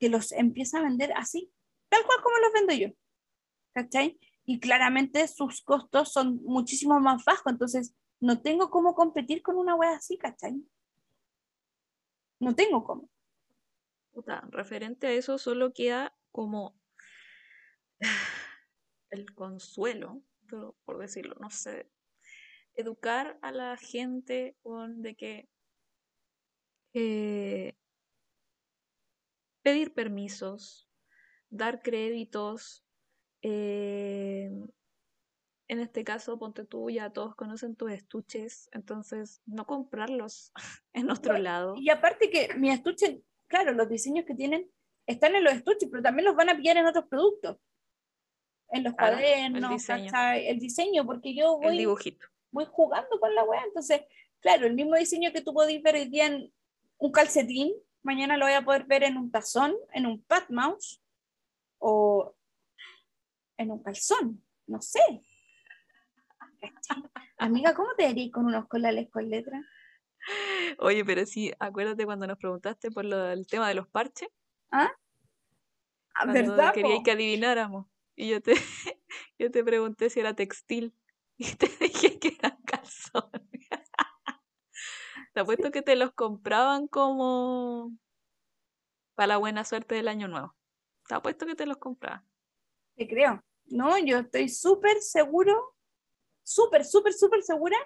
que 0.00 0.08
los 0.08 0.32
empieza 0.32 0.80
a 0.80 0.82
vender 0.82 1.12
así, 1.14 1.52
tal 1.88 2.04
cual 2.04 2.20
como 2.20 2.36
los 2.38 2.52
vendo 2.52 2.74
yo. 2.74 2.88
¿Cachai? 3.74 4.18
Y 4.44 4.60
claramente 4.60 5.26
sus 5.28 5.62
costos 5.62 6.12
son 6.12 6.42
muchísimo 6.42 6.98
más 7.00 7.24
bajos, 7.24 7.52
entonces 7.52 7.94
no 8.20 8.40
tengo 8.40 8.70
cómo 8.70 8.94
competir 8.94 9.42
con 9.42 9.56
una 9.56 9.74
wea 9.74 9.96
así, 9.96 10.18
¿cachai? 10.18 10.64
No 12.40 12.54
tengo 12.54 12.84
cómo. 12.84 13.08
referente 14.50 15.06
a 15.06 15.12
eso 15.12 15.38
solo 15.38 15.72
queda 15.72 16.14
como 16.30 16.76
el 19.10 19.34
consuelo, 19.34 20.22
por 20.84 20.98
decirlo, 20.98 21.36
no 21.40 21.50
sé, 21.50 21.90
educar 22.74 23.38
a 23.42 23.52
la 23.52 23.76
gente 23.76 24.56
de 24.64 25.14
que 25.14 25.48
eh, 26.94 27.76
pedir 29.62 29.94
permisos, 29.94 30.88
dar 31.48 31.82
créditos, 31.82 32.81
Eh, 33.42 34.50
en 35.68 35.80
este 35.80 36.04
caso, 36.04 36.38
ponte 36.38 36.64
tú, 36.64 36.90
ya 36.90 37.10
todos 37.10 37.34
conocen 37.34 37.76
tus 37.76 37.90
estuches, 37.92 38.68
entonces 38.72 39.40
no 39.46 39.66
comprarlos 39.66 40.52
en 40.92 41.10
otro 41.10 41.38
lado. 41.38 41.74
Y 41.76 41.90
aparte 41.90 42.30
que 42.30 42.54
mi 42.56 42.70
estuche, 42.70 43.22
claro, 43.46 43.72
los 43.72 43.88
diseños 43.88 44.24
que 44.26 44.34
tienen 44.34 44.70
están 45.06 45.34
en 45.34 45.44
los 45.44 45.54
estuches, 45.54 45.88
pero 45.90 46.02
también 46.02 46.26
los 46.26 46.36
van 46.36 46.50
a 46.50 46.56
pillar 46.56 46.76
en 46.76 46.86
otros 46.86 47.06
productos. 47.06 47.58
En 48.68 48.84
los 48.84 48.94
Claro, 48.94 49.16
cuadernos, 49.16 49.62
el 49.70 49.76
diseño. 49.76 50.04
¿cachai? 50.10 50.46
el 50.48 50.58
diseño, 50.58 51.04
porque 51.04 51.34
yo 51.34 51.58
El 51.60 51.68
voy, 51.68 51.78
dibujito. 51.78 52.26
voy 52.50 52.66
jugando 52.70 53.18
con 53.20 53.34
la 53.34 53.44
weá. 53.44 53.62
Entonces, 53.64 54.02
claro, 54.40 54.66
el 54.66 54.74
mismo 54.74 54.94
diseño 54.96 55.32
que 55.32 55.42
tú 55.42 55.52
podés 55.52 55.82
ver 55.82 55.96
hoy 55.96 56.08
día 56.08 56.26
en 56.26 56.52
un 56.98 57.12
calcetín, 57.12 57.74
mañana 58.02 58.36
lo 58.36 58.46
voy 58.46 58.54
a 58.54 58.64
poder 58.64 58.84
ver 58.84 59.02
en 59.04 59.16
un 59.18 59.30
tazón, 59.30 59.74
en 59.92 60.06
un 60.06 60.22
pat 60.22 60.48
mouse 60.50 61.02
o 61.78 62.34
en 63.56 63.70
un 63.70 63.82
calzón, 63.82 64.44
no 64.66 64.80
sé. 64.80 65.22
Amiga, 67.38 67.74
¿cómo 67.74 67.88
te 67.96 68.06
harías 68.06 68.30
con 68.32 68.46
unos 68.46 68.68
colales 68.68 69.10
con 69.10 69.28
letras? 69.28 69.64
Oye, 70.78 71.04
pero 71.04 71.26
sí, 71.26 71.52
acuérdate 71.58 72.04
cuando 72.04 72.26
nos 72.26 72.38
preguntaste 72.38 72.90
por 72.90 73.04
lo 73.04 73.18
del 73.18 73.46
tema 73.46 73.68
de 73.68 73.74
los 73.74 73.88
parches, 73.88 74.28
¿Ah? 74.70 74.90
Ah, 76.14 76.26
¿Verdad? 76.26 76.72
queríais 76.72 77.02
que 77.02 77.12
adivináramos. 77.12 77.86
Y 78.16 78.28
yo 78.28 78.40
te, 78.40 78.54
yo 79.38 79.50
te 79.50 79.64
pregunté 79.64 80.10
si 80.10 80.20
era 80.20 80.34
textil. 80.34 80.94
Y 81.38 81.56
te 81.56 81.66
dije 81.80 82.20
que 82.20 82.36
eran 82.38 82.56
calzones. 82.64 83.42
Te 85.32 85.40
apuesto 85.40 85.72
que 85.72 85.82
te 85.82 85.96
los 85.96 86.12
compraban 86.12 86.86
como 86.86 87.90
para 89.14 89.28
la 89.28 89.36
buena 89.38 89.64
suerte 89.64 89.96
del 89.96 90.08
año 90.08 90.28
nuevo. 90.28 90.54
Te 91.08 91.14
apuesto 91.14 91.46
que 91.46 91.56
te 91.56 91.66
los 91.66 91.78
compraban. 91.78 92.24
Te 92.96 93.08
creo. 93.08 93.42
No, 93.66 93.98
yo 93.98 94.18
estoy 94.18 94.48
súper 94.48 95.00
seguro, 95.00 95.74
súper, 96.42 96.84
súper, 96.84 97.12
súper 97.12 97.42
segura 97.42 97.76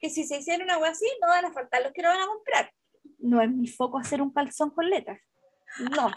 que 0.00 0.10
si 0.10 0.24
se 0.24 0.38
hiciera 0.38 0.64
una 0.64 0.78
wea 0.78 0.90
así, 0.92 1.06
no 1.20 1.28
van 1.28 1.44
a 1.44 1.52
faltar 1.52 1.82
los 1.82 1.92
que 1.92 2.02
lo 2.02 2.08
van 2.08 2.20
a 2.20 2.26
comprar. 2.26 2.72
No 3.18 3.40
es 3.42 3.50
mi 3.50 3.66
foco 3.66 3.98
hacer 3.98 4.22
un 4.22 4.32
calzón 4.32 4.70
con 4.70 4.88
letras. 4.88 5.20
No. 5.96 6.10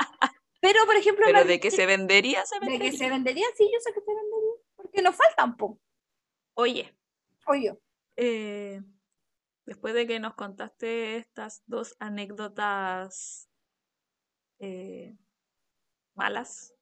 Pero, 0.62 0.86
por 0.86 0.96
ejemplo, 0.96 1.26
Pero 1.26 1.44
de 1.44 1.60
que 1.60 1.72
se 1.72 1.86
vendería, 1.88 2.46
se 2.46 2.56
de 2.60 2.68
vendería. 2.68 2.92
que 2.92 2.98
se 2.98 3.10
vendería, 3.10 3.48
sí, 3.58 3.70
yo 3.74 3.80
sé 3.80 3.92
que 3.94 4.02
se 4.02 4.14
vendería. 4.14 4.54
Porque 4.76 5.02
nos 5.02 5.16
faltan, 5.16 5.58
po. 5.58 5.80
Oye, 6.54 6.96
Oye, 7.48 7.76
eh, 8.16 8.82
después 9.66 9.94
de 9.96 10.06
que 10.06 10.20
nos 10.20 10.36
contaste 10.36 11.18
estas 11.18 11.64
dos 11.66 11.96
anécdotas 12.00 13.50
eh, 14.60 15.18
malas, 16.14 16.76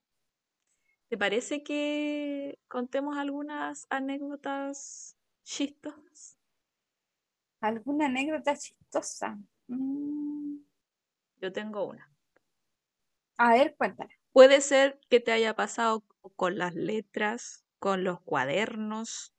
¿te 1.10 1.18
parece 1.18 1.64
que 1.64 2.60
contemos 2.68 3.18
algunas 3.18 3.88
anécdotas 3.90 5.18
chistosas? 5.44 6.38
¿alguna 7.62 8.06
anécdota 8.06 8.56
chistosa? 8.56 9.38
Mm, 9.68 10.58
Yo 11.42 11.52
tengo 11.52 11.86
una. 11.86 12.10
A 13.38 13.54
ver, 13.54 13.76
cuéntala. 13.78 14.10
Puede 14.32 14.62
ser 14.62 15.00
que 15.10 15.20
te 15.20 15.32
haya 15.32 15.56
pasado 15.56 16.04
con 16.36 16.58
las 16.58 16.76
letras, 16.76 17.66
con 17.80 18.04
los 18.04 18.22
cuadernos, 18.22 19.34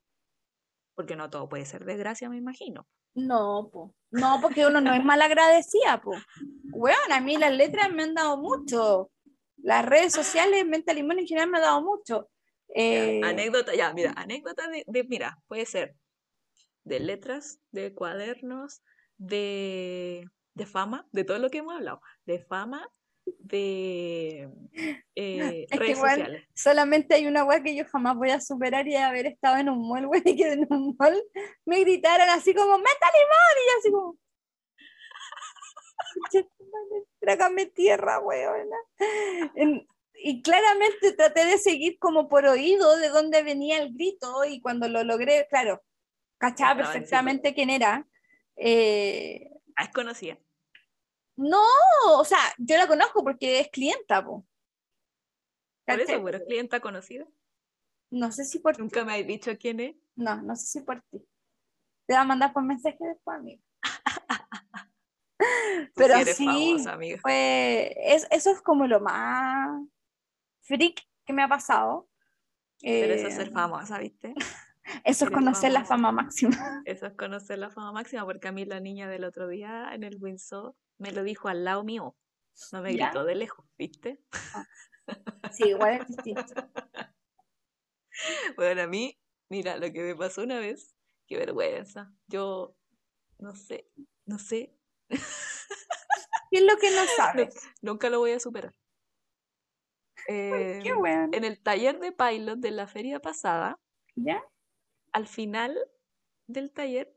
porque 0.95 1.15
no 1.15 1.29
todo 1.29 1.47
puede 1.49 1.65
ser 1.65 1.85
desgracia, 1.85 2.29
me 2.29 2.37
imagino. 2.37 2.87
No, 3.13 3.69
po. 3.71 3.93
No, 4.11 4.39
porque 4.41 4.65
uno 4.65 4.81
no 4.81 4.93
es 4.93 5.03
mal 5.03 5.21
agradecida, 5.21 6.01
po. 6.01 6.11
Weón, 6.73 7.11
a 7.11 7.21
mí 7.21 7.37
las 7.37 7.53
letras 7.53 7.91
me 7.91 8.03
han 8.03 8.13
dado 8.13 8.37
mucho. 8.37 9.11
Las 9.63 9.85
redes 9.85 10.13
sociales, 10.13 10.65
Menta 10.65 10.93
Limón 10.93 11.19
en 11.19 11.27
general 11.27 11.49
me 11.49 11.57
ha 11.59 11.61
dado 11.61 11.81
mucho. 11.81 12.29
Ya, 12.67 12.75
Eh, 12.83 13.21
anécdota, 13.23 13.75
ya, 13.75 13.93
mira, 13.93 14.13
anécdota 14.15 14.67
de, 14.69 14.83
de- 14.87 15.03
mira, 15.03 15.37
puede 15.47 15.65
ser 15.65 15.95
de 16.83 16.99
letras, 16.99 17.59
de 17.71 17.93
cuadernos, 17.93 18.81
de, 19.17 20.25
de 20.55 20.65
fama, 20.65 21.05
de 21.11 21.23
todo 21.23 21.37
lo 21.37 21.49
que 21.49 21.59
hemos 21.59 21.75
hablado, 21.75 22.01
de 22.25 22.39
fama, 22.39 22.87
de 23.25 24.49
eh, 25.15 25.67
redes 25.71 25.97
igual- 25.97 26.19
sociales. 26.19 26.47
solamente 26.55 27.15
hay 27.15 27.27
una 27.27 27.43
weá 27.43 27.61
que 27.61 27.75
yo 27.75 27.85
jamás 27.85 28.15
voy 28.15 28.31
a 28.31 28.41
superar 28.41 28.87
y 28.87 28.95
haber 28.95 29.25
estado 29.27 29.57
en 29.57 29.69
un 29.69 29.87
mall, 29.87 30.05
weón, 30.07 30.23
y 30.25 30.35
que 30.35 30.53
en 30.53 30.65
un 30.69 30.95
mall 30.97 31.21
me 31.65 31.79
gritaran 31.81 32.29
así 32.29 32.53
como, 32.53 32.77
¡Meta 32.77 33.07
Limón! 33.13 33.55
Y 33.57 33.67
yo 33.67 33.79
así 33.79 33.91
como... 33.91 34.17
"Concha 37.21 37.37
tu 37.37 37.37
madre, 37.37 37.37
Trágame 37.37 37.65
tierra, 37.67 38.19
weona. 38.19 38.77
En- 39.55 39.87
Y 40.23 40.43
claramente 40.43 41.13
traté 41.13 41.45
de 41.45 41.57
seguir 41.57 41.97
como 41.97 42.29
por 42.29 42.45
oído 42.45 42.95
de 42.97 43.09
dónde 43.09 43.41
venía 43.41 43.81
el 43.81 43.91
grito 43.93 44.45
y 44.45 44.61
cuando 44.61 44.87
lo 44.87 45.03
logré, 45.03 45.47
claro, 45.49 45.81
cachaba 46.37 46.73
encima. 46.73 46.91
perfectamente 46.91 47.53
quién 47.55 47.69
era. 47.71 48.07
Eh, 48.55 49.49
Ah, 49.75 49.85
es 49.85 49.89
conocida. 49.91 50.37
no, 51.37 51.63
o 52.17 52.23
sea, 52.25 52.37
yo 52.59 52.77
la 52.77 52.87
conozco 52.87 53.23
porque 53.23 53.59
es 53.61 53.69
clienta, 53.69 54.23
po. 54.23 54.45
Por 55.87 55.99
eso, 55.99 56.23
pero 56.23 56.37
es 56.37 56.43
clienta 56.43 56.79
conocida. 56.81 57.25
No 58.11 58.31
sé 58.31 58.45
si 58.45 58.59
por 58.59 58.75
ti. 58.75 58.81
Nunca 58.83 59.03
me 59.05 59.15
has 59.19 59.25
dicho 59.25 59.57
quién 59.57 59.79
es. 59.79 59.95
No, 60.15 60.39
no 60.43 60.55
sé 60.55 60.67
si 60.67 60.81
por 60.81 61.01
ti. 61.09 61.25
Te 62.05 62.13
va 62.13 62.21
a 62.21 62.25
mandar 62.25 62.53
por 62.53 62.61
mensaje 62.63 62.97
después, 62.99 63.37
amigo. 63.39 63.63
Pero 65.95 66.15
sí 66.15 66.21
eres 66.21 66.37
sí, 66.37 66.45
famosa, 66.45 66.93
amiga. 66.93 67.19
Pues 67.21 67.91
es, 67.97 68.27
eso 68.31 68.51
es 68.51 68.61
como 68.61 68.87
lo 68.87 68.99
más 68.99 69.85
freak 70.61 71.01
que 71.25 71.33
me 71.33 71.43
ha 71.43 71.47
pasado. 71.47 72.09
Pero 72.81 73.13
eso 73.13 73.27
es 73.27 73.33
Eh, 73.33 73.35
ser 73.37 73.51
famosa, 73.51 73.99
¿viste? 73.99 74.33
eso 75.05 75.25
es 75.25 75.31
conocer 75.31 75.71
la 75.71 75.85
fama 75.85 76.11
máxima. 76.11 76.51
Eso 76.85 77.05
es 77.05 77.13
conocer 77.13 77.59
la 77.59 77.69
fama 77.69 77.91
máxima, 77.91 78.25
porque 78.25 78.47
a 78.47 78.51
mí 78.51 78.65
la 78.65 78.79
niña 78.79 79.07
del 79.07 79.23
otro 79.23 79.47
día 79.47 79.93
en 79.93 80.03
el 80.03 80.17
Windsor 80.19 80.75
me 80.97 81.11
lo 81.11 81.23
dijo 81.23 81.47
al 81.47 81.63
lado 81.63 81.83
mío. 81.83 82.15
No 82.71 82.81
me 82.81 82.95
¿Ya? 82.95 83.05
gritó 83.07 83.23
de 83.23 83.35
lejos, 83.35 83.65
¿viste? 83.77 84.19
Sí, 85.51 85.69
igual 85.69 86.01
es 86.01 86.07
distinto. 86.07 86.53
Bueno, 88.55 88.81
a 88.83 88.87
mí, 88.87 89.17
mira, 89.49 89.77
lo 89.77 89.91
que 89.91 90.01
me 90.01 90.15
pasó 90.15 90.43
una 90.43 90.59
vez, 90.59 90.95
qué 91.27 91.37
vergüenza. 91.37 92.13
Yo, 92.27 92.75
no 93.39 93.55
sé, 93.55 93.89
no 94.25 94.39
sé, 94.39 94.75
¿Qué 96.49 96.57
es 96.57 96.63
lo 96.63 96.77
que 96.77 96.89
no 96.95 97.05
sabes? 97.07 97.55
nunca 97.81 98.09
lo 98.09 98.19
voy 98.19 98.31
a 98.31 98.39
superar. 98.39 98.73
Qué 100.25 100.89
Em, 100.89 100.95
bueno. 100.97 101.29
en 101.31 101.43
el 101.43 101.61
taller 101.61 101.99
de 101.99 102.11
pilot 102.11 102.59
de 102.59 102.71
la 102.71 102.87
feria 102.87 103.19
pasada, 103.19 103.79
¿Ya? 104.15 104.43
al 105.13 105.27
final 105.27 105.77
del 106.47 106.71
taller, 106.71 107.13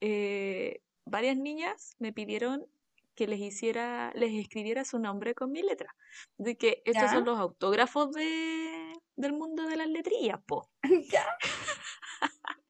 eh, 0.00 0.80
varias 1.04 1.36
niñas 1.36 1.94
me 1.98 2.12
pidieron 2.12 2.66
que 3.14 3.26
les 3.26 3.40
hiciera, 3.40 4.12
les 4.14 4.32
escribiera 4.34 4.84
su 4.84 4.98
nombre 4.98 5.34
con 5.34 5.50
mi 5.50 5.62
letra. 5.62 5.94
De 6.38 6.56
que 6.56 6.82
estos 6.84 7.10
Ya. 7.10 7.16
son 7.16 7.24
los 7.24 7.38
autógrafos 7.38 8.12
de, 8.12 8.92
del 9.16 9.32
mundo 9.32 9.66
de 9.66 9.76
las 9.76 9.88
letrillas, 9.88 10.40
po. 10.46 10.70
¿Ya? 11.12 11.26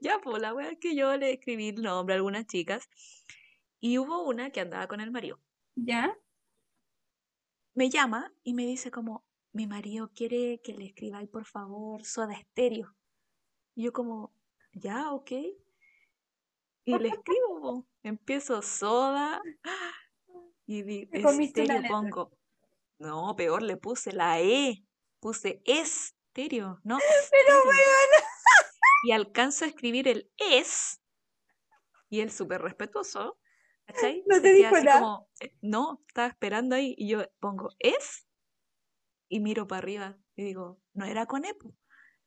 Ya, 0.00 0.18
pues 0.20 0.40
la 0.40 0.54
wea 0.54 0.70
es 0.70 0.78
que 0.80 0.94
yo 0.94 1.16
le 1.16 1.32
escribí 1.32 1.68
el 1.70 1.82
nombre 1.82 2.14
a 2.14 2.16
algunas 2.16 2.46
chicas 2.46 2.88
y 3.80 3.98
hubo 3.98 4.22
una 4.22 4.50
que 4.50 4.60
andaba 4.60 4.86
con 4.86 5.00
el 5.00 5.10
marido. 5.10 5.40
¿Ya? 5.74 6.16
Me 7.74 7.88
llama 7.88 8.32
y 8.42 8.54
me 8.54 8.66
dice 8.66 8.90
como, 8.90 9.24
mi 9.52 9.66
marido 9.66 10.10
quiere 10.14 10.60
que 10.62 10.74
le 10.74 10.86
escribáis 10.86 11.28
por 11.28 11.46
favor 11.46 12.04
Soda 12.04 12.36
Stereo. 12.40 12.94
Y 13.74 13.84
yo 13.84 13.92
como, 13.92 14.32
ya, 14.72 15.12
ok. 15.12 15.30
Y 16.84 16.98
le 16.98 17.08
escribo, 17.08 17.86
empiezo 18.02 18.62
Soda 18.62 19.40
y 20.66 20.82
di, 20.82 21.08
estéreo 21.12 21.82
pongo. 21.88 22.30
No, 22.98 23.34
peor, 23.34 23.62
le 23.62 23.76
puse 23.76 24.12
la 24.12 24.40
E, 24.40 24.84
puse 25.20 25.62
estéreo, 25.64 26.80
no 26.84 26.98
Pero 27.30 27.58
estéreo. 27.62 27.72
Y 29.04 29.12
alcanzo 29.12 29.64
a 29.64 29.68
escribir 29.68 30.06
el 30.06 30.30
es, 30.36 31.00
y 32.10 32.20
él 32.20 32.30
súper 32.30 32.60
respetuoso, 32.60 33.38
¿cachai? 33.92 34.22
No 34.26 34.40
te 34.40 34.52
dijo 34.52 34.74
así 34.74 34.84
nada. 34.84 35.00
como, 35.00 35.28
eh, 35.40 35.56
no, 35.62 36.02
estaba 36.06 36.28
esperando 36.28 36.76
ahí, 36.76 36.94
y 36.96 37.08
yo 37.08 37.24
pongo 37.40 37.70
es, 37.78 38.26
y 39.28 39.40
miro 39.40 39.66
para 39.66 39.78
arriba, 39.78 40.18
y 40.36 40.44
digo, 40.44 40.80
no 40.94 41.04
era 41.04 41.26
con 41.26 41.44
E, 41.44 41.54
po?". 41.54 41.74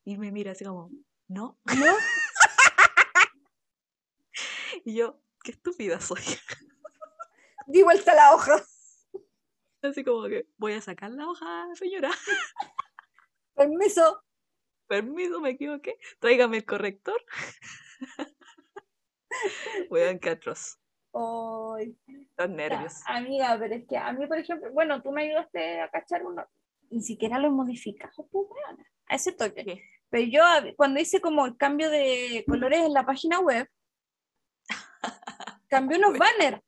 Y 0.06 0.18
me 0.18 0.32
mira 0.32 0.52
así 0.52 0.66
como, 0.66 0.92
no, 1.28 1.60
¿No? 1.66 1.96
y 4.86 4.96
yo, 4.96 5.22
qué 5.44 5.52
estúpida 5.52 6.02
soy. 6.02 6.22
Di 7.68 7.82
vuelta 7.82 8.14
la 8.14 8.34
hoja. 8.34 8.62
Así 9.82 10.04
como 10.04 10.28
que, 10.28 10.48
voy 10.58 10.74
a 10.74 10.82
sacar 10.82 11.12
la 11.12 11.28
hoja, 11.28 11.68
señora. 11.76 12.12
Permiso. 13.56 14.24
Permiso, 14.88 15.40
me 15.40 15.52
equivoqué. 15.52 15.98
Tráigame 16.20 16.58
el 16.58 16.66
corrector. 16.66 17.22
Weón, 19.90 20.20
qué 20.20 20.32
atroz. 20.32 20.78
Ay, 21.14 21.96
Los 22.38 22.48
ya, 22.48 22.48
nervios. 22.48 23.02
amiga, 23.06 23.56
pero 23.60 23.76
es 23.76 23.86
que 23.88 23.98
a 23.98 24.12
mí, 24.14 24.26
por 24.28 24.38
ejemplo, 24.40 24.72
bueno, 24.74 25.02
tú 25.02 25.12
me 25.12 25.24
ayudaste 25.24 25.82
a 25.82 25.90
cachar 25.90 26.26
uno. 26.26 26.44
Ni 26.90 27.02
siquiera 27.02 27.40
lo 27.40 27.48
he 27.48 27.52
modificado, 27.52 28.28
pues, 28.32 28.48
weona. 28.50 28.86
a 29.08 29.16
ese 29.16 29.32
toque. 29.32 29.64
¿Qué? 29.64 29.84
Pero 30.10 30.26
yo 30.28 30.42
cuando 30.76 31.00
hice 31.00 31.20
como 31.22 31.46
el 31.46 31.58
cambio 31.58 31.90
de 31.90 32.44
colores 32.48 32.80
en 32.82 32.94
la 32.94 33.06
página 33.06 33.40
web, 33.40 33.68
cambié 35.68 35.98
unos 35.98 36.14
banners. 36.20 36.62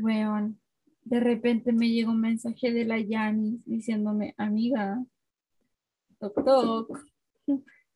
Weón, 0.00 0.60
de 1.02 1.20
repente 1.20 1.72
me 1.72 1.88
llegó 1.88 2.12
un 2.12 2.20
mensaje 2.20 2.72
de 2.72 2.84
la 2.84 2.98
Yanis 3.00 3.64
diciéndome, 3.64 4.34
amiga, 4.36 5.02
toc 6.20 6.44
toc, 6.44 6.98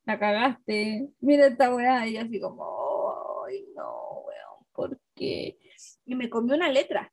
la 0.04 0.18
cagaste, 0.18 1.08
mira 1.20 1.46
esta 1.46 1.72
weá, 1.72 2.06
y 2.08 2.16
así 2.16 2.40
como, 2.40 2.81
ay 3.52 3.66
no, 3.74 4.22
weón, 4.26 4.66
¿por 4.72 5.00
qué? 5.14 5.58
Y 6.04 6.14
me 6.14 6.28
comió 6.30 6.56
una 6.56 6.68
letra. 6.68 7.12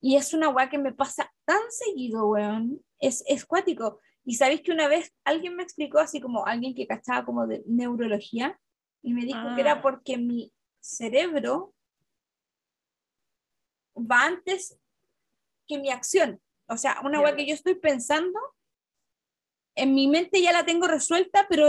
Y 0.00 0.16
es 0.16 0.32
una 0.32 0.50
weá 0.50 0.70
que 0.70 0.78
me 0.78 0.92
pasa 0.92 1.32
tan 1.44 1.60
seguido, 1.70 2.28
weón, 2.28 2.80
es, 3.00 3.24
es 3.26 3.44
cuático. 3.44 4.00
Y 4.24 4.34
sabéis 4.34 4.60
que 4.60 4.72
una 4.72 4.88
vez 4.88 5.12
alguien 5.24 5.56
me 5.56 5.62
explicó, 5.62 5.98
así 5.98 6.20
como 6.20 6.46
alguien 6.46 6.74
que 6.74 6.86
cachaba 6.86 7.24
como 7.24 7.46
de 7.46 7.62
neurología, 7.66 8.60
y 9.02 9.12
me 9.14 9.24
dijo 9.24 9.40
que 9.54 9.60
era 9.60 9.72
Ah. 9.72 9.82
porque 9.82 10.18
mi 10.18 10.52
cerebro 10.80 11.74
va 13.96 14.26
antes 14.26 14.78
que 15.66 15.78
mi 15.78 15.90
acción. 15.90 16.40
O 16.68 16.76
sea, 16.76 17.00
una 17.04 17.20
weá 17.20 17.34
que 17.34 17.46
yo 17.46 17.54
estoy 17.54 17.74
pensando, 17.74 18.38
en 19.74 19.94
mi 19.94 20.08
mente 20.08 20.42
ya 20.42 20.52
la 20.52 20.64
tengo 20.64 20.86
resuelta, 20.86 21.46
pero 21.48 21.68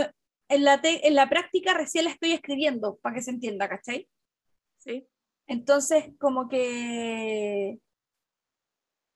en 0.50 0.64
la, 0.64 0.80
en 0.84 1.16
la 1.16 1.30
práctica 1.30 1.74
recién 1.74 2.06
la 2.06 2.12
estoy 2.12 2.32
escribiendo, 2.32 2.97
para 2.97 3.16
que 3.16 3.22
se 3.22 3.32
entienda, 3.32 3.70
¿cachai? 3.70 4.10
Sí. 4.80 5.08
Entonces, 5.47 6.12
como 6.20 6.50
que 6.50 7.80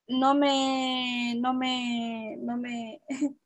no 0.08 0.34
me, 0.34 1.34
no 1.36 1.54
me, 1.54 2.36
no 2.38 2.56
me, 2.56 3.00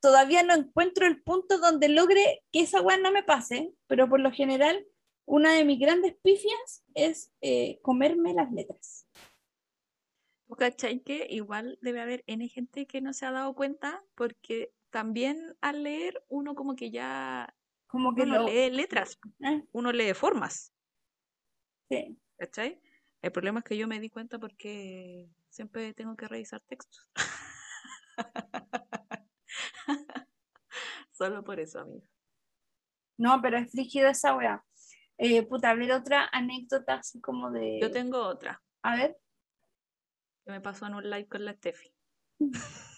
todavía 0.00 0.42
no 0.42 0.54
encuentro 0.54 1.06
el 1.06 1.22
punto 1.22 1.58
donde 1.58 1.88
logre 1.88 2.42
que 2.52 2.60
esa 2.60 2.80
weá 2.80 2.98
no 2.98 3.12
me 3.12 3.22
pase, 3.22 3.72
pero 3.86 4.08
por 4.08 4.20
lo 4.20 4.30
general, 4.30 4.84
una 5.26 5.52
de 5.52 5.64
mis 5.64 5.78
grandes 5.78 6.16
pifias 6.22 6.84
es 6.94 7.32
eh, 7.40 7.78
comerme 7.82 8.34
las 8.34 8.50
letras. 8.52 9.06
¿Tú 10.48 10.56
cachai 10.56 11.00
que 11.00 11.26
igual 11.30 11.78
debe 11.80 12.00
haber 12.00 12.24
N 12.26 12.48
gente 12.48 12.86
que 12.86 13.00
no 13.00 13.12
se 13.12 13.24
ha 13.26 13.30
dado 13.30 13.54
cuenta? 13.54 14.02
Porque 14.16 14.72
también 14.90 15.56
al 15.60 15.82
leer 15.82 16.22
uno 16.28 16.54
como 16.54 16.76
que 16.76 16.90
ya 16.90 17.54
Como 17.86 18.14
que 18.14 18.22
uno 18.22 18.40
lo, 18.40 18.46
lee 18.46 18.70
letras, 18.70 19.18
ah, 19.42 19.60
uno 19.72 19.92
lee 19.92 20.14
formas, 20.14 20.72
sí. 21.88 22.18
¿cachai? 22.36 22.80
El 23.22 23.32
problema 23.32 23.60
es 23.60 23.64
que 23.64 23.76
yo 23.76 23.86
me 23.86 24.00
di 24.00 24.10
cuenta 24.10 24.38
porque 24.38 25.28
siempre 25.48 25.94
tengo 25.94 26.16
que 26.16 26.28
revisar 26.28 26.60
textos. 26.62 27.08
Solo 31.12 31.44
por 31.44 31.60
eso, 31.60 31.80
amigo. 31.80 32.06
No, 33.18 33.42
pero 33.42 33.58
es 33.58 33.70
frígido 33.70 34.08
esa 34.08 34.34
weá. 34.34 34.64
Eh, 35.18 35.46
puta, 35.46 35.70
a 35.70 35.74
ver 35.74 35.92
otra 35.92 36.30
anécdota 36.32 36.94
así 36.94 37.20
como 37.20 37.50
de... 37.50 37.78
Yo 37.78 37.90
tengo 37.90 38.22
otra 38.22 38.62
A 38.82 38.96
ver, 38.96 39.18
que 40.44 40.52
me 40.52 40.62
pasó 40.62 40.86
en 40.86 40.94
un 40.94 41.10
live 41.10 41.28
con 41.28 41.44
la 41.44 41.52
Steffi. 41.52 41.92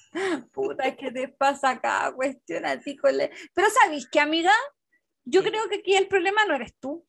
puta, 0.52 0.96
¿qué 0.96 1.10
te 1.10 1.28
pasa 1.28 1.70
acá? 1.70 2.12
Cuestión 2.14 2.66
a 2.66 2.78
ti 2.80 2.96
con 2.96 3.16
le- 3.16 3.30
Pero 3.54 3.68
¿sabéis 3.70 4.08
qué, 4.10 4.20
amiga? 4.20 4.52
Yo 5.24 5.42
creo 5.42 5.68
que 5.68 5.76
aquí 5.76 5.94
el 5.94 6.08
problema 6.08 6.44
no 6.44 6.54
eres 6.54 6.74
tú. 6.78 7.06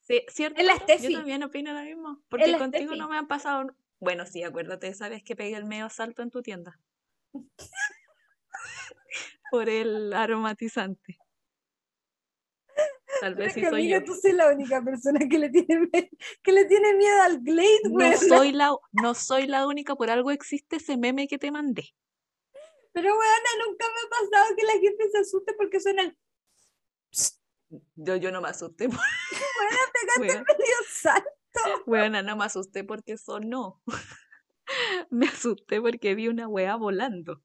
Sí, 0.00 0.24
¿cierto? 0.28 0.60
Es 0.60 0.66
la 0.66 0.78
Yo 0.96 1.12
también 1.18 1.42
opino 1.42 1.72
lo 1.72 1.82
mismo. 1.82 2.22
Porque 2.28 2.56
contigo 2.56 2.92
Steffi. 2.92 2.98
no 2.98 3.08
me 3.08 3.18
han 3.18 3.26
pasado. 3.26 3.66
Bueno, 3.98 4.24
sí, 4.26 4.42
acuérdate, 4.42 4.94
sabes 4.94 5.22
que 5.22 5.34
pegué 5.36 5.56
el 5.56 5.64
medio 5.64 5.88
salto 5.88 6.22
en 6.22 6.30
tu 6.30 6.42
tienda. 6.42 6.78
Por 9.50 9.68
el 9.68 10.12
aromatizante. 10.12 11.18
Tal 13.20 13.34
vez 13.34 13.54
sí 13.54 13.62
soy 13.62 13.82
amiga, 13.82 13.98
yo. 14.00 14.04
tú 14.04 14.14
soy 14.14 14.32
la 14.32 14.48
única 14.52 14.82
persona 14.82 15.20
que 15.28 15.38
le 15.38 15.48
tiene, 15.48 15.88
que 16.42 16.52
le 16.52 16.64
tiene 16.66 16.94
miedo 16.94 17.22
al 17.22 17.40
Glade, 17.40 17.80
No 17.84 18.12
soy 18.18 18.52
la, 18.52 18.76
no 18.92 19.14
soy 19.14 19.46
la 19.46 19.66
única, 19.66 19.96
por 19.96 20.10
algo 20.10 20.30
existe 20.30 20.76
ese 20.76 20.96
meme 20.96 21.26
que 21.26 21.38
te 21.38 21.50
mandé. 21.50 21.94
Pero, 22.96 23.10
weona, 23.10 23.50
nunca 23.66 23.84
me 23.88 24.00
ha 24.00 24.08
pasado 24.08 24.56
que 24.56 24.64
la 24.64 24.72
gente 24.72 25.10
se 25.10 25.18
asuste 25.18 25.52
porque 25.52 25.80
suena 25.80 26.02
el 26.04 26.16
Yo, 27.94 28.16
yo 28.16 28.32
no 28.32 28.40
me 28.40 28.48
asusté. 28.48 28.88
Por, 28.88 28.98
pegaste 29.92 30.20
Weona. 30.20 30.44
medio 30.48 30.76
salto. 30.88 31.82
weona, 31.84 32.22
no 32.22 32.36
me 32.36 32.46
asusté 32.46 32.84
porque 32.84 33.18
sonó. 33.18 33.82
Me 35.10 35.26
asusté 35.28 35.80
porque 35.80 36.14
vi 36.14 36.26
una 36.26 36.48
weá 36.48 36.74
volando. 36.74 37.40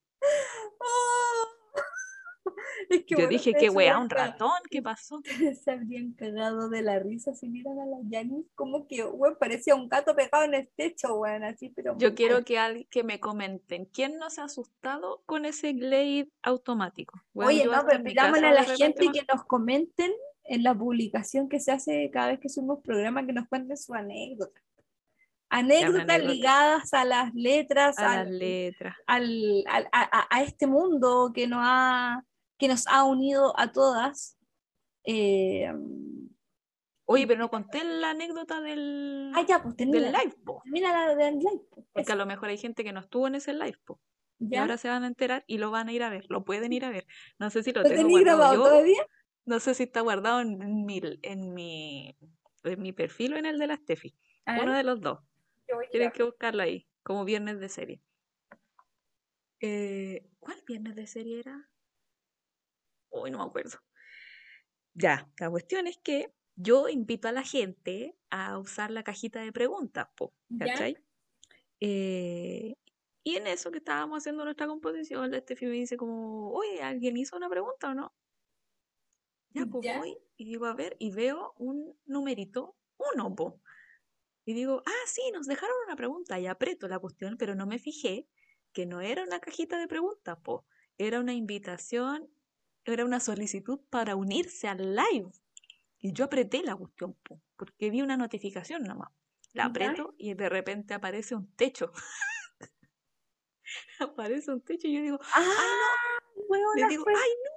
Es 2.90 3.04
que, 3.04 3.14
Yo 3.14 3.16
bueno, 3.16 3.28
dije, 3.30 3.54
qué 3.54 3.70
weá, 3.70 3.98
un 3.98 4.10
ratón, 4.10 4.50
¿qué 4.70 4.82
pasó? 4.82 5.20
se 5.64 5.70
habrían 5.70 6.12
cagado 6.12 6.68
de 6.68 6.82
la 6.82 6.98
risa 6.98 7.34
si 7.34 7.48
miran 7.48 7.78
a 7.78 7.86
la 7.86 7.98
Yanis 8.08 8.46
como 8.54 8.86
que, 8.86 9.04
weón, 9.04 9.36
parecía 9.38 9.74
un 9.74 9.88
gato 9.88 10.14
pegado 10.14 10.44
en 10.44 10.54
el 10.54 10.68
techo, 10.76 11.14
weón, 11.16 11.44
así, 11.44 11.68
pero 11.70 11.96
Yo 11.98 12.14
quiero 12.14 12.44
que, 12.44 12.58
al- 12.58 12.86
que 12.90 13.02
me 13.04 13.20
comenten, 13.20 13.86
¿quién 13.86 14.18
no 14.18 14.30
se 14.30 14.40
ha 14.40 14.44
asustado 14.44 15.22
con 15.26 15.44
ese 15.44 15.72
Glade 15.72 16.28
automático? 16.42 17.22
Weón, 17.34 17.48
Oye, 17.52 17.64
no, 17.66 17.84
pero 17.88 18.02
pidámosle 18.02 18.46
a 18.46 18.52
la 18.52 18.64
gente 18.64 19.08
que 19.12 19.24
nos 19.32 19.44
comenten 19.44 20.12
en 20.44 20.62
la 20.64 20.74
publicación 20.74 21.48
que 21.48 21.60
se 21.60 21.70
hace 21.72 22.10
cada 22.12 22.28
vez 22.28 22.40
que 22.40 22.48
subimos 22.48 22.80
programa, 22.82 23.24
que 23.24 23.32
nos 23.32 23.46
cuenten 23.48 23.76
su 23.76 23.94
anécdota. 23.94 24.60
Anécdotas 25.48 26.02
anécdota. 26.08 26.32
ligadas 26.32 26.94
a 26.94 27.04
las 27.04 27.34
letras, 27.34 27.98
a 27.98 28.02
las 28.02 28.26
al, 28.26 28.38
letras. 28.38 28.96
al- 29.06 29.64
al- 29.68 29.88
a 29.92 30.42
este 30.42 30.66
mundo 30.66 31.30
que 31.34 31.46
nos 31.46 31.60
ha, 31.62 32.24
que 32.62 32.68
nos 32.68 32.86
ha 32.86 33.02
unido 33.02 33.58
a 33.58 33.72
todas. 33.72 34.38
Eh, 35.02 35.68
Oye, 37.06 37.26
pero 37.26 37.40
no 37.40 37.50
conté 37.50 37.82
la 37.82 38.10
anécdota 38.10 38.60
del, 38.60 39.32
ah, 39.34 39.44
ya, 39.46 39.60
pues 39.60 39.76
del 39.76 39.90
live, 39.90 40.36
po, 40.44 40.60
Termina 40.62 40.92
la 40.92 41.16
del 41.16 41.38
live. 41.40 41.60
porque 41.68 42.02
eso, 42.02 42.12
a 42.12 42.16
lo 42.16 42.24
mejor 42.24 42.50
hay 42.50 42.58
gente 42.58 42.84
que 42.84 42.92
no 42.92 43.00
estuvo 43.00 43.26
en 43.26 43.34
ese 43.34 43.52
live, 43.52 43.78
po, 43.84 44.00
y 44.38 44.56
ahora 44.56 44.76
se 44.78 44.88
van 44.88 45.02
a 45.02 45.08
enterar 45.08 45.42
y 45.48 45.58
lo 45.58 45.72
van 45.72 45.88
a 45.88 45.92
ir 45.92 46.04
a 46.04 46.08
ver, 46.08 46.24
lo 46.28 46.44
pueden 46.44 46.72
ir 46.72 46.84
a 46.84 46.90
ver. 46.90 47.04
No 47.40 47.50
sé 47.50 47.64
si 47.64 47.72
lo 47.72 47.82
¿Lo 47.82 47.88
tengo 47.88 48.16
grabado 48.20 48.54
yo, 48.54 48.62
todavía? 48.62 49.04
no 49.44 49.58
sé 49.58 49.74
si 49.74 49.82
está 49.82 50.02
guardado 50.02 50.40
en 50.40 50.84
mi, 50.86 51.00
en 51.22 51.52
mi, 51.52 52.16
en 52.62 52.80
mi 52.80 52.92
perfil 52.92 53.34
o 53.34 53.38
en 53.38 53.46
el 53.46 53.58
de 53.58 53.66
la 53.66 53.76
Steffi. 53.76 54.16
Uno 54.46 54.72
de 54.72 54.84
los 54.84 55.00
dos. 55.00 55.18
a- 55.18 56.12
que 56.12 56.22
buscarlo 56.22 56.62
ahí, 56.62 56.86
como 57.02 57.24
viernes 57.24 57.58
de 57.58 57.68
serie. 57.68 58.00
Eh, 59.60 60.28
¿cuál 60.38 60.62
viernes 60.66 60.94
de 60.94 61.06
serie 61.08 61.40
era? 61.40 61.68
Uy, 63.12 63.30
no 63.30 63.38
me 63.38 63.44
acuerdo. 63.44 63.78
Ya, 64.94 65.30
la 65.38 65.50
cuestión 65.50 65.86
es 65.86 65.98
que 65.98 66.34
yo 66.54 66.88
invito 66.88 67.28
a 67.28 67.32
la 67.32 67.42
gente 67.42 68.16
a 68.30 68.58
usar 68.58 68.90
la 68.90 69.02
cajita 69.04 69.40
de 69.40 69.52
preguntas, 69.52 70.08
po. 70.16 70.34
¿cachai? 70.56 70.98
Eh, 71.80 72.74
y 73.24 73.36
en 73.36 73.46
eso 73.46 73.70
que 73.72 73.78
estábamos 73.78 74.18
haciendo 74.18 74.44
nuestra 74.44 74.66
composición, 74.66 75.30
la 75.30 75.40
Steffi 75.40 75.66
me 75.66 75.72
dice 75.72 75.96
como, 75.96 76.52
oye, 76.52 76.82
¿alguien 76.82 77.16
hizo 77.16 77.36
una 77.36 77.48
pregunta 77.50 77.90
o 77.90 77.94
no? 77.94 78.14
Ya, 79.50 79.66
pues 79.66 79.84
¿Ya? 79.84 79.98
voy 79.98 80.16
y 80.36 80.44
digo, 80.44 80.66
a 80.66 80.74
ver, 80.74 80.96
y 80.98 81.10
veo 81.12 81.52
un 81.58 81.98
numerito, 82.06 82.76
uno, 83.14 83.34
po. 83.34 83.60
Y 84.46 84.54
digo, 84.54 84.82
ah, 84.86 85.06
sí, 85.06 85.22
nos 85.32 85.46
dejaron 85.46 85.76
una 85.86 85.96
pregunta. 85.96 86.40
Y 86.40 86.46
aprieto 86.46 86.88
la 86.88 86.98
cuestión, 86.98 87.36
pero 87.38 87.54
no 87.54 87.66
me 87.66 87.78
fijé 87.78 88.28
que 88.72 88.86
no 88.86 89.00
era 89.00 89.24
una 89.24 89.40
cajita 89.40 89.78
de 89.78 89.88
preguntas, 89.88 90.38
po. 90.42 90.66
Era 90.98 91.20
una 91.20 91.34
invitación, 91.34 92.30
era 92.84 93.04
una 93.04 93.20
solicitud 93.20 93.80
para 93.90 94.16
unirse 94.16 94.68
al 94.68 94.94
live. 94.96 95.30
Y 95.98 96.12
yo 96.12 96.24
apreté 96.24 96.62
la 96.62 96.74
cuestión, 96.74 97.14
po, 97.22 97.40
porque 97.56 97.90
vi 97.90 98.02
una 98.02 98.16
notificación 98.16 98.82
nomás. 98.82 99.10
La 99.52 99.66
aprieto 99.66 100.14
y 100.18 100.34
de 100.34 100.48
repente 100.48 100.94
aparece 100.94 101.34
un 101.34 101.54
techo. 101.54 101.92
aparece 104.00 104.50
un 104.50 104.60
techo 104.62 104.88
y 104.88 104.96
yo 104.96 105.02
digo, 105.02 105.18
¡Ah! 105.34 105.42
le 106.74 106.86
digo, 106.88 107.04
fue- 107.04 107.14
ay 107.14 107.30
no. 107.44 107.50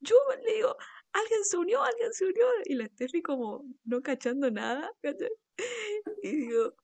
Yo 0.00 0.16
le 0.44 0.54
digo, 0.54 0.76
alguien 1.12 1.44
se 1.44 1.56
unió, 1.56 1.82
alguien 1.82 2.12
se 2.12 2.26
unió. 2.26 2.46
Y 2.66 2.74
la 2.74 2.86
Steffi 2.86 3.22
como 3.22 3.64
no 3.84 4.02
cachando 4.02 4.50
nada, 4.50 4.92
¿cachai? 5.00 5.30
Y 6.22 6.36
digo, 6.36 6.74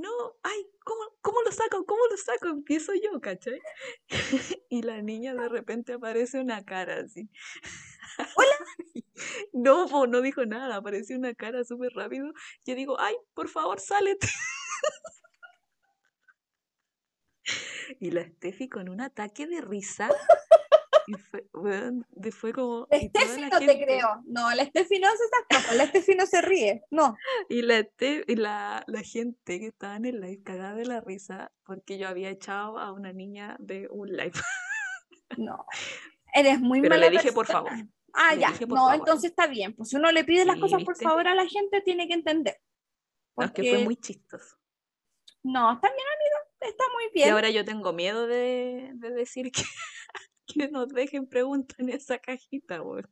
no, 0.00 0.10
ay, 0.42 0.66
¿cómo, 0.84 1.00
¿cómo 1.20 1.42
lo 1.42 1.52
saco? 1.52 1.84
¿Cómo 1.86 2.00
lo 2.10 2.16
saco? 2.16 2.48
Empiezo 2.48 2.92
yo, 2.94 3.20
¿cachai? 3.20 3.60
Y 4.70 4.82
la 4.82 5.02
niña 5.02 5.34
de 5.34 5.48
repente 5.48 5.94
aparece 5.94 6.40
una 6.40 6.64
cara 6.64 7.00
así. 7.00 7.28
Hola. 8.36 8.56
No, 9.52 9.86
po, 9.86 10.06
no 10.06 10.22
dijo 10.22 10.46
nada, 10.46 10.76
apareció 10.76 11.18
una 11.18 11.34
cara 11.34 11.62
súper 11.62 11.92
rápido. 11.92 12.32
Yo 12.64 12.74
digo, 12.74 12.98
ay, 12.98 13.14
por 13.34 13.48
favor, 13.48 13.78
sálete. 13.78 14.26
Y 17.98 18.12
la 18.12 18.24
Steffi 18.24 18.68
con 18.68 18.88
un 18.88 19.00
ataque 19.00 19.46
de 19.46 19.60
risa 19.60 20.08
Y 22.24 22.30
fue, 22.30 22.52
como. 22.52 22.86
La 22.90 22.98
y 22.98 23.08
Steffi 23.08 23.40
no 23.42 23.58
te 23.58 23.84
creo. 23.84 24.22
No, 24.26 24.50
la 24.54 24.64
Steffi 24.64 24.98
no 24.98 25.08
esas 25.08 25.28
cosas. 25.48 25.76
La 25.76 25.86
Steffi 25.86 26.14
no 26.14 26.26
se 26.26 26.40
ríe. 26.40 26.84
No. 26.90 27.16
Y 27.48 27.62
la, 27.62 27.80
y 28.00 28.36
la, 28.36 28.84
la 28.86 29.02
gente 29.02 29.58
que 29.58 29.66
estaba 29.66 29.96
en 29.96 30.04
el 30.04 30.20
live 30.20 30.42
cagada 30.42 30.74
de 30.74 30.84
la 30.86 31.00
risa 31.00 31.50
porque 31.64 31.98
yo 31.98 32.08
había 32.08 32.30
echado 32.30 32.78
a 32.78 32.92
una 32.92 33.12
niña 33.12 33.56
de 33.58 33.88
un 33.90 34.08
live. 34.08 34.32
No. 35.38 35.64
Eres 36.34 36.60
muy 36.60 36.80
Pero 36.80 36.94
mala 36.96 37.06
le 37.08 37.12
dije, 37.12 37.32
por 37.32 37.46
favor. 37.46 37.70
Ah, 38.12 38.34
Le 38.34 38.40
ya. 38.40 38.50
dije, 38.50 38.66
no, 38.66 38.74
favor. 38.74 38.94
entonces 38.94 39.30
está 39.30 39.46
bien. 39.46 39.74
Pues 39.76 39.90
si 39.90 39.96
uno 39.96 40.10
le 40.10 40.24
pide 40.24 40.44
las 40.44 40.56
Sí, 40.56 40.60
cosas 40.60 40.82
por 40.82 40.96
favor 40.96 41.28
a 41.28 41.34
la 41.36 41.46
gente, 41.46 41.80
tiene 41.82 42.08
que 42.08 42.14
entender. 42.14 42.56
No, 43.36 43.44
es 43.46 43.52
que 43.52 43.62
Porque- 43.62 43.74
fue 43.76 43.84
muy 43.84 43.96
chistoso. 43.96 44.56
No, 45.44 45.72
está 45.72 45.88
bien, 45.88 46.06
amiga. 46.16 46.72
Está 46.72 46.84
muy 46.92 47.04
Y 47.04 47.10
bien. 47.14 47.30
ahora 47.30 47.48
yo 47.50 47.64
tengo 47.64 47.92
miedo 47.92 48.26
de, 48.26 48.90
de 48.94 49.10
decir 49.10 49.50
que, 49.52 49.62
que 50.54 50.68
nos 50.68 50.88
dejen 50.88 51.26
preguntas 51.26 51.78
en 51.78 51.90
esa 51.90 52.18
cajita, 52.18 52.82
weón. 52.82 53.08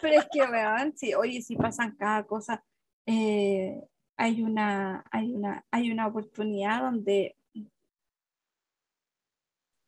Pero 0.00 0.20
es 0.20 0.26
que, 0.32 0.40
weón, 0.42 0.96
sí, 0.96 1.14
oye, 1.14 1.42
si 1.42 1.56
pasan 1.56 1.96
cada 1.96 2.24
cosa. 2.26 2.64
eh, 3.06 3.82
hay 4.16 4.42
una, 4.42 5.04
hay 5.10 5.34
una, 5.34 5.64
hay 5.70 5.90
una 5.90 6.06
oportunidad 6.06 6.82
donde 6.82 7.36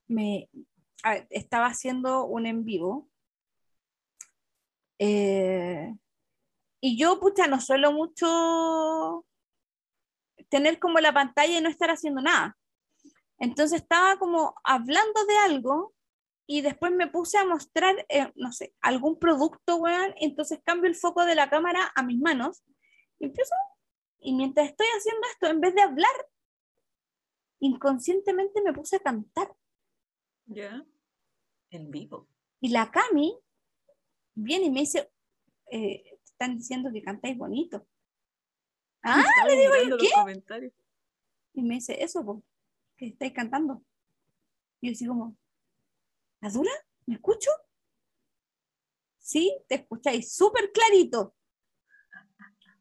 me 0.09 0.49
estaba 1.31 1.67
haciendo 1.67 2.25
un 2.25 2.47
en 2.47 2.65
vivo. 2.65 3.09
eh, 4.99 5.95
y 6.81 6.99
yo, 6.99 7.19
pucha, 7.21 7.47
no 7.47 7.61
suelo 7.61 7.93
mucho 7.93 9.25
tener 10.51 10.79
como 10.79 10.99
la 11.01 11.13
pantalla 11.15 11.59
y 11.59 11.63
no 11.63 11.69
estar 11.71 11.91
haciendo 11.91 12.21
nada. 12.21 12.57
Entonces 13.39 13.81
estaba 13.83 14.19
como 14.19 14.55
hablando 14.65 15.25
de 15.27 15.37
algo 15.39 15.94
y 16.47 16.61
después 16.61 16.93
me 16.93 17.09
puse 17.09 17.39
a 17.39 17.47
mostrar, 17.47 18.05
eh, 18.09 18.31
no 18.37 18.53
sé, 18.53 18.75
algún 18.81 19.19
producto, 19.19 19.77
weón, 19.77 20.15
entonces 20.17 20.61
cambio 20.65 20.91
el 20.91 20.97
foco 20.97 21.25
de 21.25 21.35
la 21.35 21.49
cámara 21.49 21.91
a 21.95 22.03
mis 22.03 22.21
manos 22.21 22.63
y 23.19 23.27
empiezo, 23.27 23.55
y 24.19 24.35
mientras 24.35 24.69
estoy 24.69 24.87
haciendo 24.97 25.27
esto, 25.33 25.47
en 25.47 25.61
vez 25.61 25.75
de 25.75 25.83
hablar, 25.83 26.15
inconscientemente 27.61 28.63
me 28.63 28.73
puse 28.73 28.97
a 28.97 29.01
cantar. 29.01 29.55
¿Ya? 30.47 30.85
En 31.71 31.91
vivo. 31.91 32.29
Y 32.61 32.69
la 32.69 32.91
Cami 32.91 33.39
viene 34.35 34.67
y 34.67 34.71
me 34.71 34.81
dice, 34.81 35.11
eh, 35.71 36.19
están 36.25 36.59
diciendo 36.59 36.91
que 36.93 37.03
cantáis 37.03 37.39
bonito. 37.39 37.87
Ah, 39.03 39.21
Estaba 39.21 39.55
mirando 39.55 39.97
los 39.97 40.03
¿qué? 40.03 40.73
Y 41.55 41.63
me 41.63 41.75
dice, 41.75 42.03
eso, 42.03 42.25
po, 42.25 42.43
que 42.97 43.07
estáis 43.07 43.33
cantando. 43.33 43.83
Y 44.81 44.89
yo 44.89 44.93
así 44.93 45.07
como, 45.07 45.37
¿la 46.45 46.51
dura? 46.51 46.71
¿Me 47.07 47.15
escucho? 47.15 47.51
Sí, 49.17 49.57
te 49.67 49.77
escucháis 49.77 50.35
súper 50.35 50.71
clarito. 50.73 51.35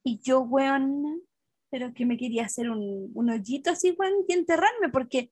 Y 0.03 0.19
yo, 0.19 0.41
weón, 0.41 1.21
pero 1.69 1.93
que 1.93 2.05
me 2.05 2.17
quería 2.17 2.43
hacer 2.43 2.69
un, 2.69 3.09
un 3.13 3.29
hoyito 3.29 3.71
así, 3.71 3.95
weón, 3.97 4.25
y 4.27 4.33
enterrarme, 4.33 4.89
porque 4.89 5.31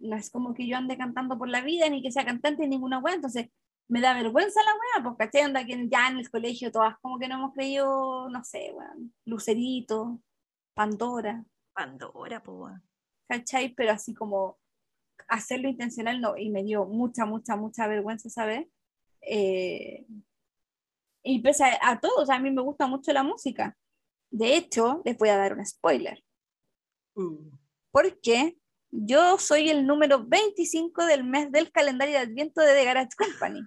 no 0.00 0.16
es 0.16 0.28
como 0.28 0.54
que 0.54 0.66
yo 0.66 0.76
ande 0.76 0.98
cantando 0.98 1.38
por 1.38 1.48
la 1.48 1.60
vida, 1.60 1.88
ni 1.88 2.02
que 2.02 2.10
sea 2.10 2.24
cantante, 2.24 2.64
ni 2.64 2.70
ninguna 2.70 2.98
weón, 2.98 3.16
entonces 3.16 3.48
me 3.86 4.00
da 4.00 4.12
vergüenza 4.12 4.60
la 4.64 4.72
weá, 4.72 5.04
porque 5.04 5.26
¿cachai? 5.26 5.46
Onda 5.46 5.64
que 5.64 5.88
ya 5.88 6.08
en 6.08 6.18
el 6.18 6.28
colegio 6.28 6.72
todas 6.72 6.98
como 6.98 7.20
que 7.20 7.28
no 7.28 7.36
hemos 7.36 7.54
creído, 7.54 8.28
no 8.28 8.42
sé, 8.42 8.72
weón, 8.74 9.14
Lucerito, 9.24 10.20
Pandora. 10.74 11.44
Pandora, 11.72 12.42
po, 12.42 12.54
weón. 12.54 12.82
¿cachai? 13.28 13.72
Pero 13.74 13.92
así 13.92 14.14
como 14.14 14.57
hacerlo 15.26 15.68
intencional 15.68 16.20
no, 16.20 16.36
y 16.36 16.50
me 16.50 16.62
dio 16.62 16.86
mucha, 16.86 17.26
mucha, 17.26 17.56
mucha 17.56 17.86
vergüenza, 17.86 18.28
¿sabes? 18.30 18.66
Eh, 19.22 20.06
y 21.22 21.40
pese 21.42 21.64
a, 21.64 21.78
a 21.82 22.00
todo, 22.00 22.22
o 22.22 22.26
sea, 22.26 22.36
a 22.36 22.40
mí 22.40 22.50
me 22.50 22.62
gusta 22.62 22.86
mucho 22.86 23.12
la 23.12 23.22
música. 23.22 23.76
De 24.30 24.56
hecho, 24.56 25.02
les 25.04 25.16
voy 25.16 25.30
a 25.30 25.36
dar 25.36 25.54
un 25.54 25.64
spoiler, 25.64 26.22
Uh, 27.18 27.50
porque 27.90 28.56
yo 28.92 29.38
soy 29.38 29.70
el 29.70 29.86
número 29.88 30.24
25 30.24 31.04
del 31.04 31.24
mes 31.24 31.50
del 31.50 31.72
calendario 31.72 32.14
de 32.14 32.20
Adviento 32.20 32.60
de 32.60 32.74
The 32.74 32.84
Garage 32.84 33.16
Company. 33.16 33.60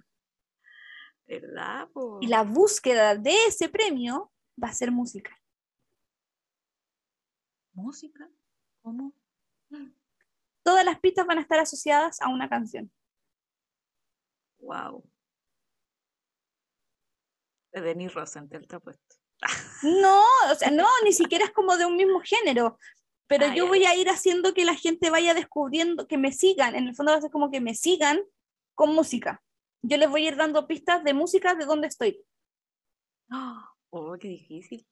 ¿Verdad, 1.26 1.88
po? 1.92 2.18
Y 2.22 2.28
la 2.28 2.44
búsqueda 2.44 3.14
de 3.14 3.34
ese 3.46 3.68
premio 3.68 4.32
va 4.62 4.68
a 4.68 4.72
ser 4.72 4.90
música. 4.90 5.38
¿Música? 7.74 8.26
¿Cómo? 8.80 9.12
Todas 10.62 10.84
las 10.84 11.00
pistas 11.00 11.26
van 11.26 11.38
a 11.38 11.40
estar 11.42 11.58
asociadas 11.58 12.20
a 12.20 12.28
una 12.28 12.48
canción. 12.48 12.90
Wow. 14.58 15.04
De 17.72 17.80
Denis 17.80 18.14
Rosenthal 18.14 18.66
te 18.66 18.76
ha 18.76 18.80
puesto. 18.80 19.16
No, 19.82 20.22
o 20.50 20.54
sea, 20.54 20.70
no, 20.70 20.86
ni 21.04 21.12
siquiera 21.12 21.44
es 21.44 21.52
como 21.52 21.76
de 21.76 21.86
un 21.86 21.96
mismo 21.96 22.20
género, 22.20 22.78
pero 23.26 23.46
Ah, 23.46 23.54
yo 23.54 23.66
voy 23.66 23.84
a 23.84 23.94
ir 23.96 24.08
haciendo 24.08 24.54
que 24.54 24.64
la 24.64 24.74
gente 24.74 25.10
vaya 25.10 25.34
descubriendo, 25.34 26.06
que 26.06 26.18
me 26.18 26.32
sigan, 26.32 26.74
en 26.74 26.88
el 26.88 26.94
fondo 26.94 27.12
va 27.12 27.18
a 27.18 27.22
ser 27.22 27.30
como 27.30 27.50
que 27.50 27.60
me 27.60 27.74
sigan 27.74 28.20
con 28.74 28.94
música. 28.94 29.42
Yo 29.82 29.96
les 29.96 30.08
voy 30.08 30.26
a 30.26 30.28
ir 30.28 30.36
dando 30.36 30.66
pistas 30.68 31.02
de 31.02 31.14
música 31.14 31.54
de 31.54 31.64
dónde 31.64 31.88
estoy, 31.88 32.24
Oh, 33.94 34.16
qué 34.18 34.28
difícil. 34.28 34.86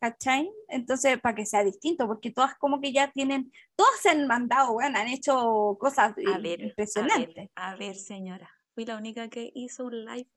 ¿Cachai? 0.00 0.50
Entonces, 0.68 1.20
para 1.20 1.34
que 1.34 1.46
sea 1.46 1.62
distinto, 1.62 2.06
porque 2.06 2.30
todas 2.32 2.56
como 2.56 2.80
que 2.80 2.92
ya 2.92 3.12
tienen, 3.12 3.52
todas 3.76 4.00
se 4.00 4.08
han 4.10 4.26
mandado, 4.26 4.72
bueno, 4.72 4.98
han 4.98 5.08
hecho 5.08 5.76
cosas 5.78 6.14
A 6.34 6.38
ver, 6.38 6.60
a 6.62 6.64
impresionantes. 6.64 7.34
ver, 7.34 7.50
a 7.54 7.76
ver, 7.76 7.94
señora. 7.96 8.50
Fui 8.74 8.84
la 8.84 8.96
única 8.96 9.28
que 9.28 9.52
hizo 9.54 9.84
un 9.84 10.04
live. 10.04 10.28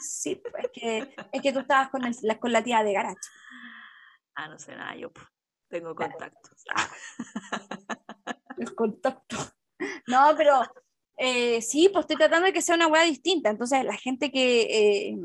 Sí, 0.00 0.36
pues, 0.36 0.64
es 0.64 0.70
que, 0.72 1.14
es 1.32 1.42
que 1.42 1.52
tú 1.52 1.60
estabas 1.60 1.90
con, 1.90 2.04
el- 2.04 2.16
la, 2.22 2.38
con 2.38 2.52
la 2.52 2.62
tía 2.64 2.82
de 2.82 2.92
Garage. 2.92 3.16
Ah, 4.36 4.48
no 4.48 4.58
sé 4.58 4.74
nada, 4.76 4.94
yo 4.96 5.10
tengo 5.68 5.94
contactos. 5.94 6.64
el 8.56 8.74
contacto. 8.74 9.36
No, 10.06 10.34
pero 10.36 10.62
eh, 11.16 11.60
sí, 11.62 11.88
pues 11.92 12.04
estoy 12.04 12.16
tratando 12.16 12.46
de 12.46 12.52
que 12.52 12.62
sea 12.62 12.74
una 12.76 12.86
hueá 12.86 13.02
distinta. 13.02 13.50
Entonces, 13.50 13.84
la 13.84 13.96
gente 13.96 14.30
que, 14.30 14.62
eh, 15.10 15.16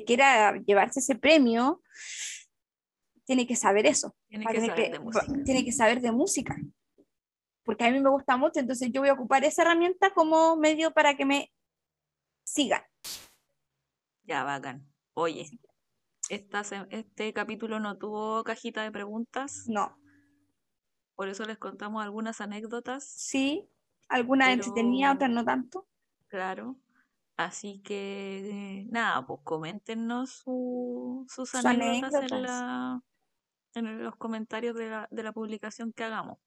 que 0.00 0.04
quiera 0.04 0.56
llevarse 0.58 1.00
ese 1.00 1.14
premio 1.16 1.82
tiene 3.24 3.46
que 3.46 3.56
saber 3.56 3.86
eso. 3.86 4.14
Tienes 4.28 4.44
para 4.46 4.58
que 4.60 4.66
que- 4.66 4.70
saber 4.70 4.90
de 4.92 4.98
música. 5.00 5.26
Tiene 5.44 5.64
que 5.64 5.72
saber 5.72 6.00
de 6.00 6.12
música. 6.12 6.56
Porque 7.64 7.84
a 7.84 7.90
mí 7.90 7.98
me 8.00 8.10
gusta 8.10 8.36
mucho, 8.36 8.60
entonces 8.60 8.90
yo 8.92 9.00
voy 9.00 9.08
a 9.08 9.14
ocupar 9.14 9.42
esa 9.44 9.62
herramienta 9.62 10.12
como 10.12 10.56
medio 10.56 10.92
para 10.92 11.16
que 11.16 11.24
me 11.24 11.50
sigan. 12.44 12.82
Ya, 14.24 14.44
bacán. 14.44 14.86
Oye, 15.14 15.48
esta 16.28 16.62
este 16.90 17.32
capítulo 17.32 17.80
no 17.80 17.96
tuvo 17.96 18.44
cajita 18.44 18.82
de 18.82 18.90
preguntas, 18.92 19.64
No, 19.68 19.96
por 21.14 21.28
eso 21.28 21.44
les 21.44 21.56
contamos 21.58 22.02
algunas 22.02 22.40
anécdotas, 22.40 23.04
sí, 23.08 23.70
alguna 24.08 24.52
entretenida, 24.52 25.08
Pero- 25.08 25.14
otras 25.14 25.30
no 25.30 25.44
tanto. 25.44 25.88
claro. 26.28 26.76
Así 27.36 27.80
que, 27.82 28.80
eh, 28.82 28.86
nada, 28.90 29.26
pues 29.26 29.40
coméntenos 29.42 30.30
su- 30.30 31.26
sus 31.28 31.54
anécdotas, 31.54 32.14
anécdotas. 32.14 32.32
En, 32.32 32.42
la- 32.42 33.02
en 33.74 34.04
los 34.04 34.16
comentarios 34.16 34.76
de 34.76 34.88
la, 34.90 35.08
de 35.10 35.22
la 35.24 35.32
publicación 35.32 35.92
que 35.92 36.04
hagamos. 36.04 36.38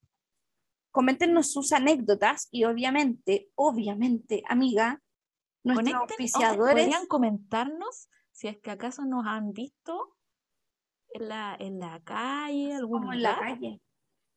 Coméntenos 0.90 1.52
sus 1.52 1.72
anécdotas 1.72 2.48
y 2.50 2.64
obviamente, 2.64 3.50
obviamente, 3.54 4.42
amiga, 4.48 5.02
nuestros 5.62 5.88
Conecten- 5.94 6.00
auspiciadores. 6.00 6.74
podrían 6.86 7.06
comentarnos 7.06 8.08
si 8.32 8.48
es 8.48 8.56
que 8.58 8.70
acaso 8.70 9.04
nos 9.04 9.26
han 9.26 9.52
visto 9.52 10.16
en 11.10 11.28
la, 11.28 11.54
en 11.60 11.78
la 11.80 12.00
calle, 12.02 12.74
algún 12.74 13.00
como 13.00 13.12
en 13.12 13.22
la 13.22 13.38
calle. 13.38 13.80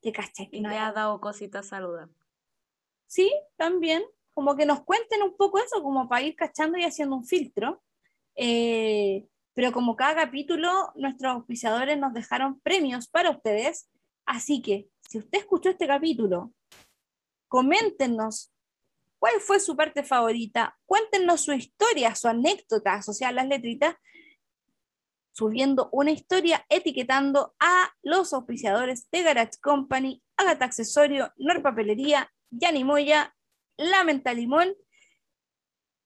¿Te 0.01 0.11
cachai? 0.11 0.49
que 0.49 0.57
y 0.57 0.61
no 0.61 0.69
le 0.69 0.77
ha 0.79 0.91
dado 0.91 1.21
cositas 1.21 1.67
saludar. 1.67 2.09
Sí, 3.07 3.31
también. 3.55 4.03
Como 4.41 4.55
que 4.55 4.65
nos 4.65 4.83
cuenten 4.83 5.21
un 5.21 5.37
poco 5.37 5.59
eso, 5.59 5.83
como 5.83 6.09
para 6.09 6.23
ir 6.23 6.35
cachando 6.35 6.75
y 6.75 6.83
haciendo 6.83 7.15
un 7.15 7.23
filtro. 7.23 7.83
Eh, 8.35 9.27
pero 9.53 9.71
como 9.71 9.95
cada 9.95 10.15
capítulo, 10.15 10.91
nuestros 10.95 11.31
auspiciadores 11.31 11.95
nos 11.99 12.11
dejaron 12.11 12.59
premios 12.61 13.07
para 13.07 13.29
ustedes. 13.29 13.91
Así 14.25 14.63
que, 14.63 14.89
si 15.07 15.19
usted 15.19 15.37
escuchó 15.37 15.69
este 15.69 15.85
capítulo, 15.85 16.51
coméntenos 17.49 18.51
cuál 19.19 19.39
fue 19.41 19.59
su 19.59 19.77
parte 19.77 20.01
favorita, 20.01 20.75
cuéntenos 20.87 21.41
su 21.41 21.53
historia, 21.53 22.15
su 22.15 22.27
anécdota 22.27 22.95
asociada 22.95 23.29
a 23.29 23.43
las 23.43 23.47
letritas, 23.47 23.95
subiendo 25.33 25.87
una 25.91 26.09
historia 26.09 26.65
etiquetando 26.67 27.53
a 27.59 27.91
los 28.01 28.33
auspiciadores 28.33 29.07
de 29.11 29.21
Garage 29.21 29.59
Company, 29.61 30.23
Agatha 30.35 30.65
Accesorio, 30.65 31.31
Nor 31.37 31.61
Papelería, 31.61 32.27
Yani 32.49 32.83
Moya, 33.81 33.91
La 33.91 34.03
Menta 34.03 34.33
Limón. 34.33 34.73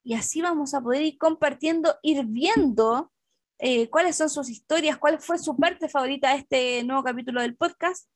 Y 0.04 0.14
así 0.14 0.42
vamos 0.42 0.74
a 0.74 0.82
poder 0.82 1.02
ir 1.02 1.18
compartiendo, 1.18 1.98
ir 2.04 2.26
viendo 2.26 3.12
eh, 3.58 3.90
cuáles 3.90 4.16
son 4.16 4.30
sus 4.30 4.50
historias, 4.50 4.98
cuál 4.98 5.20
fue 5.20 5.40
su 5.40 5.58
parte 5.58 5.90
favorita 5.90 6.32
de 6.32 6.38
este 6.38 6.84
nuevo 6.84 7.04
capítulo 7.04 7.42
del 7.42 7.56
podcast. 7.56 8.08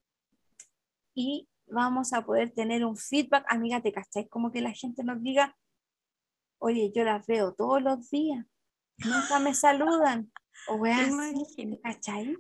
Y 1.16 1.50
vamos 1.68 2.14
a 2.14 2.26
poder 2.26 2.52
tener 2.52 2.86
un 2.86 2.96
feedback. 2.96 3.46
Amiga, 3.48 3.82
¿te 3.82 3.92
cacháis? 3.92 4.30
Como 4.30 4.52
que 4.52 4.62
la 4.62 4.72
gente 4.72 5.04
nos 5.04 5.22
diga 5.22 5.56
Oye, 6.62 6.92
yo 6.94 7.04
las 7.06 7.26
veo 7.26 7.54
todos 7.54 7.82
los 7.82 8.10
días. 8.10 8.46
Nunca 8.98 9.40
me 9.40 9.54
saludan. 9.54 10.32
O. 10.68 10.86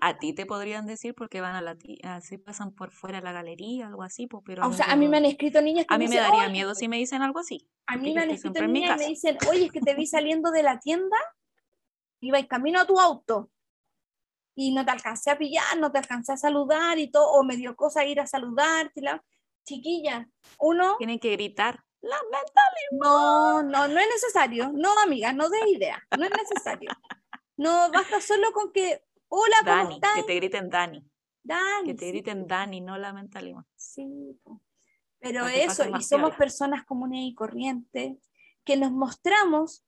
A 0.01 0.17
ti 0.17 0.33
te 0.33 0.45
podrían 0.45 0.85
decir 0.85 1.15
porque 1.15 1.41
van 1.41 1.55
a 1.55 1.61
la 1.61 1.77
así 2.03 2.37
pasan 2.37 2.73
por 2.73 2.91
fuera 2.91 3.19
de 3.19 3.23
la 3.23 3.31
galería, 3.31 3.87
algo 3.87 4.03
así, 4.03 4.27
pues, 4.27 4.43
pero 4.45 4.67
O 4.67 4.73
sea, 4.73 4.85
a 4.85 4.95
mí 4.95 5.07
me 5.07 5.17
han 5.17 5.25
escrito 5.25 5.61
niñas 5.61 5.85
que 5.85 5.93
a 5.93 5.97
mí 5.97 6.07
me 6.07 6.15
dicen, 6.15 6.31
daría 6.31 6.49
miedo 6.49 6.75
si 6.75 6.87
me 6.87 6.97
dicen 6.97 7.21
algo 7.21 7.39
así. 7.39 7.67
A 7.87 7.97
mí 7.97 8.13
me 8.13 8.21
han 8.21 8.29
escrito 8.29 8.67
niñas 8.67 9.01
y 9.01 9.03
me 9.03 9.09
dicen, 9.09 9.37
oye, 9.49 9.65
es 9.65 9.71
que 9.71 9.81
te 9.81 9.95
vi 9.95 10.05
saliendo 10.07 10.51
de 10.51 10.63
la 10.63 10.79
tienda, 10.79 11.17
iba 12.19 12.39
en 12.39 12.47
camino 12.47 12.79
a 12.79 12.85
tu 12.85 12.99
auto 12.99 13.49
y 14.55 14.71
no 14.73 14.83
te 14.83 14.91
alcancé 14.91 15.31
a 15.31 15.37
pillar, 15.37 15.77
no 15.77 15.91
te 15.91 15.99
alcancé 15.99 16.33
a 16.33 16.37
saludar 16.37 16.99
y 16.99 17.09
todo, 17.09 17.31
o 17.31 17.43
me 17.43 17.55
dio 17.55 17.75
cosa 17.75 18.03
ir 18.05 18.19
a 18.19 18.27
saludarte. 18.27 19.01
La... 19.01 19.23
Chiquilla, 19.65 20.27
uno, 20.59 20.95
Tienen 20.97 21.19
que 21.19 21.31
gritar. 21.31 21.83
No, 22.91 23.61
no, 23.61 23.87
no 23.87 23.99
es 23.99 24.07
necesario. 24.07 24.71
No, 24.73 24.97
amiga, 24.99 25.31
no 25.31 25.49
de 25.49 25.59
idea, 25.69 26.01
no 26.17 26.25
es 26.25 26.31
necesario. 26.31 26.89
No, 27.59 27.91
basta 27.91 28.21
solo 28.21 28.53
con 28.53 28.71
que, 28.71 29.03
hola, 29.27 29.55
¿cómo 29.59 29.71
Dani, 29.75 29.95
estás? 29.95 30.15
que 30.15 30.23
te 30.23 30.35
griten 30.35 30.69
Dani. 30.69 31.05
Dani, 31.43 31.87
Que 31.87 31.93
te 31.93 32.05
sí, 32.05 32.11
griten 32.11 32.47
Dani, 32.47 32.79
no 32.79 32.97
Lamentable. 32.97 33.53
sí, 33.75 34.39
po. 34.43 34.61
Pero 35.19 35.45
eso, 35.45 35.83
y 35.97 36.01
somos 36.01 36.35
personas 36.37 36.85
comunes 36.85 37.19
y 37.23 37.35
corrientes 37.35 38.17
que 38.63 38.77
nos 38.77 38.93
mostramos 38.93 39.85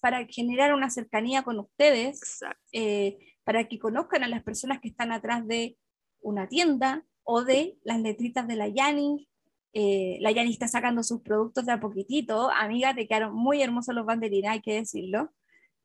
para 0.00 0.24
generar 0.26 0.72
una 0.72 0.88
cercanía 0.88 1.42
con 1.42 1.58
ustedes, 1.58 2.40
eh, 2.72 3.18
para 3.44 3.68
que 3.68 3.78
conozcan 3.78 4.22
a 4.24 4.28
las 4.28 4.42
personas 4.42 4.80
que 4.80 4.88
están 4.88 5.12
atrás 5.12 5.46
de 5.46 5.76
una 6.20 6.48
tienda 6.48 7.04
o 7.22 7.44
de 7.44 7.76
las 7.82 8.00
letritas 8.00 8.48
de 8.48 8.56
la 8.56 8.68
Yani. 8.68 9.28
Eh, 9.74 10.16
la 10.20 10.30
Yani 10.30 10.50
está 10.50 10.66
sacando 10.66 11.02
sus 11.02 11.20
productos 11.20 11.66
de 11.66 11.72
a 11.72 11.80
poquitito. 11.80 12.50
Amiga, 12.50 12.94
te 12.94 13.06
quedaron 13.06 13.34
muy 13.34 13.60
hermosos 13.60 13.94
los 13.94 14.06
banderines, 14.06 14.50
hay 14.50 14.62
que 14.62 14.72
decirlo. 14.72 15.30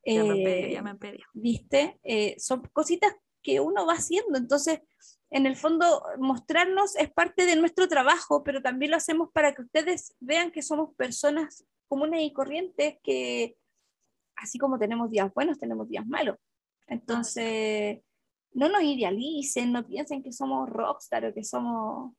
Ya 0.06 0.24
me 0.24 0.44
Eh, 0.44 0.74
ya 0.74 0.82
me 0.82 0.96
pedido. 0.96 1.26
¿viste? 1.34 2.00
Eh, 2.04 2.36
son 2.40 2.62
cositas 2.74 3.16
que 3.42 3.60
uno 3.60 3.86
va 3.86 3.94
haciendo. 3.94 4.38
Entonces, 4.38 4.82
en 5.30 5.46
el 5.46 5.56
fondo, 5.56 6.04
mostrarnos 6.20 6.96
es 6.96 7.12
parte 7.12 7.46
de 7.46 7.56
nuestro 7.56 7.88
trabajo, 7.88 8.44
pero 8.44 8.62
también 8.62 8.92
lo 8.92 8.98
hacemos 8.98 9.30
para 9.34 9.54
que 9.54 9.64
ustedes 9.64 10.16
vean 10.20 10.52
que 10.52 10.62
somos 10.62 10.96
personas 10.96 11.66
comunes 11.88 12.22
y 12.24 12.34
corrientes, 12.34 12.98
que 13.04 13.56
así 14.36 14.58
como 14.58 14.80
tenemos 14.80 15.10
días 15.10 15.34
buenos, 15.34 15.60
tenemos 15.60 15.88
días 15.88 16.06
malos. 16.06 16.38
Entonces, 16.88 18.02
no 18.52 18.70
nos 18.70 18.84
idealicen, 18.84 19.72
no 19.72 19.86
piensen 19.86 20.22
que 20.22 20.32
somos 20.32 20.70
rockstar 20.70 21.26
o 21.26 21.34
que 21.34 21.44
somos 21.44 22.14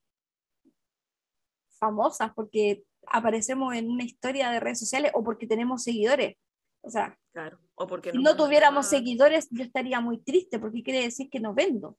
famosas 1.78 2.32
porque 2.34 2.84
aparecemos 3.06 3.74
en 3.74 3.90
una 3.90 4.04
historia 4.04 4.50
de 4.50 4.60
redes 4.60 4.80
sociales 4.80 5.12
o 5.14 5.22
porque 5.22 5.46
tenemos 5.46 5.82
seguidores. 5.82 6.36
O 6.82 6.90
sea, 6.90 7.18
Claro. 7.32 7.58
O 7.76 7.86
porque 7.86 8.10
si 8.12 8.18
no 8.18 8.30
gusta. 8.30 8.44
tuviéramos 8.44 8.86
seguidores, 8.86 9.48
yo 9.50 9.62
estaría 9.64 10.00
muy 10.00 10.18
triste 10.18 10.58
porque 10.58 10.82
quiere 10.82 11.02
decir 11.02 11.28
que 11.30 11.40
no 11.40 11.54
vendo, 11.54 11.98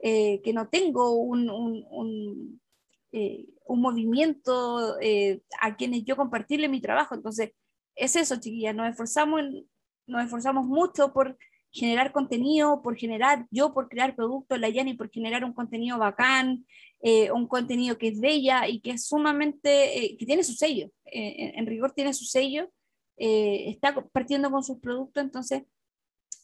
eh, 0.00 0.40
que 0.42 0.52
no 0.52 0.68
tengo 0.68 1.12
un, 1.16 1.48
un, 1.50 1.84
un, 1.90 2.60
eh, 3.12 3.46
un 3.66 3.80
movimiento 3.80 4.98
eh, 5.00 5.40
a 5.60 5.76
quienes 5.76 6.04
yo 6.04 6.16
compartirle 6.16 6.68
mi 6.68 6.80
trabajo. 6.80 7.14
Entonces, 7.14 7.52
es 7.94 8.16
eso, 8.16 8.36
chiquillas, 8.40 8.74
nos 8.74 8.88
esforzamos, 8.90 9.40
en- 9.40 9.68
nos 10.06 10.24
esforzamos 10.24 10.66
mucho 10.66 11.12
por 11.12 11.36
generar 11.70 12.12
contenido, 12.12 12.82
por 12.82 12.96
generar, 12.96 13.46
yo 13.50 13.72
por 13.72 13.88
crear 13.88 14.14
productos, 14.14 14.60
la 14.60 14.68
Yani 14.68 14.94
por 14.94 15.10
generar 15.10 15.44
un 15.44 15.52
contenido 15.52 15.98
bacán, 15.98 16.66
eh, 17.00 17.30
un 17.32 17.46
contenido 17.48 17.98
que 17.98 18.08
es 18.08 18.20
de 18.20 18.30
ella 18.30 18.68
y 18.68 18.80
que 18.80 18.92
es 18.92 19.06
sumamente, 19.06 20.04
eh, 20.04 20.16
que 20.16 20.26
tiene 20.26 20.44
su 20.44 20.52
sello, 20.54 20.86
eh, 21.06 21.34
en, 21.38 21.58
en 21.60 21.66
rigor 21.66 21.92
tiene 21.92 22.12
su 22.14 22.24
sello, 22.24 22.70
eh, 23.16 23.70
está 23.70 23.94
partiendo 24.12 24.50
con 24.50 24.62
sus 24.64 24.78
productos, 24.78 25.22
entonces, 25.22 25.62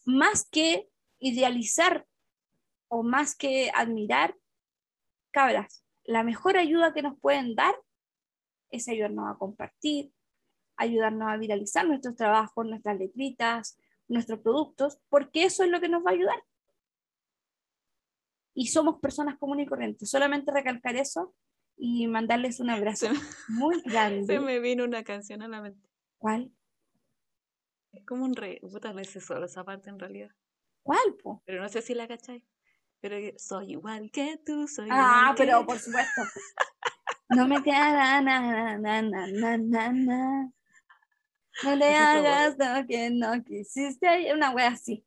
más 0.05 0.47
que 0.49 0.89
idealizar 1.19 2.05
o 2.87 3.03
más 3.03 3.35
que 3.35 3.71
admirar, 3.73 4.35
cabras, 5.31 5.85
la 6.03 6.23
mejor 6.23 6.57
ayuda 6.57 6.93
que 6.93 7.01
nos 7.01 7.19
pueden 7.19 7.55
dar 7.55 7.75
es 8.69 8.87
ayudarnos 8.87 9.29
a 9.29 9.37
compartir, 9.37 10.11
ayudarnos 10.77 11.29
a 11.29 11.37
viralizar 11.37 11.87
nuestros 11.87 12.15
trabajos, 12.15 12.65
nuestras 12.65 12.97
letritas, 12.97 13.77
nuestros 14.07 14.39
productos, 14.39 14.99
porque 15.09 15.43
eso 15.43 15.63
es 15.63 15.69
lo 15.69 15.79
que 15.79 15.89
nos 15.89 16.03
va 16.05 16.11
a 16.11 16.13
ayudar. 16.13 16.43
Y 18.53 18.67
somos 18.67 18.99
personas 18.99 19.37
comunes 19.37 19.65
y 19.65 19.69
corrientes. 19.69 20.09
Solamente 20.09 20.51
recalcar 20.51 20.95
eso 20.95 21.33
y 21.77 22.07
mandarles 22.07 22.59
un 22.59 22.69
abrazo 22.69 23.09
me, 23.09 23.19
muy 23.49 23.81
grande. 23.85 24.25
se 24.25 24.39
me 24.39 24.59
vino 24.59 24.83
una 24.83 25.03
canción 25.03 25.41
a 25.41 25.47
la 25.47 25.61
mente. 25.61 25.87
¿Cuál? 26.17 26.51
Es 27.91 28.05
como 28.05 28.25
un 28.25 28.35
re. 28.35 28.59
Puta, 28.61 28.93
le 28.93 29.03
sé 29.03 29.19
solo 29.19 29.45
esa 29.45 29.63
parte 29.63 29.89
en 29.89 29.99
realidad. 29.99 30.29
¿Cuál, 30.83 31.15
po? 31.21 31.41
Pero 31.45 31.61
no 31.61 31.69
sé 31.69 31.81
si 31.81 31.93
la 31.93 32.07
cachai. 32.07 32.45
Pero 32.99 33.17
soy 33.37 33.71
igual 33.71 34.11
que 34.11 34.39
tú, 34.45 34.67
soy 34.67 34.89
Ah, 34.91 35.31
igual 35.31 35.35
que 35.35 35.43
pero 35.43 35.65
por 35.65 35.79
supuesto. 35.79 36.21
No 37.29 37.47
me 37.47 37.61
queda 37.63 38.21
na, 38.21 38.77
na, 38.77 38.77
na, 38.77 39.27
na, 39.57 39.91
na. 39.91 40.51
No 41.63 41.75
le 41.75 41.95
hagas 41.95 42.57
lo 42.57 42.87
que 42.87 43.09
no 43.09 43.43
quisiste. 43.43 44.33
Una 44.33 44.51
wea 44.51 44.67
así. 44.69 45.05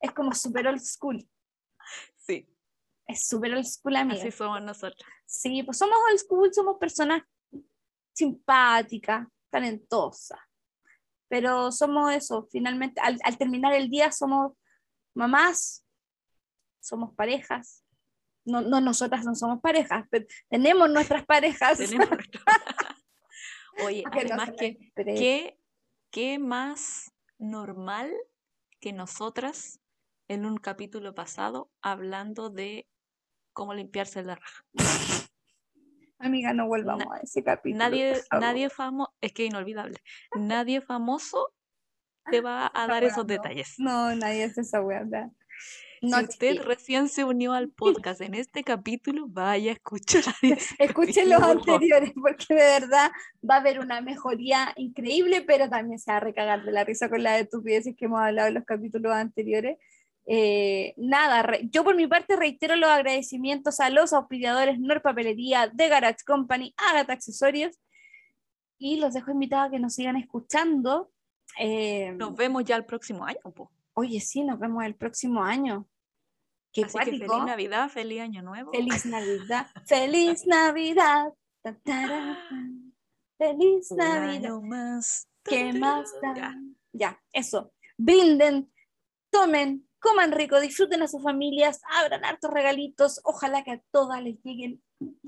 Es 0.00 0.12
como 0.12 0.32
super 0.34 0.66
old 0.68 0.80
school. 0.80 1.28
Sí, 2.16 2.46
Es 3.06 3.26
super 3.26 3.52
old 3.54 3.64
school, 3.66 3.96
amiga. 3.96 4.20
así 4.20 4.30
somos 4.30 4.62
nosotros. 4.62 5.02
Sí, 5.26 5.62
pues 5.62 5.78
somos 5.78 5.96
old 6.10 6.18
school, 6.18 6.52
somos 6.54 6.78
personas 6.78 7.22
simpáticas, 8.12 9.26
talentosas. 9.50 10.38
Pero 11.30 11.70
somos 11.70 12.12
eso, 12.12 12.48
finalmente, 12.50 13.00
al, 13.00 13.18
al 13.22 13.38
terminar 13.38 13.72
el 13.72 13.88
día 13.88 14.10
somos 14.10 14.52
mamás, 15.14 15.86
somos 16.80 17.14
parejas. 17.14 17.84
No, 18.44 18.62
no, 18.62 18.80
nosotras 18.80 19.24
no 19.24 19.34
somos 19.36 19.60
parejas, 19.60 20.06
pero 20.10 20.26
tenemos 20.48 20.90
nuestras 20.90 21.24
parejas. 21.24 21.78
Tenemos 21.78 22.10
nuestro- 22.10 22.42
Oye, 23.84 24.02
Que 24.12 24.20
además 24.20 24.50
que, 24.58 24.72
malinterprete. 24.72 25.14
¿qué, 25.14 25.58
¿qué 26.10 26.38
más 26.40 27.12
normal 27.38 28.12
que 28.80 28.92
nosotras 28.92 29.78
en 30.26 30.46
un 30.46 30.56
capítulo 30.56 31.14
pasado 31.14 31.70
hablando 31.80 32.50
de 32.50 32.88
cómo 33.52 33.72
limpiarse 33.72 34.22
la 34.24 34.34
raja? 34.34 34.64
Amiga, 36.20 36.52
no 36.52 36.66
volvamos 36.68 37.06
Na- 37.06 37.16
a 37.16 37.20
ese 37.20 37.42
capítulo. 37.42 37.82
Nadie, 37.82 38.14
nadie 38.38 38.70
famoso, 38.70 39.12
es 39.20 39.32
que 39.32 39.46
inolvidable, 39.46 39.96
nadie 40.34 40.80
famoso 40.82 41.52
te 42.30 42.40
va 42.42 42.70
a 42.72 42.86
dar 42.86 43.02
esos 43.04 43.26
detalles. 43.26 43.74
No, 43.78 44.14
nadie 44.14 44.44
hace 44.44 44.60
esa. 44.60 44.80
¿verdad? 44.82 45.30
No, 46.02 46.18
si 46.18 46.24
usted 46.24 46.62
recién 46.62 47.08
se 47.08 47.24
unió 47.24 47.52
al 47.52 47.68
podcast 47.68 48.20
en 48.22 48.34
este 48.34 48.64
capítulo, 48.64 49.26
vaya 49.28 49.70
a 49.70 49.74
escuchar. 49.74 50.22
ese 50.42 50.74
Escuchen 50.78 51.28
los 51.28 51.42
anteriores 51.42 52.12
porque 52.14 52.54
de 52.54 52.80
verdad 52.80 53.10
va 53.48 53.56
a 53.56 53.58
haber 53.58 53.80
una 53.80 54.00
mejoría 54.00 54.72
increíble, 54.76 55.42
pero 55.42 55.68
también 55.68 55.98
se 55.98 56.10
va 56.10 56.18
a 56.18 56.20
recagar 56.20 56.64
de 56.64 56.72
la 56.72 56.84
risa 56.84 57.10
con 57.10 57.22
las 57.22 57.40
estupideces 57.40 57.94
que 57.96 58.06
hemos 58.06 58.20
hablado 58.20 58.48
en 58.48 58.54
los 58.54 58.64
capítulos 58.64 59.12
anteriores. 59.12 59.78
Eh, 60.32 60.94
nada, 60.96 61.42
re- 61.42 61.68
yo 61.72 61.82
por 61.82 61.96
mi 61.96 62.06
parte 62.06 62.36
reitero 62.36 62.76
los 62.76 62.88
agradecimientos 62.88 63.80
a 63.80 63.90
los 63.90 64.12
auspiciadores 64.12 64.78
Nor 64.78 65.02
Papelería, 65.02 65.68
de 65.72 65.88
Garage 65.88 66.22
Company, 66.24 66.72
Agatha 66.76 67.14
Accesorios 67.14 67.76
y 68.78 69.00
los 69.00 69.12
dejo 69.14 69.32
invitados 69.32 69.66
a 69.66 69.70
que 69.72 69.80
nos 69.80 69.94
sigan 69.94 70.16
escuchando. 70.16 71.10
Eh, 71.58 72.12
Nos 72.12 72.36
vemos 72.36 72.64
ya 72.64 72.76
el 72.76 72.84
próximo 72.84 73.24
año. 73.24 73.40
po. 73.54 73.72
Oye, 73.94 74.20
sí, 74.20 74.44
nos 74.44 74.60
vemos 74.60 74.84
el 74.84 74.94
próximo 74.94 75.42
año. 75.42 75.88
Qué 76.72 76.84
Así 76.84 76.96
que 76.98 77.04
feliz. 77.06 77.28
Navidad, 77.28 77.88
feliz 77.88 78.20
Año 78.20 78.42
Nuevo. 78.42 78.70
Feliz 78.72 79.04
Navidad, 79.06 79.66
feliz 79.84 80.46
Navidad. 80.46 81.32
ta, 81.62 81.74
tarara, 81.82 82.38
Feliz 83.36 83.90
Un 83.90 83.96
Navidad. 83.96 84.60
más. 84.60 85.28
¿Qué 85.42 85.72
más 85.72 86.12
da? 86.22 86.54
Ya, 86.92 87.20
eso. 87.32 87.72
Brinden, 87.98 88.70
tomen, 89.30 89.88
coman 90.00 90.32
rico, 90.32 90.58
disfruten 90.60 91.02
a 91.02 91.08
sus 91.08 91.22
familias, 91.22 91.80
abran 92.02 92.24
hartos 92.24 92.50
regalitos. 92.50 93.20
Ojalá 93.24 93.62
que 93.62 93.72
a 93.72 93.82
todas 93.92 94.22
les 94.22 94.36
lleguen 94.42 94.82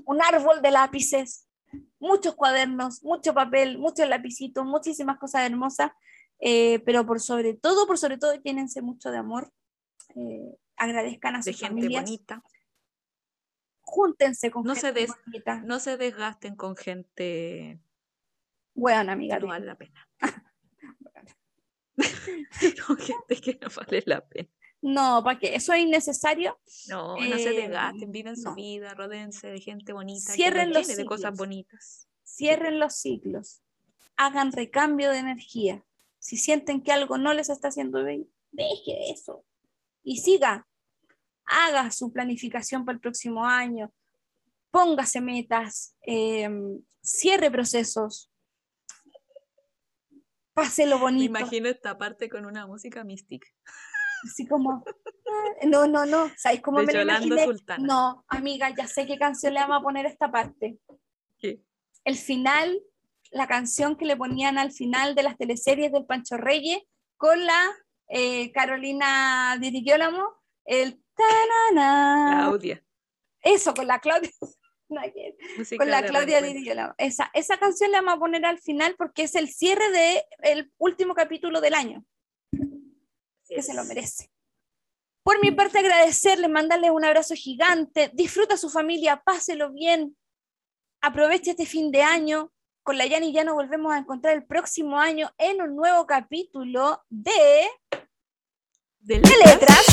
un 0.05 0.21
árbol 0.21 0.61
de 0.61 0.71
lápices, 0.71 1.47
muchos 1.99 2.35
cuadernos, 2.35 3.03
mucho 3.03 3.33
papel, 3.33 3.77
muchos 3.77 4.07
lapicitos, 4.09 4.65
muchísimas 4.65 5.17
cosas 5.19 5.43
hermosas. 5.49 5.91
eh, 6.45 6.79
pero 6.85 7.05
por 7.05 7.21
sobre 7.21 7.53
todo, 7.53 7.87
por 7.87 7.97
sobre 7.97 8.17
todo, 8.17 8.33
llénense 8.35 8.81
mucho 8.81 9.11
de 9.11 9.17
amor. 9.17 9.51
eh, 10.15 10.57
agradezcan 10.75 11.35
a 11.35 11.37
De 11.39 11.43
sus 11.53 11.59
gente 11.61 11.81
familias. 11.81 12.03
bonita. 12.03 12.43
Júntense 13.81 14.51
con 14.51 14.63
No 14.65 14.75
se 14.75 14.87
gente 14.87 14.99
des- 15.01 15.11
bonita. 15.25 15.61
No 15.61 15.79
se 15.79 15.97
desgasten 15.97 16.55
con 16.55 16.75
gente 16.75 17.79
Bueno, 18.73 19.11
amiga. 19.11 19.39
no 19.39 19.47
vale 19.47 19.65
la 19.67 19.75
pena. 19.77 20.07
con 22.87 22.97
gente 22.97 23.35
que 23.41 23.59
no 23.61 23.67
vale 23.75 24.03
la 24.05 24.21
pena. 24.25 24.49
No, 24.85 25.23
¿para 25.23 25.39
qué? 25.39 25.55
Eso 25.55 25.71
es 25.73 25.81
innecesario. 25.81 26.59
No, 26.89 27.15
no 27.15 27.37
se 27.37 27.49
Eh, 27.55 27.61
desgasten, 27.61 28.11
viven 28.11 28.35
su 28.35 28.49
no. 28.49 28.55
vida, 28.55 28.93
rodéense 28.93 29.47
de 29.47 29.61
gente 29.61 29.93
bonita, 29.93 30.33
Cierren 30.33 30.73
que 30.73 30.79
los 30.79 30.87
de 30.87 31.05
cosas 31.05 31.35
bonitas. 31.37 32.09
Cierren 32.25 32.79
los 32.79 32.95
ciclos. 32.95 33.61
hagan 34.17 34.51
recambio 34.51 35.09
de 35.11 35.17
energía. 35.19 35.83
Si 36.19 36.37
sienten 36.37 36.81
que 36.83 36.91
algo 36.91 37.17
no 37.17 37.33
les 37.33 37.49
está 37.49 37.69
haciendo 37.69 38.03
bien, 38.03 38.29
deje 38.51 39.09
eso 39.11 39.43
y 40.03 40.17
siga. 40.17 40.67
Haga 41.45 41.89
su 41.89 42.11
planificación 42.11 42.85
para 42.85 42.95
el 42.95 43.01
próximo 43.01 43.45
año, 43.45 43.91
póngase 44.69 45.19
metas, 45.21 45.95
em, 46.01 46.81
cierre 47.01 47.49
procesos, 47.49 48.29
pase 50.53 50.85
bonito. 50.99 51.31
Me 51.33 51.39
imagino 51.39 51.69
esta 51.69 51.97
parte 51.97 52.29
con 52.29 52.45
una 52.45 52.67
música 52.67 53.03
mística. 53.03 53.47
Así 54.23 54.47
como, 54.47 54.83
ah, 54.85 55.65
no, 55.65 55.87
no, 55.87 56.05
no, 56.05 56.31
¿sabes 56.37 56.61
cómo 56.61 56.81
me 56.81 56.93
lo 56.93 57.01
imaginé? 57.01 57.45
No, 57.79 58.23
amiga, 58.27 58.73
ya 58.75 58.87
sé 58.87 59.05
qué 59.05 59.17
canción 59.17 59.53
le 59.53 59.59
vamos 59.59 59.79
a 59.79 59.83
poner 59.83 60.05
a 60.05 60.09
esta 60.09 60.31
parte. 60.31 60.77
¿Qué? 61.39 61.61
El 62.05 62.15
final, 62.15 62.81
la 63.31 63.47
canción 63.47 63.97
que 63.97 64.05
le 64.05 64.15
ponían 64.15 64.57
al 64.57 64.71
final 64.71 65.15
de 65.15 65.23
las 65.23 65.37
teleseries 65.37 65.91
del 65.91 66.05
Pancho 66.05 66.37
Reyes 66.37 66.81
con 67.17 67.45
la 67.45 67.61
eh, 68.07 68.51
Carolina 68.51 69.57
Dirigiólamo, 69.59 70.25
el 70.65 71.01
tanana. 71.15 72.45
Claudia. 72.47 72.83
Eso, 73.41 73.73
con 73.73 73.87
la 73.87 73.99
Claudia. 73.99 74.31
con 75.77 75.89
la 75.89 76.03
Claudia 76.03 76.41
Dirigiólamo. 76.41 76.93
Esa, 76.97 77.29
esa 77.33 77.57
canción 77.57 77.91
la 77.91 78.01
vamos 78.01 78.15
a 78.15 78.19
poner 78.19 78.45
al 78.45 78.59
final 78.59 78.95
porque 78.97 79.23
es 79.23 79.35
el 79.35 79.49
cierre 79.49 79.85
del 80.39 80.71
último 80.77 81.13
capítulo 81.13 81.59
del 81.59 81.73
año 81.73 82.05
que 83.53 83.61
se 83.61 83.73
lo 83.73 83.83
merece. 83.85 84.29
Por 85.23 85.39
mi 85.41 85.51
parte, 85.51 85.79
agradecerle, 85.79 86.49
mandarle 86.49 86.91
un 86.91 87.05
abrazo 87.05 87.33
gigante, 87.35 88.11
disfruta 88.13 88.55
a 88.55 88.57
su 88.57 88.69
familia, 88.69 89.21
páselo 89.23 89.71
bien, 89.71 90.17
aproveche 91.01 91.51
este 91.51 91.65
fin 91.65 91.91
de 91.91 92.03
año. 92.03 92.51
Con 92.83 92.97
la 92.97 93.05
Yani 93.05 93.31
ya 93.31 93.45
nos 93.45 93.55
volvemos 93.55 93.93
a 93.93 93.97
encontrar 93.97 94.33
el 94.33 94.45
próximo 94.45 94.99
año 94.99 95.31
en 95.37 95.61
un 95.61 95.75
nuevo 95.75 96.05
capítulo 96.05 97.01
de, 97.09 97.69
de 98.99 99.19
letras 99.19 99.85